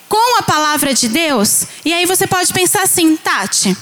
com 0.08 0.38
a 0.38 0.42
palavra 0.44 0.94
de 0.94 1.08
Deus. 1.08 1.66
E 1.84 1.92
aí 1.92 2.06
você 2.06 2.26
pode 2.26 2.50
pensar 2.54 2.84
assim, 2.84 3.18
Tati. 3.18 3.76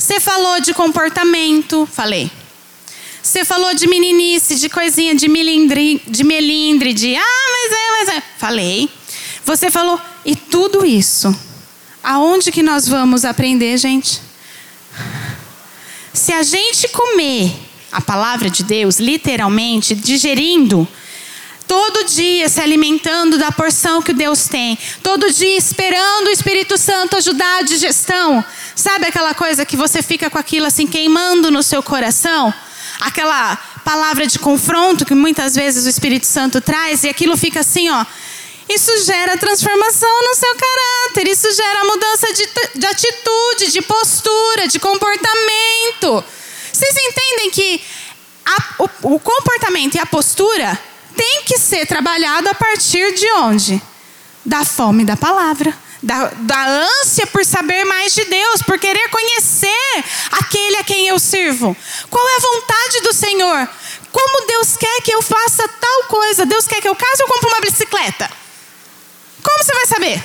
Você 0.00 0.18
falou 0.18 0.62
de 0.62 0.72
comportamento, 0.72 1.86
falei. 1.92 2.30
Você 3.22 3.44
falou 3.44 3.74
de 3.74 3.86
meninice, 3.86 4.56
de 4.56 4.70
coisinha, 4.70 5.14
de 5.14 5.28
melindre, 5.28 6.02
de 6.06 6.24
melindre, 6.24 6.94
de 6.94 7.14
ah, 7.14 7.20
mas 7.20 7.72
é, 7.72 7.90
mas 7.90 8.16
é. 8.16 8.22
Falei. 8.38 8.88
Você 9.44 9.70
falou, 9.70 10.00
e 10.24 10.34
tudo 10.34 10.86
isso, 10.86 11.38
aonde 12.02 12.50
que 12.50 12.62
nós 12.62 12.88
vamos 12.88 13.26
aprender, 13.26 13.76
gente? 13.76 14.22
Se 16.14 16.32
a 16.32 16.42
gente 16.42 16.88
comer 16.88 17.52
a 17.92 18.00
palavra 18.00 18.48
de 18.48 18.62
Deus, 18.62 18.98
literalmente, 18.98 19.94
digerindo, 19.94 20.88
todo 21.70 22.04
dia 22.04 22.48
se 22.48 22.60
alimentando 22.60 23.38
da 23.38 23.52
porção 23.52 24.02
que 24.02 24.12
Deus 24.12 24.48
tem, 24.48 24.76
todo 25.04 25.32
dia 25.32 25.56
esperando 25.56 26.26
o 26.26 26.32
Espírito 26.32 26.76
Santo 26.76 27.16
ajudar 27.16 27.58
a 27.58 27.62
digestão, 27.62 28.44
Sabe 28.80 29.06
aquela 29.06 29.34
coisa 29.34 29.66
que 29.66 29.76
você 29.76 30.00
fica 30.00 30.30
com 30.30 30.38
aquilo 30.38 30.64
assim 30.64 30.86
queimando 30.86 31.50
no 31.50 31.62
seu 31.62 31.82
coração? 31.82 32.52
Aquela 32.98 33.54
palavra 33.84 34.26
de 34.26 34.38
confronto 34.38 35.04
que 35.04 35.14
muitas 35.14 35.54
vezes 35.54 35.84
o 35.84 35.88
Espírito 35.90 36.26
Santo 36.26 36.62
traz 36.62 37.04
e 37.04 37.10
aquilo 37.10 37.36
fica 37.36 37.60
assim, 37.60 37.90
ó. 37.90 38.06
Isso 38.70 39.04
gera 39.04 39.36
transformação 39.36 40.22
no 40.22 40.34
seu 40.34 40.54
caráter, 40.54 41.28
isso 41.28 41.52
gera 41.52 41.84
mudança 41.84 42.32
de, 42.32 42.48
de 42.76 42.86
atitude, 42.86 43.70
de 43.70 43.82
postura, 43.82 44.66
de 44.66 44.78
comportamento. 44.78 46.24
Vocês 46.72 46.94
entendem 46.96 47.50
que 47.50 47.82
a, 48.46 48.74
o, 48.78 49.14
o 49.14 49.20
comportamento 49.20 49.96
e 49.96 49.98
a 49.98 50.06
postura 50.06 50.78
tem 51.20 51.42
que 51.44 51.58
ser 51.58 51.84
trabalhado 51.84 52.48
a 52.48 52.54
partir 52.54 53.12
de 53.14 53.30
onde? 53.32 53.82
Da 54.42 54.64
fome 54.64 55.04
da 55.04 55.18
palavra 55.18 55.76
da, 56.02 56.28
da 56.28 56.66
ânsia 56.66 57.26
por 57.26 57.44
saber 57.44 57.84
mais 57.84 58.14
de 58.14 58.24
Deus, 58.24 58.62
por 58.62 58.78
querer 58.78 59.08
conhecer 59.10 60.04
aquele 60.32 60.78
a 60.78 60.84
quem 60.84 61.06
eu 61.08 61.18
sirvo. 61.18 61.76
Qual 62.08 62.26
é 62.26 62.36
a 62.36 62.40
vontade 62.40 63.00
do 63.02 63.12
Senhor? 63.12 63.68
Como 64.10 64.46
Deus 64.46 64.78
quer 64.78 65.02
que 65.02 65.12
eu 65.12 65.20
faça 65.20 65.68
tal 65.68 66.04
coisa? 66.04 66.46
Deus 66.46 66.66
quer 66.66 66.80
que 66.80 66.88
eu 66.88 66.96
case 66.96 67.22
ou 67.22 67.28
compre 67.28 67.50
uma 67.50 67.60
bicicleta? 67.60 68.30
Como 69.42 69.62
você 69.62 69.74
vai 69.74 69.86
saber? 69.86 70.24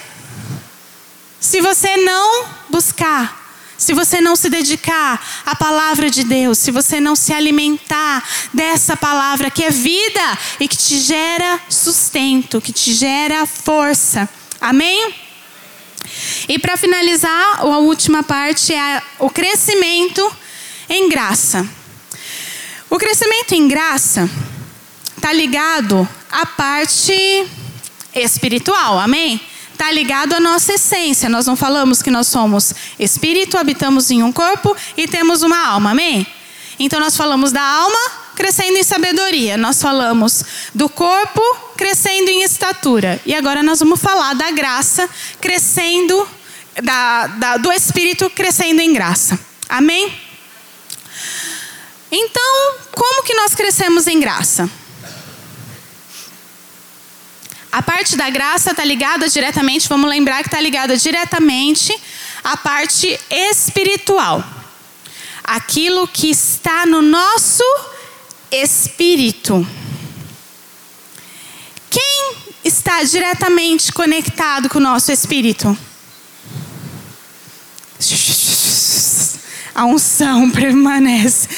Se 1.41 1.59
você 1.59 1.97
não 1.97 2.45
buscar, 2.69 3.44
se 3.77 3.93
você 3.93 4.21
não 4.21 4.35
se 4.35 4.49
dedicar 4.49 5.21
à 5.45 5.55
palavra 5.55 6.09
de 6.09 6.23
Deus, 6.23 6.57
se 6.57 6.71
você 6.71 6.99
não 6.99 7.15
se 7.15 7.33
alimentar 7.33 8.23
dessa 8.53 8.95
palavra 8.95 9.51
que 9.51 9.63
é 9.63 9.69
vida 9.69 10.37
e 10.59 10.67
que 10.67 10.77
te 10.77 10.99
gera 10.99 11.59
sustento, 11.69 12.61
que 12.61 12.71
te 12.71 12.93
gera 12.93 13.45
força. 13.45 14.29
Amém? 14.61 15.13
E 16.47 16.57
para 16.59 16.77
finalizar, 16.77 17.59
a 17.59 17.77
última 17.77 18.23
parte 18.23 18.73
é 18.73 19.01
o 19.19 19.29
crescimento 19.29 20.31
em 20.89 21.09
graça. 21.09 21.67
O 22.89 22.97
crescimento 22.97 23.53
em 23.53 23.67
graça 23.67 24.29
está 25.17 25.33
ligado 25.33 26.07
à 26.31 26.45
parte 26.45 27.47
espiritual, 28.13 28.99
amém? 28.99 29.41
Está 29.75 29.91
ligado 29.91 30.33
à 30.33 30.39
nossa 30.39 30.73
essência. 30.73 31.29
Nós 31.29 31.45
não 31.45 31.55
falamos 31.55 32.01
que 32.01 32.09
nós 32.09 32.27
somos 32.27 32.73
espírito, 32.97 33.57
habitamos 33.57 34.09
em 34.09 34.23
um 34.23 34.31
corpo 34.31 34.75
e 34.97 35.07
temos 35.07 35.43
uma 35.43 35.67
alma, 35.67 35.91
amém? 35.91 36.25
Então 36.79 36.99
nós 36.99 37.15
falamos 37.15 37.51
da 37.51 37.61
alma 37.61 38.25
crescendo 38.35 38.77
em 38.77 38.83
sabedoria, 38.83 39.55
nós 39.55 39.81
falamos 39.81 40.43
do 40.73 40.89
corpo 40.89 41.41
crescendo 41.77 42.29
em 42.29 42.43
estatura. 42.43 43.21
E 43.25 43.33
agora 43.35 43.61
nós 43.61 43.79
vamos 43.79 43.99
falar 43.99 44.33
da 44.33 44.51
graça 44.51 45.09
crescendo, 45.39 46.27
da, 46.81 47.27
da, 47.27 47.57
do 47.57 47.71
espírito 47.71 48.29
crescendo 48.29 48.81
em 48.81 48.91
graça. 48.91 49.39
Amém? 49.69 50.13
Então, 52.11 52.75
como 52.91 53.23
que 53.23 53.33
nós 53.35 53.53
crescemos 53.55 54.07
em 54.07 54.19
graça? 54.19 54.69
A 57.75 57.81
parte 57.81 58.15
da 58.15 58.29
graça 58.29 58.71
está 58.71 58.85
ligada 58.85 59.27
diretamente, 59.27 59.89
vamos 59.89 60.09
lembrar 60.09 60.41
que 60.41 60.47
está 60.47 60.61
ligada 60.61 60.95
diretamente 60.95 61.93
à 62.41 62.55
parte 62.55 63.19
espiritual. 63.29 64.41
Aquilo 65.43 66.07
que 66.07 66.29
está 66.29 66.85
no 66.85 67.01
nosso 67.01 67.65
espírito. 68.49 69.67
Quem 71.89 72.35
está 72.63 73.03
diretamente 73.03 73.91
conectado 73.91 74.69
com 74.69 74.77
o 74.77 74.81
nosso 74.81 75.11
espírito? 75.11 75.77
A 79.75 79.83
unção 79.83 80.49
permanece. 80.55 81.49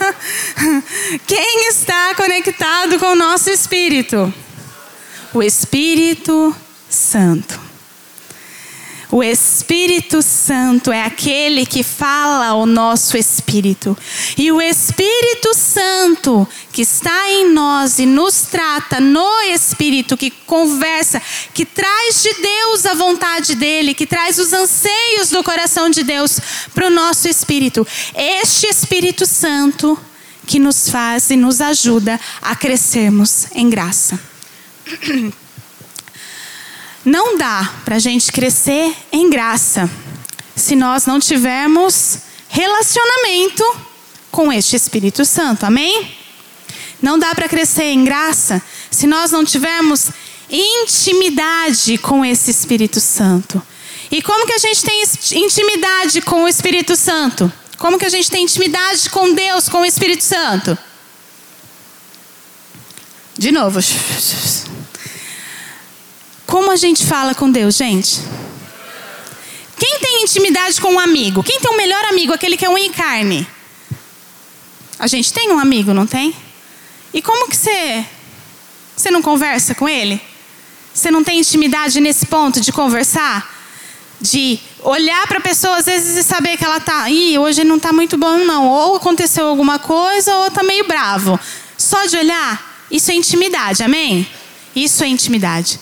Quem 1.28 1.68
está 1.68 2.14
conectado 2.14 2.98
com 2.98 3.12
o 3.12 3.16
nosso 3.16 3.50
espírito? 3.50 4.32
O 5.32 5.42
Espírito 5.42 6.54
Santo. 6.88 7.70
O 9.12 9.24
Espírito 9.24 10.22
Santo 10.22 10.92
é 10.92 11.02
aquele 11.02 11.66
que 11.66 11.82
fala 11.82 12.46
ao 12.46 12.64
nosso 12.64 13.16
espírito. 13.16 13.98
E 14.38 14.52
o 14.52 14.62
Espírito 14.62 15.52
Santo 15.52 16.46
que 16.72 16.82
está 16.82 17.28
em 17.28 17.52
nós 17.52 17.98
e 17.98 18.06
nos 18.06 18.42
trata 18.42 19.00
no 19.00 19.40
espírito, 19.52 20.16
que 20.16 20.30
conversa, 20.30 21.20
que 21.52 21.64
traz 21.64 22.22
de 22.22 22.32
Deus 22.34 22.86
a 22.86 22.94
vontade 22.94 23.56
dele, 23.56 23.94
que 23.94 24.06
traz 24.06 24.38
os 24.38 24.52
anseios 24.52 25.30
do 25.30 25.42
coração 25.42 25.90
de 25.90 26.04
Deus 26.04 26.38
para 26.72 26.86
o 26.86 26.90
nosso 26.90 27.26
espírito. 27.26 27.84
Este 28.14 28.68
Espírito 28.68 29.26
Santo 29.26 29.98
que 30.46 30.60
nos 30.60 30.88
faz 30.88 31.30
e 31.30 31.36
nos 31.36 31.60
ajuda 31.60 32.18
a 32.40 32.54
crescermos 32.54 33.46
em 33.54 33.68
graça. 33.68 34.29
Não 37.04 37.36
dá 37.38 37.72
para 37.84 37.96
a 37.96 37.98
gente 37.98 38.30
crescer 38.30 38.94
em 39.10 39.30
graça 39.30 39.90
se 40.54 40.76
nós 40.76 41.06
não 41.06 41.18
tivermos 41.18 42.18
relacionamento 42.48 43.64
com 44.30 44.52
este 44.52 44.76
Espírito 44.76 45.24
Santo, 45.24 45.64
amém? 45.64 46.14
Não 47.00 47.18
dá 47.18 47.34
para 47.34 47.48
crescer 47.48 47.84
em 47.84 48.04
graça 48.04 48.60
se 48.90 49.06
nós 49.06 49.30
não 49.30 49.44
tivermos 49.44 50.10
intimidade 50.50 51.96
com 51.96 52.22
esse 52.24 52.50
Espírito 52.50 53.00
Santo. 53.00 53.62
E 54.10 54.20
como 54.20 54.46
que 54.46 54.52
a 54.52 54.58
gente 54.58 54.82
tem 54.82 55.02
intimidade 55.42 56.20
com 56.20 56.42
o 56.42 56.48
Espírito 56.48 56.96
Santo? 56.96 57.50
Como 57.78 57.98
que 57.98 58.04
a 58.04 58.10
gente 58.10 58.30
tem 58.30 58.44
intimidade 58.44 59.08
com 59.08 59.32
Deus, 59.32 59.68
com 59.68 59.78
o 59.78 59.86
Espírito 59.86 60.22
Santo? 60.22 60.76
De 63.38 63.50
novo. 63.50 63.80
Como 66.50 66.68
a 66.72 66.74
gente 66.74 67.06
fala 67.06 67.32
com 67.32 67.48
Deus, 67.48 67.76
gente? 67.76 68.20
Quem 69.78 70.00
tem 70.00 70.24
intimidade 70.24 70.80
com 70.80 70.94
um 70.94 70.98
amigo? 70.98 71.44
Quem 71.44 71.60
tem 71.60 71.70
um 71.70 71.76
melhor 71.76 72.04
amigo? 72.06 72.32
Aquele 72.32 72.56
que 72.56 72.66
é 72.66 72.68
unha 72.68 72.86
e 72.86 72.90
carne. 72.90 73.46
A 74.98 75.06
gente 75.06 75.32
tem 75.32 75.52
um 75.52 75.60
amigo, 75.60 75.94
não 75.94 76.08
tem? 76.08 76.34
E 77.14 77.22
como 77.22 77.48
que 77.48 77.56
você. 77.56 78.04
Você 78.96 79.12
não 79.12 79.22
conversa 79.22 79.76
com 79.76 79.88
ele? 79.88 80.20
Você 80.92 81.08
não 81.08 81.22
tem 81.22 81.38
intimidade 81.38 82.00
nesse 82.00 82.26
ponto 82.26 82.60
de 82.60 82.72
conversar? 82.72 83.48
De 84.20 84.58
olhar 84.82 85.28
para 85.28 85.38
a 85.38 85.40
pessoa 85.40 85.76
às 85.76 85.86
vezes 85.86 86.16
e 86.16 86.24
saber 86.24 86.56
que 86.56 86.64
ela 86.64 86.78
está. 86.78 87.08
Ih, 87.08 87.38
hoje 87.38 87.62
não 87.62 87.76
está 87.76 87.92
muito 87.92 88.18
bom, 88.18 88.38
não. 88.38 88.66
Ou 88.66 88.96
aconteceu 88.96 89.46
alguma 89.46 89.78
coisa, 89.78 90.34
ou 90.34 90.48
está 90.48 90.64
meio 90.64 90.84
bravo. 90.84 91.38
Só 91.78 92.06
de 92.06 92.16
olhar, 92.16 92.84
isso 92.90 93.12
é 93.12 93.14
intimidade, 93.14 93.84
amém? 93.84 94.28
Isso 94.74 95.04
é 95.04 95.06
intimidade. 95.06 95.78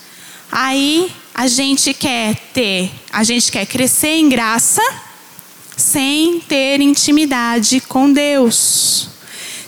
Aí 0.51 1.11
a 1.33 1.47
gente 1.47 1.93
quer 1.93 2.35
ter, 2.53 2.91
a 3.11 3.23
gente 3.23 3.51
quer 3.51 3.65
crescer 3.65 4.15
em 4.15 4.27
graça 4.27 4.81
sem 5.77 6.39
ter 6.41 6.81
intimidade 6.81 7.79
com 7.81 8.11
Deus. 8.11 9.09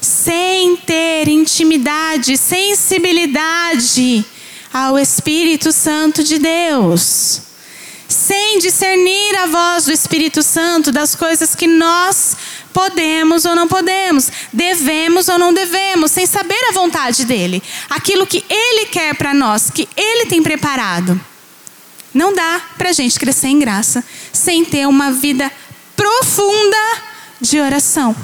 Sem 0.02 0.76
ter 0.76 1.28
intimidade, 1.28 2.36
sensibilidade 2.38 4.26
ao 4.74 4.98
Espírito 4.98 5.72
Santo 5.72 6.24
de 6.24 6.40
Deus. 6.40 7.42
Sem 8.08 8.60
discernir 8.60 9.36
a 9.38 9.46
voz 9.46 9.86
do 9.86 9.94
Espírito 9.94 10.44
Santo 10.44 10.92
das 10.92 11.16
coisas 11.16 11.56
que 11.56 11.68
nós 11.68 12.36
podemos 12.74 13.46
ou 13.46 13.56
não 13.56 13.68
podemos, 13.68 14.32
devemos 14.52 15.28
ou 15.28 15.38
não 15.38 15.54
devemos, 15.54 16.12
sem 16.12 16.26
saber 16.26 16.60
a 16.70 16.74
vontade 16.74 17.26
dele, 17.26 17.62
aquilo 17.90 18.28
que 18.28 18.44
ele 18.50 18.86
quer 18.88 19.16
para 19.16 19.34
nós, 19.34 19.70
que 19.70 19.88
ele 19.96 20.26
tem 20.26 20.42
preparado. 20.42 21.20
Não 22.14 22.34
dá 22.34 22.62
para 22.78 22.90
a 22.90 22.94
gente 22.94 23.18
crescer 23.20 23.48
em 23.48 23.60
graça 23.60 24.04
sem 24.34 24.66
ter 24.66 24.88
uma 24.88 25.12
vida 25.12 25.52
profunda 25.96 26.78
de 27.40 27.60
oração. 27.60 28.16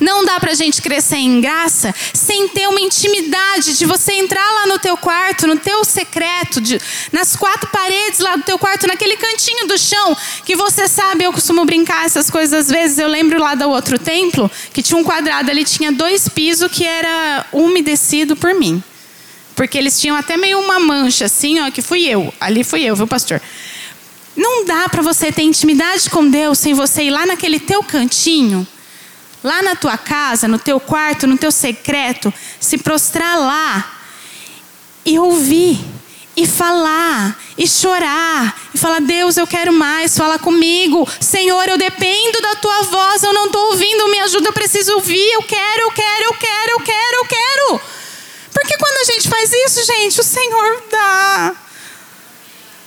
Não 0.00 0.24
dá 0.24 0.38
para 0.38 0.52
a 0.52 0.54
gente 0.54 0.80
crescer 0.82 1.16
em 1.16 1.40
graça 1.40 1.94
sem 2.12 2.48
ter 2.48 2.68
uma 2.68 2.80
intimidade 2.80 3.76
de 3.76 3.86
você 3.86 4.12
entrar 4.12 4.44
lá 4.52 4.66
no 4.66 4.78
teu 4.78 4.96
quarto, 4.96 5.46
no 5.46 5.56
teu 5.56 5.84
secreto, 5.84 6.60
de, 6.60 6.80
nas 7.12 7.36
quatro 7.36 7.68
paredes 7.70 8.20
lá 8.20 8.36
do 8.36 8.42
teu 8.42 8.58
quarto, 8.58 8.86
naquele 8.86 9.16
cantinho 9.16 9.66
do 9.66 9.78
chão 9.78 10.16
que 10.44 10.56
você 10.56 10.88
sabe, 10.88 11.24
eu 11.24 11.32
costumo 11.32 11.64
brincar 11.64 12.04
essas 12.04 12.30
coisas 12.30 12.66
às 12.66 12.68
vezes. 12.68 12.98
Eu 12.98 13.08
lembro 13.08 13.40
lá 13.40 13.54
do 13.54 13.68
outro 13.68 13.98
templo 13.98 14.50
que 14.72 14.82
tinha 14.82 14.98
um 14.98 15.04
quadrado 15.04 15.50
ali, 15.50 15.64
tinha 15.64 15.92
dois 15.92 16.28
pisos 16.28 16.70
que 16.70 16.84
era 16.84 17.46
umedecido 17.52 18.36
por 18.36 18.54
mim. 18.54 18.82
Porque 19.54 19.76
eles 19.76 20.00
tinham 20.00 20.16
até 20.16 20.36
meio 20.36 20.60
uma 20.60 20.78
mancha 20.78 21.24
assim, 21.24 21.58
ó, 21.60 21.70
que 21.70 21.82
fui 21.82 22.06
eu. 22.06 22.32
Ali 22.40 22.62
fui 22.62 22.84
eu, 22.84 22.94
viu, 22.94 23.08
pastor? 23.08 23.42
Não 24.36 24.64
dá 24.64 24.88
para 24.88 25.02
você 25.02 25.32
ter 25.32 25.42
intimidade 25.42 26.08
com 26.08 26.28
Deus 26.30 26.60
sem 26.60 26.74
você 26.74 27.02
ir 27.02 27.10
lá 27.10 27.26
naquele 27.26 27.58
teu 27.58 27.82
cantinho 27.82 28.64
lá 29.42 29.62
na 29.62 29.76
tua 29.76 29.96
casa, 29.96 30.48
no 30.48 30.58
teu 30.58 30.80
quarto, 30.80 31.26
no 31.26 31.38
teu 31.38 31.50
secreto, 31.50 32.32
se 32.60 32.78
prostrar 32.78 33.38
lá 33.38 33.98
e 35.04 35.18
ouvir, 35.18 35.78
e 36.36 36.46
falar, 36.46 37.38
e 37.56 37.66
chorar, 37.66 38.68
e 38.74 38.78
falar: 38.78 39.00
Deus, 39.00 39.36
eu 39.36 39.46
quero 39.46 39.72
mais, 39.72 40.16
fala 40.16 40.38
comigo. 40.38 41.08
Senhor, 41.20 41.68
eu 41.68 41.76
dependo 41.78 42.40
da 42.40 42.54
tua 42.56 42.82
voz, 42.82 43.22
eu 43.22 43.32
não 43.32 43.46
estou 43.46 43.70
ouvindo, 43.70 44.08
me 44.08 44.20
ajuda, 44.20 44.48
eu 44.48 44.52
preciso 44.52 44.94
ouvir, 44.94 45.32
eu 45.32 45.42
quero, 45.42 45.80
eu 45.80 45.90
quero, 45.90 46.24
eu 46.24 46.34
quero, 46.34 46.70
eu 46.70 46.80
quero, 46.80 47.16
eu 47.16 47.24
quero. 47.24 47.80
Porque 48.52 48.76
quando 48.76 48.96
a 48.98 49.04
gente 49.12 49.28
faz 49.28 49.52
isso, 49.52 49.84
gente, 49.84 50.20
o 50.20 50.24
Senhor 50.24 50.82
dá. 50.90 51.56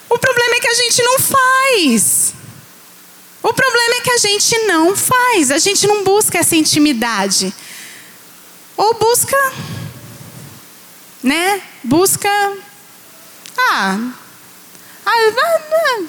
O 0.09 0.17
problema 0.17 0.55
é 0.55 0.59
que 0.59 0.67
a 0.67 0.73
gente 0.73 1.03
não 1.03 1.19
faz. 1.19 2.33
O 3.43 3.53
problema 3.53 3.95
é 3.95 4.01
que 4.01 4.11
a 4.11 4.17
gente 4.17 4.57
não 4.67 4.95
faz, 4.95 5.51
a 5.51 5.57
gente 5.57 5.87
não 5.87 6.03
busca 6.03 6.37
essa 6.37 6.55
intimidade. 6.55 7.53
Ou 8.77 8.93
busca, 8.93 9.37
né? 11.23 11.61
Busca. 11.83 12.29
Ah, 13.57 13.99
ah, 15.05 16.01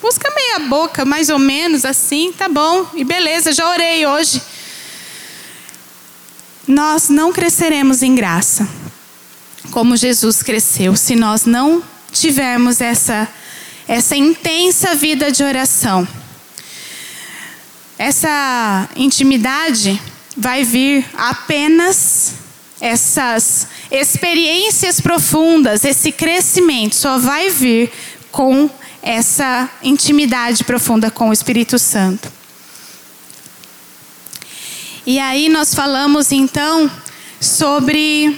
busca 0.00 0.30
meia 0.34 0.58
boca, 0.68 1.04
mais 1.04 1.28
ou 1.28 1.38
menos 1.38 1.84
assim, 1.84 2.32
tá 2.32 2.48
bom, 2.48 2.86
e 2.94 3.04
beleza, 3.04 3.52
já 3.52 3.68
orei 3.70 4.04
hoje. 4.04 4.42
Nós 6.66 7.08
não 7.08 7.32
cresceremos 7.32 8.02
em 8.02 8.14
graça, 8.14 8.68
como 9.70 9.96
Jesus 9.96 10.42
cresceu, 10.42 10.96
se 10.96 11.14
nós 11.14 11.44
não 11.44 11.82
tivermos 12.12 12.80
essa, 12.80 13.28
essa 13.86 14.16
intensa 14.16 14.94
vida 14.94 15.30
de 15.30 15.42
oração. 15.44 16.06
Essa 18.04 18.88
intimidade 18.96 20.02
vai 20.36 20.64
vir 20.64 21.08
apenas 21.14 22.34
essas 22.80 23.68
experiências 23.92 25.00
profundas, 25.00 25.84
esse 25.84 26.10
crescimento 26.10 26.96
só 26.96 27.16
vai 27.16 27.48
vir 27.48 27.92
com 28.32 28.68
essa 29.00 29.70
intimidade 29.84 30.64
profunda 30.64 31.12
com 31.12 31.28
o 31.28 31.32
Espírito 31.32 31.78
Santo. 31.78 32.28
E 35.06 35.20
aí 35.20 35.48
nós 35.48 35.72
falamos 35.72 36.32
então 36.32 36.90
sobre 37.40 38.36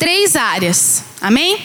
três 0.00 0.34
áreas. 0.34 1.04
Amém? 1.20 1.64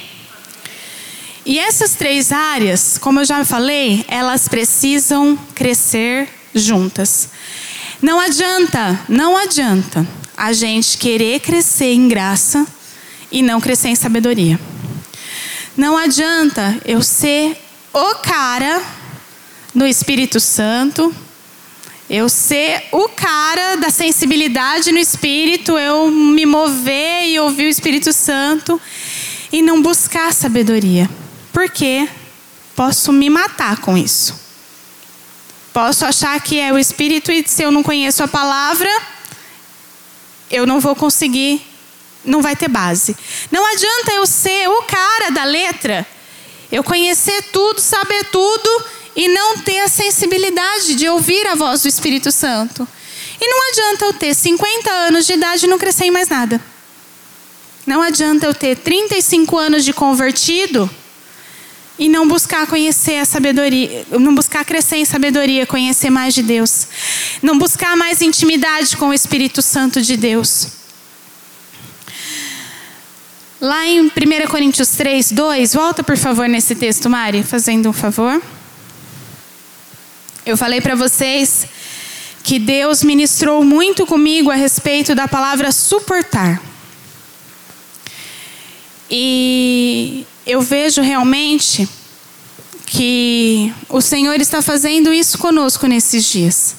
E 1.45 1.59
essas 1.59 1.93
três 1.93 2.31
áreas, 2.31 2.97
como 2.97 3.19
eu 3.19 3.25
já 3.25 3.45
falei, 3.45 4.03
elas 4.07 4.47
precisam 4.47 5.37
crescer 5.53 6.27
juntas. 6.55 7.29
Não 8.01 8.19
adianta, 8.19 8.99
não 9.07 9.37
adianta 9.37 10.07
a 10.35 10.51
gente 10.51 10.97
querer 10.97 11.39
crescer 11.39 11.93
em 11.93 12.07
graça 12.07 12.65
e 13.31 13.43
não 13.43 13.61
crescer 13.61 13.89
em 13.89 13.95
sabedoria. 13.95 14.59
Não 15.77 15.95
adianta 15.95 16.81
eu 16.83 17.03
ser 17.03 17.55
o 17.93 18.15
cara 18.15 18.81
no 19.73 19.85
Espírito 19.85 20.39
Santo, 20.39 21.13
eu 22.09 22.27
ser 22.27 22.85
o 22.91 23.07
cara 23.09 23.75
da 23.75 23.91
sensibilidade 23.91 24.91
no 24.91 24.97
Espírito, 24.97 25.77
eu 25.77 26.09
me 26.09 26.45
mover 26.45 27.27
e 27.27 27.39
ouvir 27.39 27.65
o 27.65 27.69
Espírito 27.69 28.11
Santo 28.11 28.81
e 29.51 29.61
não 29.61 29.79
buscar 29.79 30.33
sabedoria. 30.33 31.07
Porque 31.55 32.09
posso 32.75 33.13
me 33.13 33.29
matar 33.29 33.79
com 33.79 33.97
isso. 33.97 34.37
Posso 35.71 36.03
achar 36.03 36.37
que 36.41 36.59
é 36.59 36.73
o 36.73 36.77
Espírito 36.77 37.31
e 37.31 37.47
se 37.47 37.63
eu 37.63 37.71
não 37.71 37.81
conheço 37.81 38.21
a 38.21 38.27
palavra, 38.27 38.89
eu 40.51 40.67
não 40.67 40.81
vou 40.81 40.97
conseguir, 40.97 41.65
não 42.25 42.41
vai 42.41 42.57
ter 42.57 42.67
base. 42.67 43.15
Não 43.49 43.65
adianta 43.71 44.11
eu 44.15 44.25
ser 44.27 44.67
o 44.67 44.81
cara 44.81 45.29
da 45.31 45.45
letra, 45.45 46.05
eu 46.69 46.83
conhecer 46.83 47.41
tudo, 47.53 47.79
saber 47.79 48.25
tudo 48.25 48.85
e 49.15 49.29
não 49.29 49.57
ter 49.59 49.79
a 49.79 49.87
sensibilidade 49.87 50.95
de 50.95 51.07
ouvir 51.07 51.47
a 51.47 51.55
voz 51.55 51.83
do 51.83 51.87
Espírito 51.87 52.33
Santo. 52.33 52.85
E 53.39 53.47
não 53.47 53.69
adianta 53.69 54.03
eu 54.03 54.13
ter 54.13 54.35
50 54.35 54.91
anos 54.91 55.25
de 55.25 55.31
idade 55.31 55.65
e 55.65 55.69
não 55.69 55.79
crescer 55.79 56.03
em 56.03 56.11
mais 56.11 56.27
nada. 56.27 56.59
Não 57.87 58.01
adianta 58.01 58.45
eu 58.45 58.53
ter 58.53 58.75
35 58.75 59.57
anos 59.57 59.85
de 59.85 59.93
convertido 59.93 60.89
e 61.97 62.09
não 62.09 62.27
buscar 62.27 62.67
conhecer 62.67 63.17
a 63.17 63.25
sabedoria, 63.25 64.05
não 64.11 64.35
buscar 64.35 64.65
crescer 64.65 64.97
em 64.97 65.05
sabedoria, 65.05 65.65
conhecer 65.65 66.09
mais 66.09 66.33
de 66.33 66.43
Deus, 66.43 66.87
não 67.41 67.57
buscar 67.57 67.95
mais 67.95 68.21
intimidade 68.21 68.97
com 68.97 69.09
o 69.09 69.13
Espírito 69.13 69.61
Santo 69.61 70.01
de 70.01 70.17
Deus. 70.17 70.67
Lá 73.61 73.87
em 73.87 74.01
1 74.01 74.11
Coríntios 74.49 74.89
3, 74.89 75.31
2, 75.31 75.73
volta 75.73 76.03
por 76.03 76.17
favor 76.17 76.47
nesse 76.47 76.75
texto, 76.75 77.09
Mari, 77.09 77.41
fazendo 77.41 77.89
um 77.89 77.93
favor. 77.93 78.41
Eu 80.45 80.57
falei 80.57 80.81
para 80.81 80.93
vocês 80.93 81.65
que 82.43 82.59
Deus 82.59 83.01
ministrou 83.01 83.63
muito 83.63 84.05
comigo 84.05 84.51
a 84.51 84.55
respeito 84.55 85.15
da 85.15 85.27
palavra 85.27 85.71
suportar. 85.71 86.61
E 89.09 90.27
eu 90.45 90.61
vejo 90.61 91.01
realmente 91.01 91.87
que 92.85 93.73
o 93.89 93.99
Senhor 93.99 94.39
está 94.39 94.61
fazendo 94.61 95.11
isso 95.11 95.37
conosco 95.37 95.87
nesses 95.87 96.23
dias. 96.25 96.75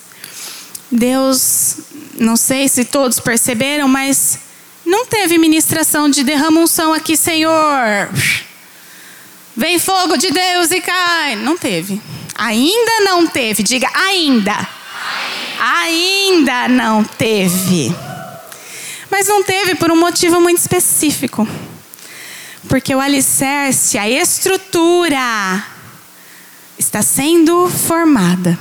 Deus, 0.91 1.79
não 2.19 2.37
sei 2.37 2.69
se 2.69 2.85
todos 2.85 3.19
perceberam, 3.19 3.89
mas 3.89 4.39
não 4.85 5.05
teve 5.07 5.37
ministração 5.37 6.09
de 6.09 6.23
derrama 6.23 6.61
unção 6.61 6.95
aqui, 6.95 7.17
Senhor. 7.17 8.09
Vem 9.57 9.79
fogo 9.79 10.17
de 10.17 10.31
Deus 10.31 10.71
e 10.71 10.81
cai. 10.81 11.35
Não 11.35 11.59
teve. 11.59 12.01
Ainda 12.37 13.01
não 13.05 13.27
teve. 13.27 13.62
Diga 13.62 13.89
ainda. 13.95 14.53
Ainda, 15.59 16.62
ainda 16.62 16.69
não 16.69 17.03
teve. 17.03 17.95
Mas 19.11 19.27
não 19.27 19.43
teve 19.43 19.75
por 19.75 19.91
um 19.91 19.97
motivo 19.97 20.41
muito 20.41 20.59
específico. 20.59 21.49
Porque 22.69 22.95
o 22.95 23.01
alicerce, 23.01 23.97
a 23.97 24.09
estrutura, 24.09 25.64
está 26.79 27.03
sendo 27.03 27.69
formada. 27.69 28.59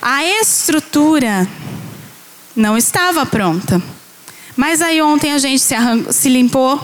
A 0.00 0.24
estrutura 0.24 1.48
não 2.54 2.76
estava 2.76 3.24
pronta. 3.24 3.82
Mas 4.56 4.80
aí 4.80 5.00
ontem 5.02 5.32
a 5.32 5.38
gente 5.38 5.60
se, 5.60 5.74
se 6.12 6.28
limpou. 6.28 6.76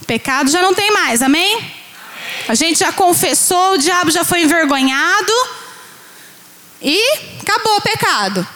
O 0.00 0.04
pecado 0.06 0.50
já 0.50 0.62
não 0.62 0.74
tem 0.74 0.92
mais, 0.92 1.22
amém? 1.22 1.54
amém? 1.54 1.80
A 2.48 2.54
gente 2.54 2.78
já 2.78 2.92
confessou, 2.92 3.74
o 3.74 3.78
diabo 3.78 4.10
já 4.10 4.24
foi 4.24 4.42
envergonhado. 4.42 5.32
E 6.82 7.18
acabou 7.40 7.76
o 7.76 7.80
pecado. 7.80 8.46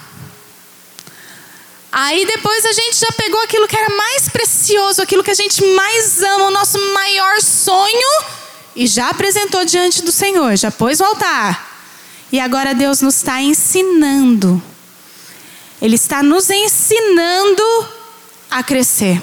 Aí 1.97 2.27
depois 2.27 2.67
a 2.67 2.73
gente 2.73 2.97
já 2.99 3.13
pegou 3.13 3.41
aquilo 3.43 3.69
que 3.69 3.77
era 3.77 3.89
mais 3.95 4.29
precioso, 4.29 5.01
aquilo 5.01 5.23
que 5.23 5.31
a 5.31 5.35
gente 5.35 5.65
mais 5.77 6.21
ama, 6.25 6.47
o 6.47 6.51
nosso 6.51 6.77
maior 6.93 7.41
sonho, 7.41 8.25
e 8.75 8.85
já 8.89 9.11
apresentou 9.11 9.65
diante 9.65 10.03
do 10.03 10.11
Senhor, 10.11 10.57
já 10.57 10.73
pôs 10.73 10.99
o 10.99 11.05
altar. 11.05 11.73
E 12.33 12.41
agora 12.41 12.75
Deus 12.75 13.01
nos 13.01 13.15
está 13.15 13.41
ensinando. 13.41 14.61
Ele 15.81 15.95
está 15.95 16.21
nos 16.21 16.51
ensinando 16.51 17.63
a 18.51 18.61
crescer. 18.65 19.23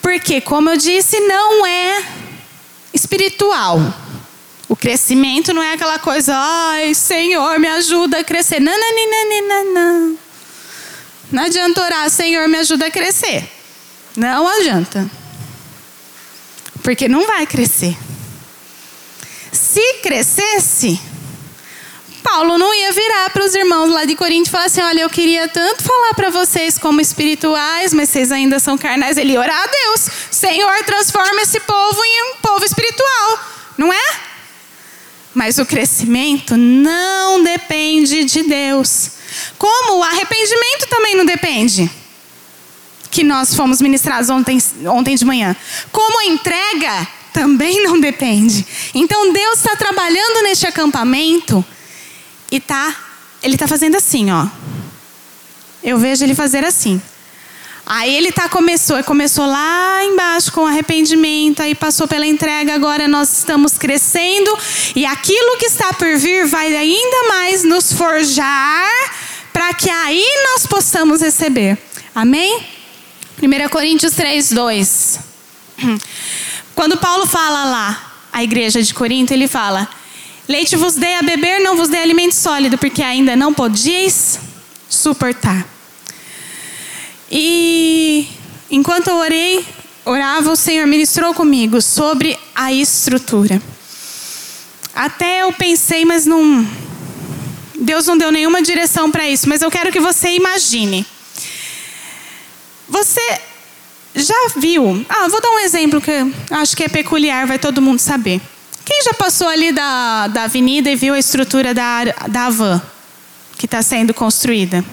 Porque, 0.00 0.40
como 0.40 0.70
eu 0.70 0.76
disse, 0.76 1.18
não 1.18 1.66
é 1.66 2.04
espiritual. 2.94 3.80
O 4.68 4.76
crescimento 4.76 5.52
não 5.52 5.60
é 5.60 5.72
aquela 5.72 5.98
coisa, 5.98 6.32
ai, 6.36 6.94
Senhor, 6.94 7.58
me 7.58 7.66
ajuda 7.66 8.20
a 8.20 8.24
crescer. 8.24 8.60
Não, 8.60 8.78
não, 8.78 8.94
não, 8.94 9.28
não, 9.28 9.48
não, 9.48 9.74
não. 9.74 10.27
Não 11.30 11.44
adianta 11.44 11.82
orar, 11.82 12.08
Senhor, 12.10 12.48
me 12.48 12.58
ajuda 12.58 12.86
a 12.86 12.90
crescer. 12.90 13.48
Não 14.16 14.48
adianta. 14.48 15.08
Porque 16.82 17.08
não 17.08 17.26
vai 17.26 17.46
crescer. 17.46 17.96
Se 19.52 19.94
crescesse, 20.02 21.00
Paulo 22.22 22.58
não 22.58 22.74
ia 22.74 22.92
virar 22.92 23.30
para 23.30 23.44
os 23.44 23.54
irmãos 23.54 23.90
lá 23.90 24.04
de 24.04 24.14
Corinto 24.14 24.48
e 24.48 24.50
falar 24.50 24.66
assim: 24.66 24.82
Olha, 24.82 25.00
eu 25.00 25.10
queria 25.10 25.48
tanto 25.48 25.82
falar 25.82 26.14
para 26.14 26.30
vocês 26.30 26.78
como 26.78 27.00
espirituais, 27.00 27.92
mas 27.92 28.08
vocês 28.08 28.30
ainda 28.30 28.58
são 28.58 28.76
carnais. 28.76 29.16
Ele 29.16 29.32
ia 29.32 29.40
orar 29.40 29.62
a 29.62 29.66
Deus: 29.66 30.08
Senhor, 30.30 30.84
transforma 30.84 31.40
esse 31.42 31.60
povo 31.60 32.04
em 32.04 32.22
um 32.22 32.36
povo 32.36 32.64
espiritual. 32.64 33.40
Não 33.76 33.92
é? 33.92 34.16
Mas 35.34 35.58
o 35.58 35.64
crescimento 35.64 36.56
não 36.56 37.42
depende 37.42 38.24
de 38.24 38.42
Deus. 38.42 39.10
Como 39.56 39.98
o 39.98 40.02
arrependimento 40.02 40.77
depende. 41.58 41.90
Que 43.10 43.24
nós 43.24 43.54
fomos 43.54 43.80
ministrados 43.80 44.28
ontem, 44.30 44.58
ontem 44.86 45.16
de 45.16 45.24
manhã. 45.24 45.56
Como 45.90 46.20
a 46.20 46.26
entrega 46.26 47.08
também 47.32 47.82
não 47.82 47.98
depende. 47.98 48.66
Então 48.94 49.32
Deus 49.32 49.58
está 49.58 49.74
trabalhando 49.76 50.42
neste 50.42 50.66
acampamento 50.66 51.64
e 52.50 52.60
tá, 52.60 52.94
Ele 53.42 53.54
está 53.54 53.66
fazendo 53.66 53.96
assim, 53.96 54.30
ó. 54.30 54.46
Eu 55.82 55.98
vejo 55.98 56.24
Ele 56.24 56.34
fazer 56.34 56.64
assim. 56.64 57.00
Aí 57.90 58.14
ele 58.14 58.30
tá 58.30 58.50
começou, 58.50 59.02
começou 59.02 59.46
lá 59.46 60.04
embaixo 60.04 60.52
com 60.52 60.66
arrependimento, 60.66 61.62
aí 61.62 61.74
passou 61.74 62.06
pela 62.06 62.26
entrega, 62.26 62.74
agora 62.74 63.08
nós 63.08 63.38
estamos 63.38 63.78
crescendo 63.78 64.54
e 64.94 65.06
aquilo 65.06 65.56
que 65.56 65.64
está 65.64 65.94
por 65.94 66.18
vir 66.18 66.46
vai 66.46 66.76
ainda 66.76 67.28
mais 67.28 67.64
nos 67.64 67.90
forjar 67.90 68.90
para 69.58 69.74
que 69.74 69.90
aí 69.90 70.24
nós 70.52 70.68
possamos 70.68 71.20
receber. 71.20 71.76
Amém? 72.14 72.64
1 73.42 73.68
Coríntios 73.68 74.12
3, 74.12 74.52
2. 74.52 75.18
Quando 76.76 76.96
Paulo 76.96 77.26
fala 77.26 77.64
lá, 77.64 78.12
a 78.32 78.44
igreja 78.44 78.80
de 78.80 78.94
Corinto, 78.94 79.32
ele 79.32 79.48
fala: 79.48 79.88
Leite 80.46 80.76
vos 80.76 80.94
dei 80.94 81.16
a 81.16 81.22
beber, 81.22 81.58
não 81.58 81.76
vos 81.76 81.88
dei 81.88 82.00
alimento 82.00 82.36
sólido, 82.36 82.78
porque 82.78 83.02
ainda 83.02 83.34
não 83.34 83.52
podíeis 83.52 84.38
suportar. 84.88 85.66
E 87.28 88.28
enquanto 88.70 89.08
eu 89.08 89.16
orei, 89.16 89.66
orava, 90.04 90.52
o 90.52 90.56
Senhor 90.56 90.86
ministrou 90.86 91.34
comigo 91.34 91.82
sobre 91.82 92.38
a 92.54 92.72
estrutura. 92.72 93.60
Até 94.94 95.42
eu 95.42 95.52
pensei, 95.52 96.04
mas 96.04 96.26
não 96.26 96.64
Deus 97.78 98.06
não 98.06 98.18
deu 98.18 98.32
nenhuma 98.32 98.60
direção 98.60 99.10
para 99.10 99.28
isso, 99.28 99.48
mas 99.48 99.62
eu 99.62 99.70
quero 99.70 99.92
que 99.92 100.00
você 100.00 100.30
imagine. 100.30 101.06
Você 102.88 103.40
já 104.14 104.48
viu? 104.56 105.04
Ah, 105.08 105.28
vou 105.28 105.40
dar 105.40 105.50
um 105.50 105.58
exemplo 105.60 106.00
que 106.00 106.12
acho 106.50 106.76
que 106.76 106.84
é 106.84 106.88
peculiar, 106.88 107.46
vai 107.46 107.58
todo 107.58 107.80
mundo 107.80 108.00
saber. 108.00 108.40
Quem 108.84 109.02
já 109.02 109.14
passou 109.14 109.46
ali 109.48 109.70
da, 109.70 110.28
da 110.28 110.44
avenida 110.44 110.90
e 110.90 110.96
viu 110.96 111.14
a 111.14 111.18
estrutura 111.18 111.74
da, 111.74 112.04
da 112.28 112.50
van 112.50 112.80
que 113.56 113.66
está 113.66 113.82
sendo 113.82 114.14
construída? 114.14 114.84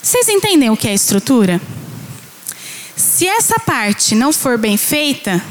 Vocês 0.00 0.28
entendem 0.28 0.70
o 0.70 0.76
que 0.76 0.88
é 0.88 0.94
estrutura? 0.94 1.60
Se 2.94 3.26
essa 3.26 3.58
parte 3.58 4.14
não 4.14 4.32
for 4.32 4.56
bem 4.56 4.76
feita, 4.76 5.42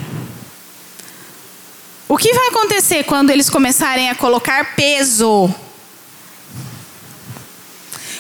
o 2.08 2.18
que 2.18 2.34
vai 2.34 2.48
acontecer 2.50 3.04
quando 3.04 3.32
eles 3.32 3.50
começarem 3.50 4.10
a 4.10 4.16
colocar 4.16 4.76
peso? 4.76 5.54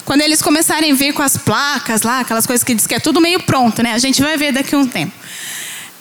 Quando 0.04 0.22
eles 0.22 0.42
começarem 0.42 0.92
a 0.92 0.96
vir 0.96 1.14
com 1.14 1.22
as 1.22 1.38
placas 1.38 2.02
lá, 2.02 2.20
aquelas 2.20 2.46
coisas 2.46 2.64
que 2.64 2.74
diz 2.74 2.86
que 2.88 2.96
é 2.96 3.00
tudo 3.00 3.22
meio 3.22 3.42
pronto, 3.44 3.82
né? 3.84 3.94
A 3.94 3.98
gente 3.98 4.22
vai 4.22 4.38
ver 4.38 4.52
daqui 4.52 4.74
a 4.76 4.78
um 4.78 4.88
tempo. 4.88 5.14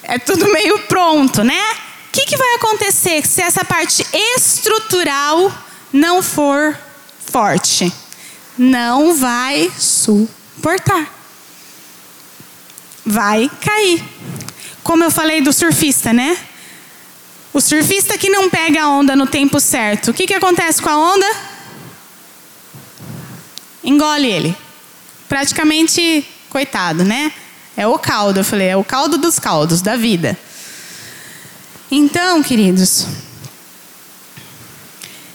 é 0.03 0.17
tudo 0.19 0.51
meio 0.51 0.79
pronto, 0.79 1.43
né? 1.43 1.59
O 2.07 2.11
que, 2.11 2.25
que 2.25 2.37
vai 2.37 2.55
acontecer 2.55 3.25
se 3.25 3.41
essa 3.41 3.65
parte 3.65 4.05
estrutural 4.35 5.51
não 5.91 6.23
for 6.23 6.77
forte? 7.25 7.91
Não 8.57 9.15
vai 9.15 9.71
suportar. 9.77 11.13
Vai 13.05 13.51
cair. 13.61 14.03
Como 14.83 15.03
eu 15.03 15.11
falei 15.11 15.41
do 15.41 15.51
surfista, 15.51 16.13
né? 16.13 16.37
O 17.55 17.61
surfista 17.61 18.17
que 18.17 18.29
não 18.29 18.49
pega 18.49 18.83
a 18.83 18.89
onda 18.89 19.15
no 19.15 19.25
tempo 19.25 19.61
certo, 19.61 20.11
o 20.11 20.13
que, 20.13 20.27
que 20.27 20.33
acontece 20.33 20.81
com 20.81 20.89
a 20.89 20.97
onda? 20.97 21.25
Engole 23.81 24.29
ele. 24.29 24.57
Praticamente, 25.29 26.27
coitado, 26.49 27.05
né? 27.05 27.31
É 27.77 27.87
o 27.87 27.97
caldo, 27.97 28.41
eu 28.41 28.43
falei, 28.43 28.67
é 28.67 28.75
o 28.75 28.83
caldo 28.83 29.17
dos 29.17 29.39
caldos 29.39 29.81
da 29.81 29.95
vida. 29.95 30.37
Então, 31.89 32.43
queridos, 32.43 33.07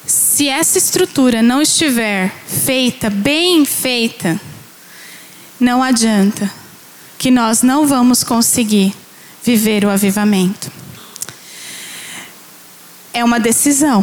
se 0.06 0.46
essa 0.46 0.76
estrutura 0.76 1.40
não 1.40 1.62
estiver 1.62 2.30
feita, 2.46 3.08
bem 3.08 3.64
feita, 3.64 4.38
não 5.58 5.82
adianta 5.82 6.52
que 7.16 7.30
nós 7.30 7.62
não 7.62 7.86
vamos 7.86 8.22
conseguir 8.22 8.94
viver 9.42 9.86
o 9.86 9.90
avivamento. 9.90 10.79
É 13.20 13.24
uma 13.24 13.38
decisão. 13.38 14.02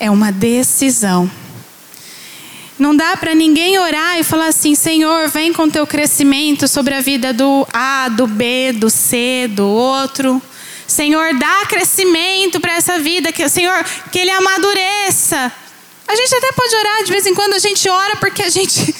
É 0.00 0.10
uma 0.10 0.32
decisão. 0.32 1.30
Não 2.76 2.96
dá 2.96 3.16
para 3.16 3.36
ninguém 3.36 3.78
orar 3.78 4.18
e 4.18 4.24
falar 4.24 4.48
assim: 4.48 4.74
Senhor, 4.74 5.28
vem 5.28 5.52
com 5.52 5.70
teu 5.70 5.86
crescimento 5.86 6.66
sobre 6.66 6.92
a 6.92 7.00
vida 7.00 7.32
do 7.32 7.64
A, 7.72 8.08
do 8.08 8.26
B, 8.26 8.72
do 8.72 8.90
C, 8.90 9.48
do 9.52 9.64
outro. 9.64 10.42
Senhor, 10.88 11.38
dá 11.38 11.66
crescimento 11.68 12.58
para 12.58 12.72
essa 12.72 12.98
vida, 12.98 13.30
que 13.30 13.48
Senhor, 13.48 13.84
que 14.10 14.18
ele 14.18 14.32
amadureça. 14.32 15.52
A 16.08 16.16
gente 16.16 16.34
até 16.34 16.50
pode 16.50 16.74
orar 16.74 17.04
de 17.04 17.12
vez 17.12 17.26
em 17.26 17.34
quando, 17.34 17.54
a 17.54 17.60
gente 17.60 17.88
ora 17.88 18.16
porque 18.16 18.42
a 18.42 18.50
gente 18.50 18.92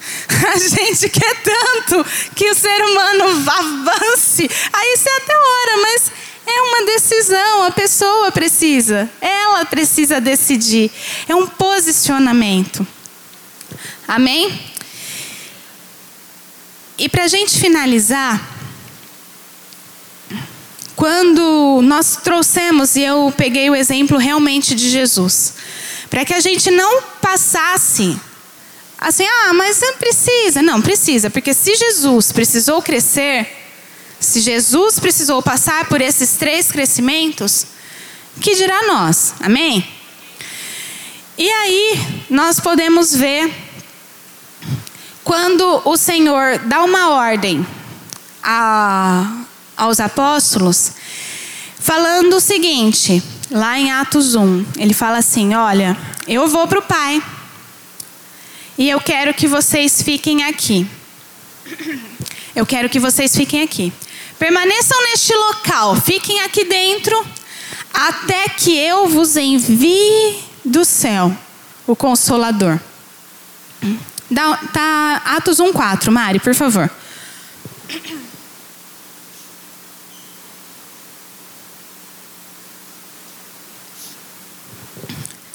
a 0.48 0.58
gente 0.58 1.10
quer 1.10 1.34
tanto 1.42 2.06
que 2.34 2.48
o 2.48 2.54
ser 2.54 2.82
humano 2.84 3.24
avance. 3.52 4.50
Aí 4.72 4.96
você 4.96 5.10
até 5.10 5.34
ora, 5.36 5.82
mas 5.82 6.23
é 6.46 6.62
uma 6.62 6.86
decisão, 6.86 7.62
a 7.64 7.70
pessoa 7.70 8.30
precisa, 8.30 9.10
ela 9.20 9.64
precisa 9.64 10.20
decidir. 10.20 10.90
É 11.28 11.34
um 11.34 11.46
posicionamento. 11.46 12.86
Amém? 14.06 14.60
E 16.98 17.08
para 17.08 17.24
a 17.24 17.28
gente 17.28 17.58
finalizar, 17.58 18.54
quando 20.94 21.80
nós 21.82 22.16
trouxemos, 22.16 22.94
e 22.96 23.02
eu 23.02 23.32
peguei 23.36 23.68
o 23.68 23.74
exemplo 23.74 24.16
realmente 24.16 24.74
de 24.74 24.88
Jesus, 24.88 25.54
para 26.08 26.24
que 26.24 26.34
a 26.34 26.40
gente 26.40 26.70
não 26.70 27.02
passasse 27.20 28.16
assim, 28.98 29.26
ah, 29.26 29.52
mas 29.52 29.80
não 29.80 29.96
precisa. 29.98 30.62
Não, 30.62 30.80
precisa, 30.80 31.28
porque 31.28 31.52
se 31.52 31.74
Jesus 31.74 32.32
precisou 32.32 32.80
crescer, 32.80 33.63
se 34.24 34.40
Jesus 34.40 34.98
precisou 34.98 35.42
passar 35.42 35.88
por 35.88 36.00
esses 36.00 36.36
três 36.36 36.70
crescimentos, 36.70 37.66
que 38.40 38.54
dirá 38.56 38.86
nós? 38.86 39.34
Amém? 39.40 39.86
E 41.36 41.48
aí, 41.48 42.24
nós 42.30 42.60
podemos 42.60 43.14
ver 43.14 43.52
quando 45.24 45.82
o 45.84 45.96
Senhor 45.96 46.58
dá 46.58 46.82
uma 46.82 47.10
ordem 47.10 47.66
a, 48.42 49.44
aos 49.76 49.98
apóstolos, 49.98 50.92
falando 51.78 52.36
o 52.36 52.40
seguinte, 52.40 53.22
lá 53.50 53.78
em 53.78 53.90
Atos 53.90 54.34
1, 54.34 54.66
ele 54.76 54.94
fala 54.94 55.18
assim: 55.18 55.54
Olha, 55.54 55.96
eu 56.28 56.46
vou 56.46 56.68
para 56.68 56.78
o 56.78 56.82
Pai, 56.82 57.22
e 58.76 58.88
eu 58.88 59.00
quero 59.00 59.32
que 59.32 59.46
vocês 59.46 60.02
fiquem 60.02 60.44
aqui. 60.44 60.86
Eu 62.54 62.64
quero 62.64 62.88
que 62.88 63.00
vocês 63.00 63.34
fiquem 63.34 63.62
aqui. 63.62 63.92
Permaneçam 64.44 65.02
neste 65.04 65.34
local, 65.34 65.96
fiquem 65.96 66.42
aqui 66.42 66.66
dentro, 66.66 67.26
até 67.94 68.46
que 68.50 68.76
eu 68.76 69.08
vos 69.08 69.38
envie 69.38 70.38
do 70.62 70.84
céu 70.84 71.34
o 71.86 71.96
Consolador. 71.96 72.78
Dá, 74.30 74.58
tá 74.70 75.22
Atos 75.24 75.60
1,4, 75.60 76.10
Mari, 76.10 76.40
por 76.40 76.54
favor. 76.54 76.90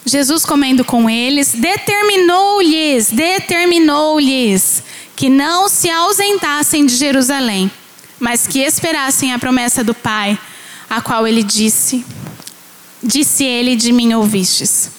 Jesus 0.04 0.44
comendo 0.44 0.84
com 0.84 1.08
eles, 1.08 1.52
determinou-lhes, 1.52 3.12
determinou-lhes 3.12 4.82
que 5.16 5.30
não 5.30 5.70
se 5.70 5.92
ausentassem 5.92 6.88
de 6.88 6.96
Jerusalém, 6.96 7.70
mas 8.20 8.46
que 8.46 8.60
esperassem 8.60 9.34
a 9.34 9.40
promessa 9.40 9.84
do 9.84 9.94
Pai, 9.94 10.38
a 10.90 11.02
qual 11.02 11.28
ele 11.28 11.44
disse: 11.44 12.06
Disse 13.02 13.44
ele, 13.44 13.76
de 13.76 13.92
mim 13.92 14.14
ouvistes. 14.14 14.92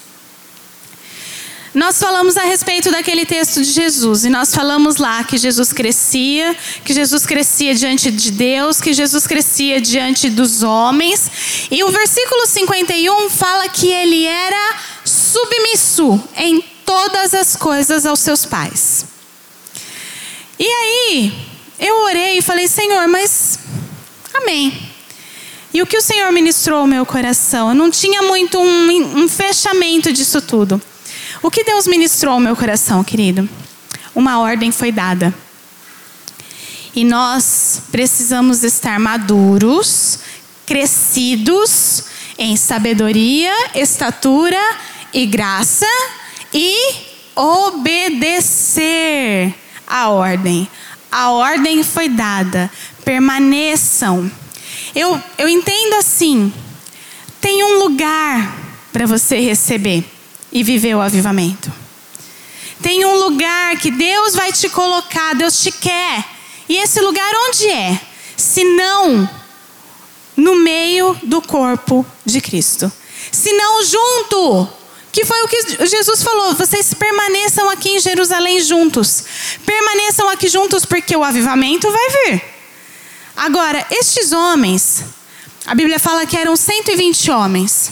Nós 1.73 1.97
falamos 1.99 2.35
a 2.35 2.43
respeito 2.43 2.91
daquele 2.91 3.25
texto 3.25 3.61
de 3.61 3.71
Jesus 3.71 4.25
e 4.25 4.29
nós 4.29 4.53
falamos 4.53 4.97
lá 4.97 5.23
que 5.23 5.37
Jesus 5.37 5.71
crescia, 5.71 6.53
que 6.83 6.93
Jesus 6.93 7.25
crescia 7.25 7.73
diante 7.73 8.11
de 8.11 8.29
Deus, 8.29 8.81
que 8.81 8.91
Jesus 8.91 9.25
crescia 9.25 9.79
diante 9.79 10.29
dos 10.29 10.63
homens. 10.63 11.31
E 11.71 11.81
o 11.85 11.89
versículo 11.89 12.45
51 12.45 13.29
fala 13.29 13.69
que 13.69 13.87
ele 13.87 14.25
era 14.25 14.75
submisso 15.05 16.21
em 16.35 16.61
todas 16.85 17.33
as 17.33 17.55
coisas 17.55 18.05
aos 18.05 18.19
seus 18.19 18.45
pais. 18.45 19.05
E 20.59 20.67
aí, 20.67 21.50
eu 21.81 22.03
orei 22.03 22.37
e 22.37 22.41
falei: 22.41 22.67
Senhor, 22.67 23.07
mas 23.07 23.59
amém. 24.33 24.89
E 25.73 25.81
o 25.81 25.87
que 25.87 25.97
o 25.97 26.01
Senhor 26.01 26.31
ministrou 26.31 26.81
ao 26.81 26.87
meu 26.87 27.05
coração? 27.05 27.69
Eu 27.69 27.75
não 27.75 27.89
tinha 27.89 28.21
muito 28.21 28.59
um, 28.59 29.23
um 29.23 29.27
fechamento 29.27 30.13
disso 30.13 30.39
tudo. 30.41 30.79
O 31.41 31.49
que 31.49 31.63
Deus 31.63 31.87
ministrou 31.87 32.35
ao 32.35 32.39
meu 32.39 32.55
coração, 32.55 33.03
querido? 33.03 33.49
Uma 34.13 34.39
ordem 34.39 34.71
foi 34.71 34.91
dada. 34.91 35.33
E 36.93 37.03
nós 37.03 37.83
precisamos 37.91 38.63
estar 38.63 38.99
maduros, 38.99 40.19
crescidos 40.65 42.03
em 42.37 42.55
sabedoria, 42.57 43.51
estatura 43.73 44.61
e 45.13 45.25
graça 45.25 45.87
e 46.53 46.75
obedecer 47.35 48.71
a 49.87 50.09
ordem. 50.09 50.67
A 51.11 51.31
ordem 51.31 51.83
foi 51.83 52.07
dada. 52.07 52.71
Permaneçam. 53.03 54.31
Eu, 54.95 55.21
eu 55.37 55.49
entendo 55.49 55.95
assim: 55.95 56.53
tem 57.41 57.63
um 57.63 57.79
lugar 57.79 58.55
para 58.93 59.05
você 59.05 59.39
receber 59.39 60.05
e 60.51 60.63
viver 60.63 60.95
o 60.95 61.01
avivamento. 61.01 61.71
Tem 62.81 63.05
um 63.05 63.15
lugar 63.15 63.77
que 63.77 63.91
Deus 63.91 64.33
vai 64.33 64.51
te 64.51 64.69
colocar, 64.69 65.35
Deus 65.35 65.61
te 65.61 65.71
quer. 65.71 66.25
E 66.67 66.77
esse 66.77 66.99
lugar 67.01 67.31
onde 67.47 67.67
é? 67.69 67.99
Se 68.35 68.63
não 68.63 69.29
no 70.35 70.55
meio 70.55 71.15
do 71.23 71.41
corpo 71.41 72.05
de 72.25 72.41
Cristo. 72.41 72.91
Se 73.31 73.53
não 73.53 73.83
junto. 73.83 74.67
Que 75.11 75.25
foi 75.25 75.41
o 75.43 75.47
que 75.47 75.85
Jesus 75.87 76.23
falou: 76.23 76.55
vocês 76.55 76.93
permaneçam 76.93 77.69
aqui 77.69 77.89
em 77.89 77.99
Jerusalém 77.99 78.61
juntos. 78.61 79.23
Permaneçam 79.65 80.29
aqui 80.29 80.47
juntos 80.47 80.85
porque 80.85 81.15
o 81.15 81.23
avivamento 81.23 81.91
vai 81.91 82.09
vir. 82.09 82.43
Agora, 83.35 83.85
estes 83.91 84.31
homens, 84.31 85.03
a 85.65 85.75
Bíblia 85.75 85.99
fala 85.99 86.25
que 86.25 86.37
eram 86.37 86.55
120 86.55 87.31
homens 87.31 87.91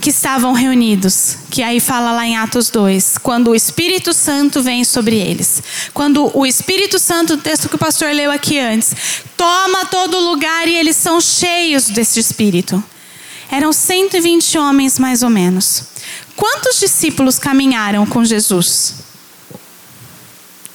que 0.00 0.10
estavam 0.10 0.52
reunidos, 0.52 1.38
que 1.50 1.62
aí 1.62 1.80
fala 1.80 2.12
lá 2.12 2.26
em 2.26 2.36
Atos 2.36 2.68
2, 2.68 3.18
quando 3.18 3.50
o 3.50 3.54
Espírito 3.54 4.12
Santo 4.12 4.62
vem 4.62 4.84
sobre 4.84 5.16
eles. 5.16 5.62
Quando 5.94 6.30
o 6.36 6.44
Espírito 6.44 6.98
Santo, 6.98 7.34
o 7.34 7.38
texto 7.38 7.68
que 7.68 7.76
o 7.76 7.78
pastor 7.78 8.10
leu 8.10 8.30
aqui 8.30 8.58
antes, 8.58 8.94
toma 9.36 9.86
todo 9.86 10.18
lugar 10.18 10.68
e 10.68 10.74
eles 10.74 10.96
são 10.96 11.20
cheios 11.20 11.88
desse 11.88 12.20
Espírito. 12.20 12.82
Eram 13.50 13.72
120 13.72 14.58
homens 14.58 14.98
mais 14.98 15.22
ou 15.22 15.30
menos. 15.30 15.84
Quantos 16.36 16.80
discípulos 16.80 17.38
caminharam 17.38 18.06
com 18.06 18.24
Jesus? 18.24 19.04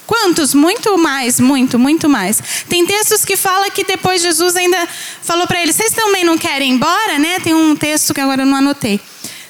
Quantos? 0.09 0.55
Muito 0.55 0.97
mais, 0.97 1.39
muito, 1.39 1.78
muito 1.78 2.09
mais. 2.09 2.41
Tem 2.67 2.84
textos 2.86 3.24
que 3.24 3.36
fala 3.36 3.70
que 3.70 3.84
depois 3.84 4.22
Jesus 4.22 4.55
ainda 4.55 4.88
falou 5.22 5.45
para 5.45 5.61
eles: 5.61 5.76
vocês 5.76 5.91
também 5.91 6.24
não 6.24 6.36
querem 6.38 6.72
ir 6.72 6.76
embora, 6.76 7.20
né? 7.20 7.39
Tem 7.39 7.53
um 7.53 7.76
texto 7.76 8.11
que 8.13 8.20
agora 8.20 8.41
eu 8.41 8.45
não 8.47 8.57
anotei. 8.57 8.99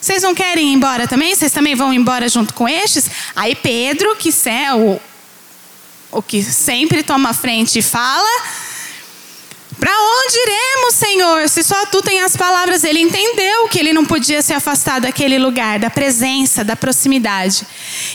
Vocês 0.02 0.24
não 0.24 0.36
querem 0.36 0.70
ir 0.70 0.74
embora 0.74 1.08
também? 1.08 1.36
Vocês 1.36 1.52
também 1.52 1.76
vão 1.76 1.94
embora 1.94 2.28
junto 2.28 2.54
com 2.54 2.68
estes? 2.68 3.10
Aí 3.36 3.56
Pedro, 3.56 4.16
que 4.16 4.34
é 4.50 4.74
o, 4.74 5.00
o 6.12 6.22
que 6.22 6.44
sempre 6.44 7.04
toma 7.04 7.34
frente 7.34 7.80
e 7.80 7.82
fala, 7.82 8.30
Para 9.80 9.92
onde 9.92 10.38
iremos, 10.38 10.96
Senhor? 10.96 11.50
Se 11.50 11.64
só 11.64 11.86
tu 11.86 12.02
tem 12.02 12.22
as 12.22 12.36
palavras. 12.36 12.84
Ele 12.84 13.00
entendeu 13.00 13.68
que 13.70 13.80
ele 13.80 13.94
não 13.94 14.06
podia 14.06 14.42
se 14.42 14.54
afastar 14.54 15.00
daquele 15.00 15.40
lugar, 15.40 15.80
da 15.80 15.90
presença, 15.90 16.64
da 16.64 16.76
proximidade. 16.76 17.66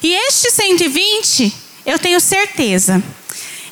E 0.03 0.15
estes 0.15 0.53
120, 0.53 1.53
eu 1.87 1.99
tenho 1.99 2.21
certeza, 2.21 3.03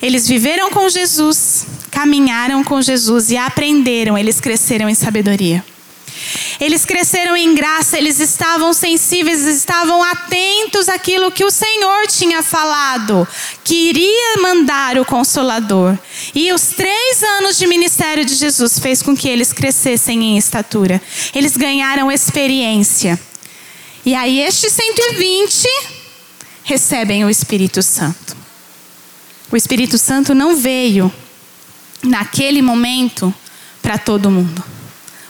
eles 0.01 0.27
viveram 0.27 0.71
com 0.71 0.89
Jesus, 0.89 1.67
caminharam 1.91 2.65
com 2.65 2.81
Jesus 2.81 3.31
e 3.31 3.37
aprenderam, 3.37 4.17
eles 4.17 4.41
cresceram 4.41 4.89
em 4.89 4.95
sabedoria. 4.95 5.65
Eles 6.61 6.85
cresceram 6.85 7.37
em 7.37 7.55
graça, 7.55 7.99
eles 7.99 8.21
estavam 8.21 8.73
sensíveis, 8.73 9.47
estavam 9.47 10.03
atentos 10.03 10.89
àquilo 10.89 11.33
que 11.33 11.45
o 11.45 11.51
Senhor 11.51 12.07
tinha 12.07 12.43
falado, 12.43 13.27
que 13.65 13.89
iria 13.89 14.43
mandar 14.43 14.99
o 14.99 15.05
Consolador. 15.05 15.99
E 16.35 16.53
os 16.53 16.69
três 16.69 17.23
anos 17.23 17.59
de 17.59 17.67
ministério 17.67 18.25
de 18.25 18.35
Jesus 18.35 18.79
fez 18.79 19.03
com 19.03 19.17
que 19.17 19.29
eles 19.29 19.53
crescessem 19.53 20.23
em 20.23 20.39
estatura. 20.39 21.01
Eles 21.35 21.57
ganharam 21.57 22.11
experiência. 22.11 23.19
E 24.05 24.15
aí, 24.15 24.41
estes 24.41 24.73
120 24.73 25.69
recebem 26.65 27.25
o 27.25 27.31
Espírito 27.31 27.83
Santo. 27.83 28.37
O 29.51 29.57
Espírito 29.57 29.99
Santo 29.99 30.35
não 30.35 30.57
veio 30.57 31.13
naquele 32.03 32.63
momento 32.63 33.33
para 33.81 33.99
todo 33.99 34.31
mundo. 34.31 34.65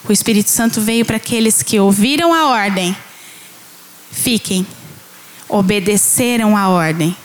O 0.09 0.13
Espírito 0.13 0.51
Santo 0.51 0.81
veio 0.81 1.05
para 1.05 1.17
aqueles 1.17 1.63
que 1.63 1.79
ouviram 1.79 2.35
a 2.35 2.49
ordem, 2.49 2.97
fiquem, 4.11 4.67
obedeceram 5.49 6.57
a 6.57 6.69
ordem, 6.69 7.17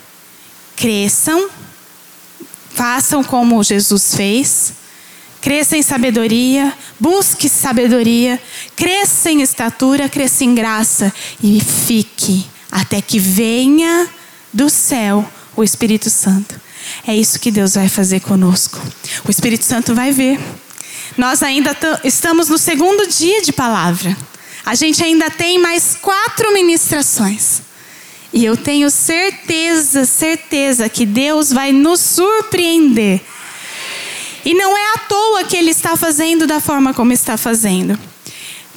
cresçam, 0.75 1.49
façam 2.69 3.23
como 3.23 3.63
Jesus 3.63 4.13
fez, 4.13 4.73
cresça 5.41 5.75
em 5.75 5.82
sabedoria, 5.82 6.71
busque 6.99 7.49
sabedoria, 7.49 8.39
cresça 8.75 9.32
em 9.32 9.41
estatura, 9.41 10.07
cresça 10.07 10.43
em 10.43 10.53
graça. 10.53 11.11
E 11.41 11.59
fique 11.59 12.45
até 12.71 13.01
que 13.01 13.17
venha 13.17 14.07
do 14.53 14.69
céu 14.69 15.28
o 15.55 15.63
Espírito 15.63 16.09
Santo. 16.09 16.59
É 17.07 17.15
isso 17.15 17.39
que 17.39 17.49
Deus 17.49 17.73
vai 17.73 17.89
fazer 17.89 18.19
conosco. 18.19 18.80
O 19.25 19.32
Espírito 19.32 19.65
Santo 19.65 19.95
vai 19.95 20.11
ver. 20.11 20.39
Nós 21.18 21.41
ainda 21.41 21.76
estamos 22.03 22.47
no 22.47 22.59
segundo 22.59 23.07
dia 23.07 23.41
de 23.41 23.51
palavra. 23.51 24.15
A 24.63 24.76
gente 24.76 25.03
ainda 25.03 25.32
tem 25.32 25.57
mais 25.57 25.97
quatro 25.99 26.53
ministrações. 26.53 27.61
E 28.32 28.45
eu 28.45 28.55
tenho 28.55 28.89
certeza, 28.91 30.05
certeza 30.05 30.88
que 30.88 31.07
Deus 31.07 31.51
vai 31.51 31.72
nos 31.72 32.01
surpreender. 32.01 33.20
E 34.45 34.53
não 34.53 34.78
é 34.78 34.93
à 34.93 34.97
toa 34.99 35.43
que 35.43 35.57
Ele 35.57 35.72
está 35.72 35.97
fazendo 35.97 36.45
da 36.45 36.59
forma 36.59 36.93
como 36.93 37.11
está 37.11 37.36
fazendo. 37.36 37.97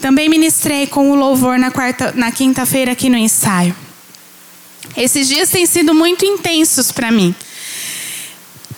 Também 0.00 0.28
ministrei 0.28 0.86
com 0.86 1.10
o 1.10 1.14
louvor 1.14 1.58
na, 1.58 1.70
quarta, 1.70 2.12
na 2.16 2.32
quinta-feira 2.32 2.92
aqui 2.92 3.10
no 3.10 3.18
ensaio. 3.18 3.76
Esses 4.96 5.28
dias 5.28 5.50
têm 5.50 5.66
sido 5.66 5.94
muito 5.94 6.24
intensos 6.24 6.90
para 6.90 7.10
mim 7.10 7.34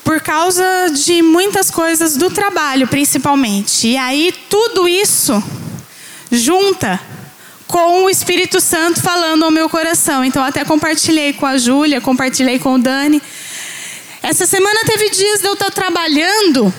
por 0.03 0.21
causa 0.21 0.63
de 0.91 1.21
muitas 1.21 1.71
coisas 1.71 2.17
do 2.17 2.29
trabalho, 2.29 2.87
principalmente. 2.87 3.87
E 3.87 3.97
aí 3.97 4.33
tudo 4.49 4.87
isso 4.87 5.41
junta 6.31 6.99
com 7.67 8.03
o 8.03 8.09
Espírito 8.09 8.59
Santo 8.59 9.01
falando 9.01 9.45
ao 9.45 9.51
meu 9.51 9.69
coração. 9.69 10.23
Então 10.23 10.43
até 10.43 10.65
compartilhei 10.65 11.33
com 11.33 11.45
a 11.45 11.57
Júlia, 11.57 12.01
compartilhei 12.01 12.59
com 12.59 12.75
o 12.75 12.79
Dani. 12.79 13.21
Essa 14.21 14.45
semana 14.45 14.81
teve 14.85 15.09
dias 15.09 15.39
de 15.39 15.47
eu 15.47 15.53
estar 15.53 15.71
trabalhando 15.71 16.73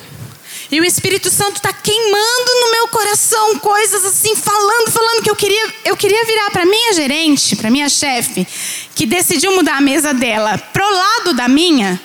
e 0.70 0.80
o 0.80 0.84
Espírito 0.84 1.30
Santo 1.30 1.56
está 1.56 1.72
queimando 1.72 2.50
no 2.62 2.72
meu 2.72 2.88
coração 2.88 3.58
coisas 3.58 4.04
assim, 4.04 4.34
falando, 4.34 4.90
falando 4.90 5.22
que 5.22 5.30
eu 5.30 5.36
queria, 5.36 5.74
eu 5.84 5.96
queria 5.96 6.24
virar 6.24 6.50
para 6.50 6.64
minha 6.64 6.92
gerente, 6.94 7.54
para 7.54 7.70
minha 7.70 7.88
chefe, 7.88 8.46
que 8.94 9.06
decidiu 9.06 9.54
mudar 9.54 9.76
a 9.76 9.80
mesa 9.80 10.12
dela 10.14 10.58
pro 10.72 10.90
lado 10.90 11.34
da 11.34 11.48
minha 11.48 12.00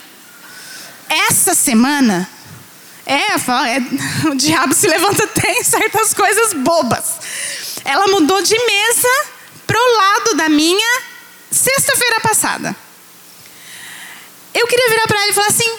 essa 1.09 1.55
semana, 1.55 2.29
é, 3.05 3.15
é, 3.15 4.29
o 4.29 4.35
diabo 4.35 4.73
se 4.73 4.87
levanta 4.87 5.23
até 5.25 5.51
em 5.51 5.63
certas 5.63 6.13
coisas 6.13 6.53
bobas. 6.53 7.19
Ela 7.83 8.07
mudou 8.07 8.41
de 8.41 8.55
mesa 8.55 9.25
pro 9.65 9.97
lado 9.97 10.35
da 10.35 10.47
minha 10.47 11.01
sexta-feira 11.49 12.19
passada. 12.21 12.75
Eu 14.53 14.67
queria 14.67 14.89
virar 14.89 15.07
para 15.07 15.21
ela 15.21 15.31
e 15.31 15.33
falar 15.33 15.47
assim: 15.47 15.77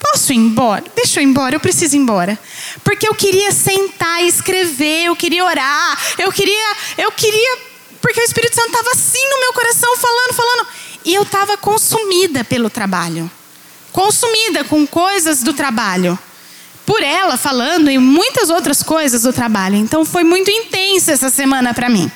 posso 0.00 0.32
ir 0.32 0.36
embora? 0.36 0.84
Deixa 0.94 1.20
eu 1.20 1.22
ir 1.22 1.26
embora, 1.26 1.56
eu 1.56 1.60
preciso 1.60 1.96
ir 1.96 1.98
embora. 1.98 2.38
Porque 2.82 3.06
eu 3.06 3.14
queria 3.14 3.52
sentar 3.52 4.22
e 4.22 4.28
escrever, 4.28 5.04
eu 5.06 5.16
queria 5.16 5.44
orar, 5.44 5.98
eu 6.18 6.32
queria, 6.32 6.76
eu 6.96 7.12
queria, 7.12 7.58
porque 8.00 8.20
o 8.20 8.24
Espírito 8.24 8.54
Santo 8.54 8.68
estava 8.68 8.90
assim 8.92 9.28
no 9.28 9.40
meu 9.40 9.52
coração, 9.52 9.96
falando, 9.96 10.34
falando. 10.34 10.68
E 11.04 11.14
eu 11.14 11.22
estava 11.22 11.56
consumida 11.56 12.44
pelo 12.44 12.70
trabalho 12.70 13.30
consumida 13.98 14.62
com 14.62 14.86
coisas 14.86 15.42
do 15.42 15.52
trabalho. 15.52 16.16
Por 16.86 17.02
ela 17.02 17.36
falando 17.36 17.90
e 17.90 17.98
muitas 17.98 18.48
outras 18.48 18.80
coisas 18.80 19.22
do 19.22 19.32
trabalho. 19.32 19.74
Então 19.74 20.04
foi 20.04 20.22
muito 20.22 20.48
intensa 20.52 21.10
essa 21.10 21.28
semana 21.28 21.74
para 21.74 21.88
mim. 21.88 22.08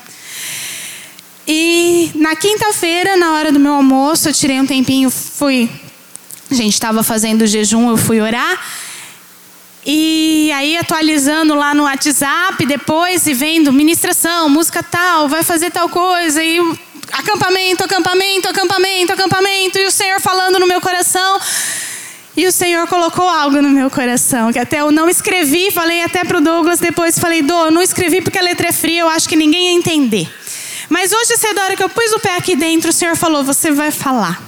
E 1.44 2.12
na 2.14 2.36
quinta-feira, 2.36 3.16
na 3.16 3.32
hora 3.32 3.50
do 3.50 3.58
meu 3.58 3.72
almoço, 3.72 4.28
eu 4.28 4.32
tirei 4.32 4.60
um 4.60 4.66
tempinho, 4.66 5.10
fui. 5.10 5.68
A 6.48 6.54
gente 6.54 6.72
estava 6.72 7.02
fazendo 7.02 7.48
jejum, 7.48 7.90
eu 7.90 7.96
fui 7.96 8.20
orar. 8.20 8.64
E 9.84 10.52
aí 10.52 10.76
atualizando 10.76 11.52
lá 11.56 11.74
no 11.74 11.82
WhatsApp 11.82 12.64
depois 12.64 13.26
e 13.26 13.34
vendo 13.34 13.72
ministração, 13.72 14.48
música 14.48 14.84
tal, 14.84 15.28
vai 15.28 15.42
fazer 15.42 15.72
tal 15.72 15.88
coisa 15.88 16.40
e 16.44 16.60
acampamento, 17.12 17.84
acampamento, 17.84 18.48
acampamento, 18.48 19.12
acampamento, 19.12 19.78
e 19.78 19.86
o 19.86 19.90
Senhor 19.90 20.20
falando 20.20 20.58
no 20.58 20.66
meu 20.66 20.80
coração. 20.80 21.40
E 22.34 22.46
o 22.46 22.52
Senhor 22.52 22.86
colocou 22.88 23.28
algo 23.28 23.60
no 23.60 23.68
meu 23.68 23.90
coração, 23.90 24.52
que 24.52 24.58
até 24.58 24.80
eu 24.80 24.90
não 24.90 25.08
escrevi, 25.08 25.70
falei 25.70 26.02
até 26.02 26.24
para 26.24 26.38
o 26.38 26.40
Douglas 26.40 26.80
depois, 26.80 27.18
falei, 27.18 27.42
Dô, 27.42 27.66
eu 27.66 27.70
não 27.70 27.82
escrevi 27.82 28.22
porque 28.22 28.38
a 28.38 28.42
letra 28.42 28.68
é 28.68 28.72
fria, 28.72 29.00
eu 29.00 29.08
acho 29.08 29.28
que 29.28 29.36
ninguém 29.36 29.72
ia 29.72 29.78
entender. 29.78 30.32
Mas 30.88 31.12
hoje, 31.12 31.36
cedo, 31.36 31.58
a 31.58 31.64
hora 31.64 31.76
que 31.76 31.82
eu 31.82 31.88
pus 31.88 32.12
o 32.12 32.20
pé 32.20 32.36
aqui 32.36 32.56
dentro, 32.56 32.90
o 32.90 32.92
Senhor 32.92 33.16
falou, 33.16 33.44
você 33.44 33.70
vai 33.70 33.90
falar. 33.90 34.42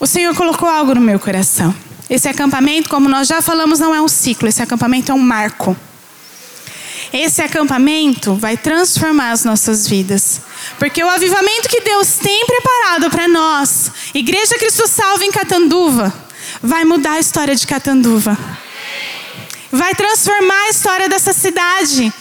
O 0.00 0.06
Senhor 0.06 0.34
colocou 0.34 0.68
algo 0.68 0.94
no 0.94 1.00
meu 1.00 1.18
coração. 1.18 1.74
Esse 2.08 2.28
acampamento, 2.28 2.88
como 2.90 3.08
nós 3.08 3.26
já 3.26 3.40
falamos, 3.40 3.78
não 3.78 3.94
é 3.94 4.00
um 4.00 4.08
ciclo, 4.08 4.48
esse 4.48 4.62
acampamento 4.62 5.10
é 5.10 5.14
um 5.14 5.18
marco. 5.18 5.76
Esse 7.12 7.42
acampamento 7.42 8.34
vai 8.34 8.56
transformar 8.56 9.30
as 9.30 9.44
nossas 9.44 9.86
vidas. 9.86 10.40
Porque 10.78 11.02
o 11.02 11.08
avivamento 11.08 11.68
que 11.68 11.80
Deus 11.80 12.16
tem 12.16 12.46
preparado 12.46 13.10
para 13.10 13.28
nós, 13.28 13.90
Igreja 14.12 14.56
Cristo 14.58 14.86
Salva 14.88 15.24
em 15.24 15.30
Catanduva, 15.30 16.12
vai 16.62 16.84
mudar 16.84 17.12
a 17.12 17.20
história 17.20 17.54
de 17.54 17.66
Catanduva. 17.66 18.36
Vai 19.70 19.94
transformar 19.94 20.62
a 20.62 20.70
história 20.70 21.08
dessa 21.08 21.32
cidade. 21.32 22.12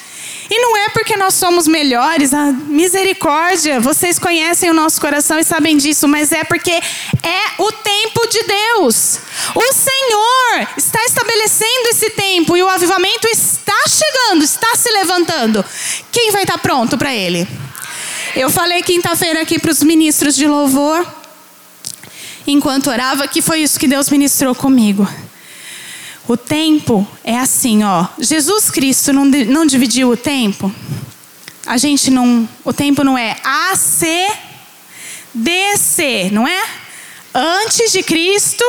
E 0.50 0.60
não 0.60 0.78
é 0.78 0.90
porque 0.90 1.16
nós 1.16 1.34
somos 1.34 1.68
melhores, 1.68 2.34
a 2.34 2.52
misericórdia, 2.52 3.80
vocês 3.80 4.20
conhecem 4.20 4.70
o 4.70 4.74
nosso 4.74 5.00
coração 5.00 5.40
e 5.40 5.44
sabem 5.44 5.78
disso, 5.78 6.08
mas 6.08 6.32
é 6.32 6.44
porque 6.44 6.72
é 6.72 7.42
o 7.58 7.72
tempo 7.72 8.28
de 8.28 8.44
Deus. 8.44 9.20
O 9.56 9.74
Senhor 9.74 10.68
está 10.78 11.04
estabelecendo 11.06 11.90
esse 11.90 12.10
tempo 12.12 12.58
e 12.58 12.62
o 12.62 12.70
avivamento 12.70 13.28
está 13.30 13.74
chegando, 13.88 14.44
está 14.44 14.76
se 14.76 14.92
levantando. 14.92 15.66
Quem 16.12 16.32
vai 16.32 16.44
estar 16.44 16.58
pronto 16.58 16.98
para 16.98 17.16
ele? 17.16 17.48
Eu 18.36 18.50
falei 18.50 18.82
quinta-feira 18.82 19.44
aqui 19.44 19.60
para 19.60 19.70
os 19.70 19.84
ministros 19.84 20.36
de 20.36 20.48
louvor, 20.48 21.06
enquanto 22.48 22.90
orava, 22.90 23.28
que 23.28 23.44
foi 23.44 23.60
isso 23.60 23.80
que 23.80 23.88
Deus 23.88 24.10
ministrou 24.10 24.56
comigo. 24.56 25.08
O 26.28 26.36
tempo 26.36 27.08
é 27.24 27.38
assim, 27.38 27.84
ó. 27.84 28.08
Jesus 28.18 28.72
Cristo 28.72 29.14
não, 29.14 29.26
não 29.26 29.68
dividiu 29.68 30.10
o 30.10 30.18
tempo. 30.18 30.74
A 31.64 31.78
gente 31.78 32.10
não. 32.10 32.50
O 32.66 32.74
tempo 32.74 33.04
não 33.04 33.16
é 33.16 33.38
A, 33.44 33.76
C, 33.76 34.28
D, 35.32 35.78
C, 35.78 36.30
não 36.32 36.48
é? 36.48 36.64
Antes 37.36 37.92
de 37.92 38.02
Cristo, 38.02 38.66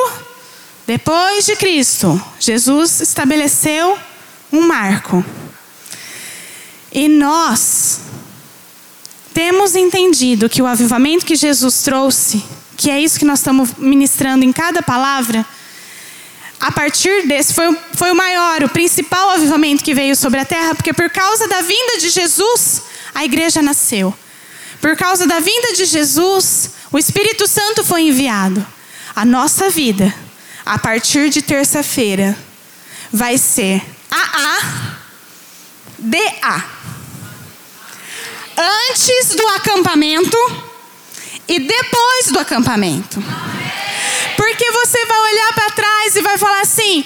depois 0.87 1.47
de 1.47 1.57
Cristo. 1.57 2.23
Jesus 2.39 3.01
estabeleceu 3.01 3.99
um 4.53 4.61
marco. 4.61 5.25
E 6.93 7.09
nós 7.09 8.05
temos 9.35 9.75
entendido 9.75 10.49
que 10.49 10.63
o 10.63 10.67
avivamento 10.67 11.27
que 11.27 11.35
Jesus 11.35 11.83
trouxe, 11.83 12.43
que 12.77 12.89
é 12.89 13.01
isso 13.01 13.19
que 13.19 13.25
nós 13.25 13.41
estamos 13.41 13.75
ministrando 13.77 14.45
em 14.45 14.53
cada 14.53 14.81
palavra, 14.81 15.45
a 16.61 16.71
partir 16.71 17.27
desse, 17.27 17.53
foi, 17.53 17.77
foi 17.95 18.13
o 18.13 18.15
maior, 18.15 18.63
o 18.63 18.69
principal 18.69 19.31
avivamento 19.31 19.83
que 19.83 19.93
veio 19.93 20.15
sobre 20.15 20.39
a 20.39 20.45
terra, 20.45 20.75
porque 20.75 20.93
por 20.93 21.11
causa 21.11 21.49
da 21.49 21.61
vinda 21.61 21.99
de 21.99 22.09
Jesus, 22.09 22.83
a 23.13 23.25
igreja 23.25 23.61
nasceu. 23.61 24.15
Por 24.81 24.97
causa 24.97 25.27
da 25.27 25.41
vinda 25.41 25.75
de 25.75 25.85
Jesus, 25.85 26.71
o 26.93 26.99
Espírito 26.99 27.47
Santo 27.49 27.85
foi 27.85 28.03
enviado. 28.03 28.65
A 29.17 29.25
nossa 29.25 29.69
vida, 29.69 30.15
a 30.65 30.79
partir 30.79 31.29
de 31.29 31.43
terça-feira, 31.43 32.37
vai 33.13 33.37
ser 33.37 33.83
AA, 34.11 34.97
DA. 35.99 36.74
Antes 38.57 39.35
do 39.35 39.47
acampamento 39.49 40.39
e 41.49 41.59
depois 41.59 42.27
do 42.29 42.39
acampamento. 42.39 43.23
Porque 44.37 44.71
você 44.71 45.05
vai 45.07 45.19
olhar 45.33 45.53
para 45.55 45.71
trás 45.71 46.17
e 46.17 46.23
vai 46.23 46.39
falar 46.39 46.61
assim: 46.61 47.05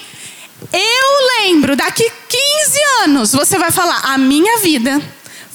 eu 0.72 1.42
lembro, 1.42 1.76
daqui 1.76 2.10
15 2.28 2.80
anos, 3.04 3.32
você 3.32 3.58
vai 3.58 3.70
falar, 3.70 4.00
a 4.12 4.18
minha 4.18 4.58
vida 4.58 5.00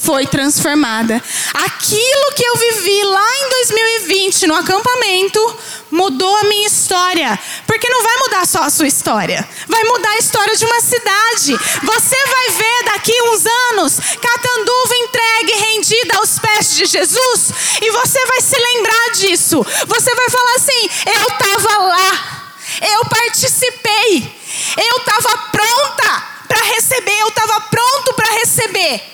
foi 0.03 0.27
transformada. 0.27 1.21
Aquilo 1.53 2.33
que 2.35 2.43
eu 2.43 2.55
vivi 2.55 3.03
lá 3.03 3.29
em 3.41 3.49
2020 3.49 4.47
no 4.47 4.55
acampamento 4.55 5.57
mudou 5.89 6.35
a 6.37 6.43
minha 6.43 6.67
história. 6.67 7.39
Porque 7.65 7.87
não 7.89 8.03
vai 8.03 8.17
mudar 8.17 8.45
só 8.45 8.63
a 8.63 8.69
sua 8.69 8.87
história, 8.87 9.47
vai 9.67 9.83
mudar 9.83 10.09
a 10.09 10.17
história 10.17 10.55
de 10.55 10.65
uma 10.65 10.81
cidade. 10.81 11.57
Você 11.83 12.25
vai 12.25 12.49
ver 12.49 12.83
daqui 12.85 13.13
uns 13.23 13.45
anos 13.45 13.99
Catanduva 14.21 14.95
entregue, 14.95 15.53
rendida 15.53 16.17
aos 16.17 16.39
pés 16.39 16.75
de 16.75 16.85
Jesus, 16.85 17.53
e 17.81 17.91
você 17.91 18.25
vai 18.25 18.41
se 18.41 18.57
lembrar 18.57 19.11
disso. 19.13 19.65
Você 19.87 20.15
vai 20.15 20.29
falar 20.29 20.55
assim: 20.55 20.89
eu 21.05 21.27
estava 21.27 21.77
lá, 21.83 22.53
eu 22.93 23.05
participei, 23.05 24.35
eu 24.77 24.97
estava 24.97 25.37
pronta 25.51 26.23
para 26.47 26.61
receber, 26.63 27.19
eu 27.19 27.27
estava 27.27 27.61
pronto 27.61 28.13
para 28.13 28.31
receber. 28.31 29.12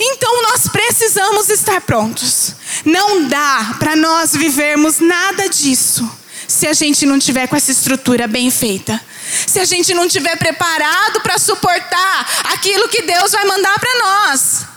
Então 0.00 0.42
nós 0.44 0.66
precisamos 0.68 1.50
estar 1.50 1.82
prontos. 1.82 2.54
Não 2.86 3.28
dá 3.28 3.76
para 3.78 3.94
nós 3.94 4.34
vivermos 4.34 4.98
nada 4.98 5.46
disso 5.50 6.10
se 6.48 6.66
a 6.66 6.72
gente 6.72 7.04
não 7.04 7.18
tiver 7.18 7.46
com 7.46 7.54
essa 7.54 7.70
estrutura 7.70 8.26
bem 8.26 8.50
feita. 8.50 8.98
Se 9.46 9.60
a 9.60 9.64
gente 9.64 9.92
não 9.92 10.08
tiver 10.08 10.36
preparado 10.36 11.20
para 11.20 11.38
suportar 11.38 12.28
aquilo 12.52 12.88
que 12.88 13.02
Deus 13.02 13.30
vai 13.30 13.44
mandar 13.44 13.78
para 13.78 13.98
nós. 13.98 14.69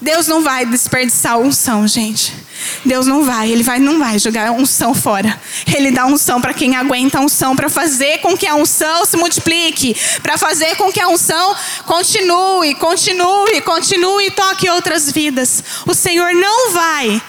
Deus 0.00 0.26
não 0.26 0.42
vai 0.42 0.66
desperdiçar 0.66 1.38
unção, 1.38 1.86
gente. 1.86 2.32
Deus 2.84 3.06
não 3.06 3.24
vai, 3.24 3.50
ele 3.50 3.62
vai, 3.62 3.78
não 3.78 3.98
vai 3.98 4.18
jogar 4.18 4.50
unção 4.52 4.94
fora. 4.94 5.38
Ele 5.74 5.90
dá 5.90 6.06
unção 6.06 6.40
para 6.40 6.54
quem 6.54 6.76
aguenta 6.76 7.18
a 7.18 7.20
unção, 7.20 7.56
para 7.56 7.68
fazer 7.68 8.18
com 8.18 8.36
que 8.36 8.46
a 8.46 8.54
unção 8.54 9.04
se 9.04 9.16
multiplique, 9.16 9.96
para 10.22 10.36
fazer 10.38 10.76
com 10.76 10.92
que 10.92 11.00
a 11.00 11.08
unção 11.08 11.54
continue, 11.84 12.74
continue, 12.74 13.60
continue 13.62 14.26
e 14.26 14.30
toque 14.30 14.68
outras 14.70 15.10
vidas. 15.10 15.62
O 15.86 15.94
Senhor 15.94 16.32
não 16.34 16.72
vai 16.72 17.20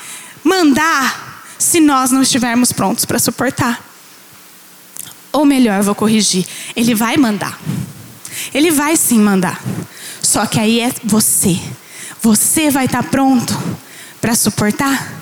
mandar 0.43 1.43
se 1.57 1.80
nós 1.80 2.11
não 2.11 2.22
estivermos 2.22 2.72
prontos 2.72 3.05
para 3.05 3.20
suportar. 3.20 3.84
Ou 5.32 5.45
melhor, 5.45 5.84
vou 5.84 5.95
corrigir, 5.95 6.45
ele 6.76 6.95
vai 6.95 7.18
mandar. 7.18 7.59
Ele 8.53 8.72
vai 8.72 8.95
sim 8.95 9.20
mandar. 9.20 9.61
Só 10.22 10.45
que 10.45 10.59
aí 10.59 10.80
é 10.80 10.91
você 11.03 11.59
você 12.22 12.70
vai 12.70 12.86
estar 12.86 13.03
tá 13.03 13.09
pronto 13.09 13.57
para 14.20 14.36
suportar? 14.36 15.15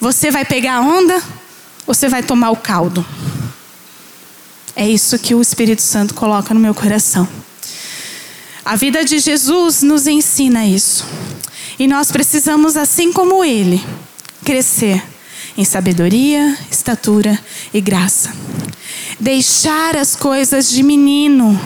Você 0.00 0.30
vai 0.30 0.44
pegar 0.44 0.76
a 0.76 0.80
onda 0.80 1.22
você 1.86 2.08
vai 2.08 2.22
tomar 2.22 2.50
o 2.50 2.56
caldo? 2.56 3.04
É 4.74 4.88
isso 4.88 5.18
que 5.18 5.34
o 5.34 5.42
Espírito 5.42 5.82
Santo 5.82 6.14
coloca 6.14 6.54
no 6.54 6.60
meu 6.60 6.74
coração. 6.74 7.28
A 8.64 8.76
vida 8.76 9.04
de 9.04 9.18
Jesus 9.18 9.82
nos 9.82 10.06
ensina 10.06 10.64
isso. 10.64 11.04
E 11.78 11.88
nós 11.88 12.12
precisamos, 12.12 12.76
assim 12.76 13.12
como 13.12 13.44
ele, 13.44 13.84
crescer 14.44 15.02
em 15.58 15.64
sabedoria, 15.64 16.56
estatura 16.70 17.38
e 17.74 17.80
graça. 17.80 18.32
Deixar 19.18 19.96
as 19.96 20.14
coisas 20.14 20.70
de 20.70 20.82
menino 20.82 21.60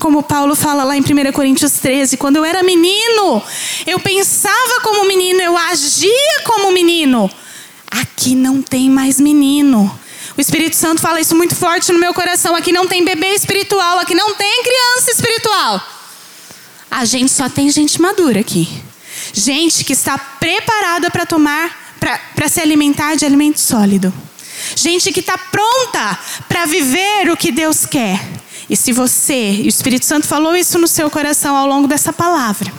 como 0.00 0.22
Paulo 0.22 0.56
fala 0.56 0.82
lá 0.82 0.96
em 0.96 1.02
1 1.02 1.30
Coríntios 1.32 1.74
13, 1.74 2.16
quando 2.16 2.36
eu 2.36 2.44
era 2.44 2.62
menino, 2.62 3.40
eu 3.86 4.00
pensava 4.00 4.80
como 4.82 5.06
menino, 5.06 5.40
eu 5.40 5.56
agia 5.56 6.40
como 6.44 6.72
menino. 6.72 7.30
Aqui 7.88 8.34
não 8.34 8.62
tem 8.62 8.88
mais 8.88 9.20
menino. 9.20 9.94
O 10.36 10.40
Espírito 10.40 10.74
Santo 10.74 11.02
fala 11.02 11.20
isso 11.20 11.36
muito 11.36 11.54
forte 11.54 11.92
no 11.92 11.98
meu 11.98 12.14
coração. 12.14 12.56
Aqui 12.56 12.72
não 12.72 12.86
tem 12.88 13.04
bebê 13.04 13.34
espiritual, 13.34 13.98
aqui 13.98 14.14
não 14.14 14.34
tem 14.34 14.62
criança 14.62 15.10
espiritual. 15.10 15.82
A 16.90 17.04
gente 17.04 17.30
só 17.30 17.48
tem 17.48 17.70
gente 17.70 18.00
madura 18.00 18.40
aqui. 18.40 18.66
Gente 19.34 19.84
que 19.84 19.92
está 19.92 20.16
preparada 20.16 21.10
para 21.10 21.26
tomar, 21.26 21.94
para 22.34 22.48
se 22.48 22.60
alimentar 22.60 23.16
de 23.16 23.26
alimento 23.26 23.60
sólido. 23.60 24.12
Gente 24.74 25.12
que 25.12 25.20
está 25.20 25.36
pronta 25.36 26.18
para 26.48 26.64
viver 26.64 27.30
o 27.30 27.36
que 27.36 27.52
Deus 27.52 27.84
quer. 27.84 28.18
E 28.70 28.76
se 28.76 28.92
você, 28.92 29.50
e 29.50 29.66
o 29.66 29.68
Espírito 29.68 30.06
Santo 30.06 30.28
falou 30.28 30.54
isso 30.54 30.78
no 30.78 30.86
seu 30.86 31.10
coração 31.10 31.56
ao 31.56 31.66
longo 31.66 31.88
dessa 31.88 32.12
palavra, 32.12 32.72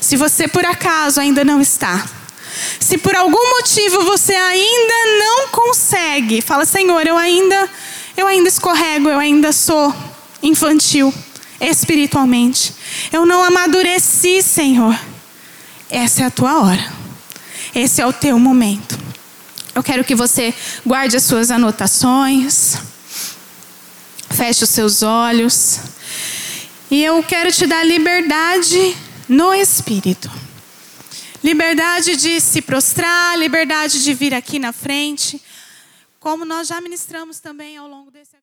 se 0.00 0.16
você 0.16 0.46
por 0.46 0.66
acaso 0.66 1.18
ainda 1.18 1.42
não 1.42 1.62
está, 1.62 2.06
se 2.78 2.98
por 2.98 3.16
algum 3.16 3.50
motivo 3.56 4.04
você 4.04 4.34
ainda 4.34 4.94
não 5.18 5.48
consegue, 5.48 6.42
fala, 6.42 6.66
Senhor, 6.66 7.06
eu 7.06 7.16
ainda, 7.16 7.70
eu 8.18 8.26
ainda 8.26 8.50
escorrego, 8.50 9.08
eu 9.08 9.18
ainda 9.18 9.50
sou 9.50 9.94
infantil 10.42 11.12
espiritualmente. 11.58 12.74
Eu 13.10 13.24
não 13.24 13.42
amadureci, 13.42 14.42
Senhor. 14.42 14.98
Essa 15.90 16.22
é 16.22 16.26
a 16.26 16.30
tua 16.30 16.60
hora. 16.60 16.92
Esse 17.74 18.00
é 18.02 18.06
o 18.06 18.12
teu 18.12 18.38
momento. 18.38 18.98
Eu 19.74 19.82
quero 19.82 20.04
que 20.04 20.14
você 20.14 20.54
guarde 20.84 21.16
as 21.16 21.22
suas 21.22 21.50
anotações. 21.50 22.78
Feche 24.38 24.62
os 24.62 24.70
seus 24.70 25.02
olhos. 25.02 25.80
E 26.88 27.02
eu 27.02 27.20
quero 27.24 27.50
te 27.50 27.66
dar 27.66 27.84
liberdade 27.84 28.96
no 29.28 29.52
espírito. 29.52 30.30
Liberdade 31.42 32.14
de 32.14 32.40
se 32.40 32.62
prostrar, 32.62 33.36
liberdade 33.36 34.00
de 34.00 34.14
vir 34.14 34.32
aqui 34.32 34.60
na 34.60 34.72
frente, 34.72 35.42
como 36.20 36.44
nós 36.44 36.68
já 36.68 36.80
ministramos 36.80 37.40
também 37.40 37.76
ao 37.78 37.88
longo 37.88 38.12
desse 38.12 38.36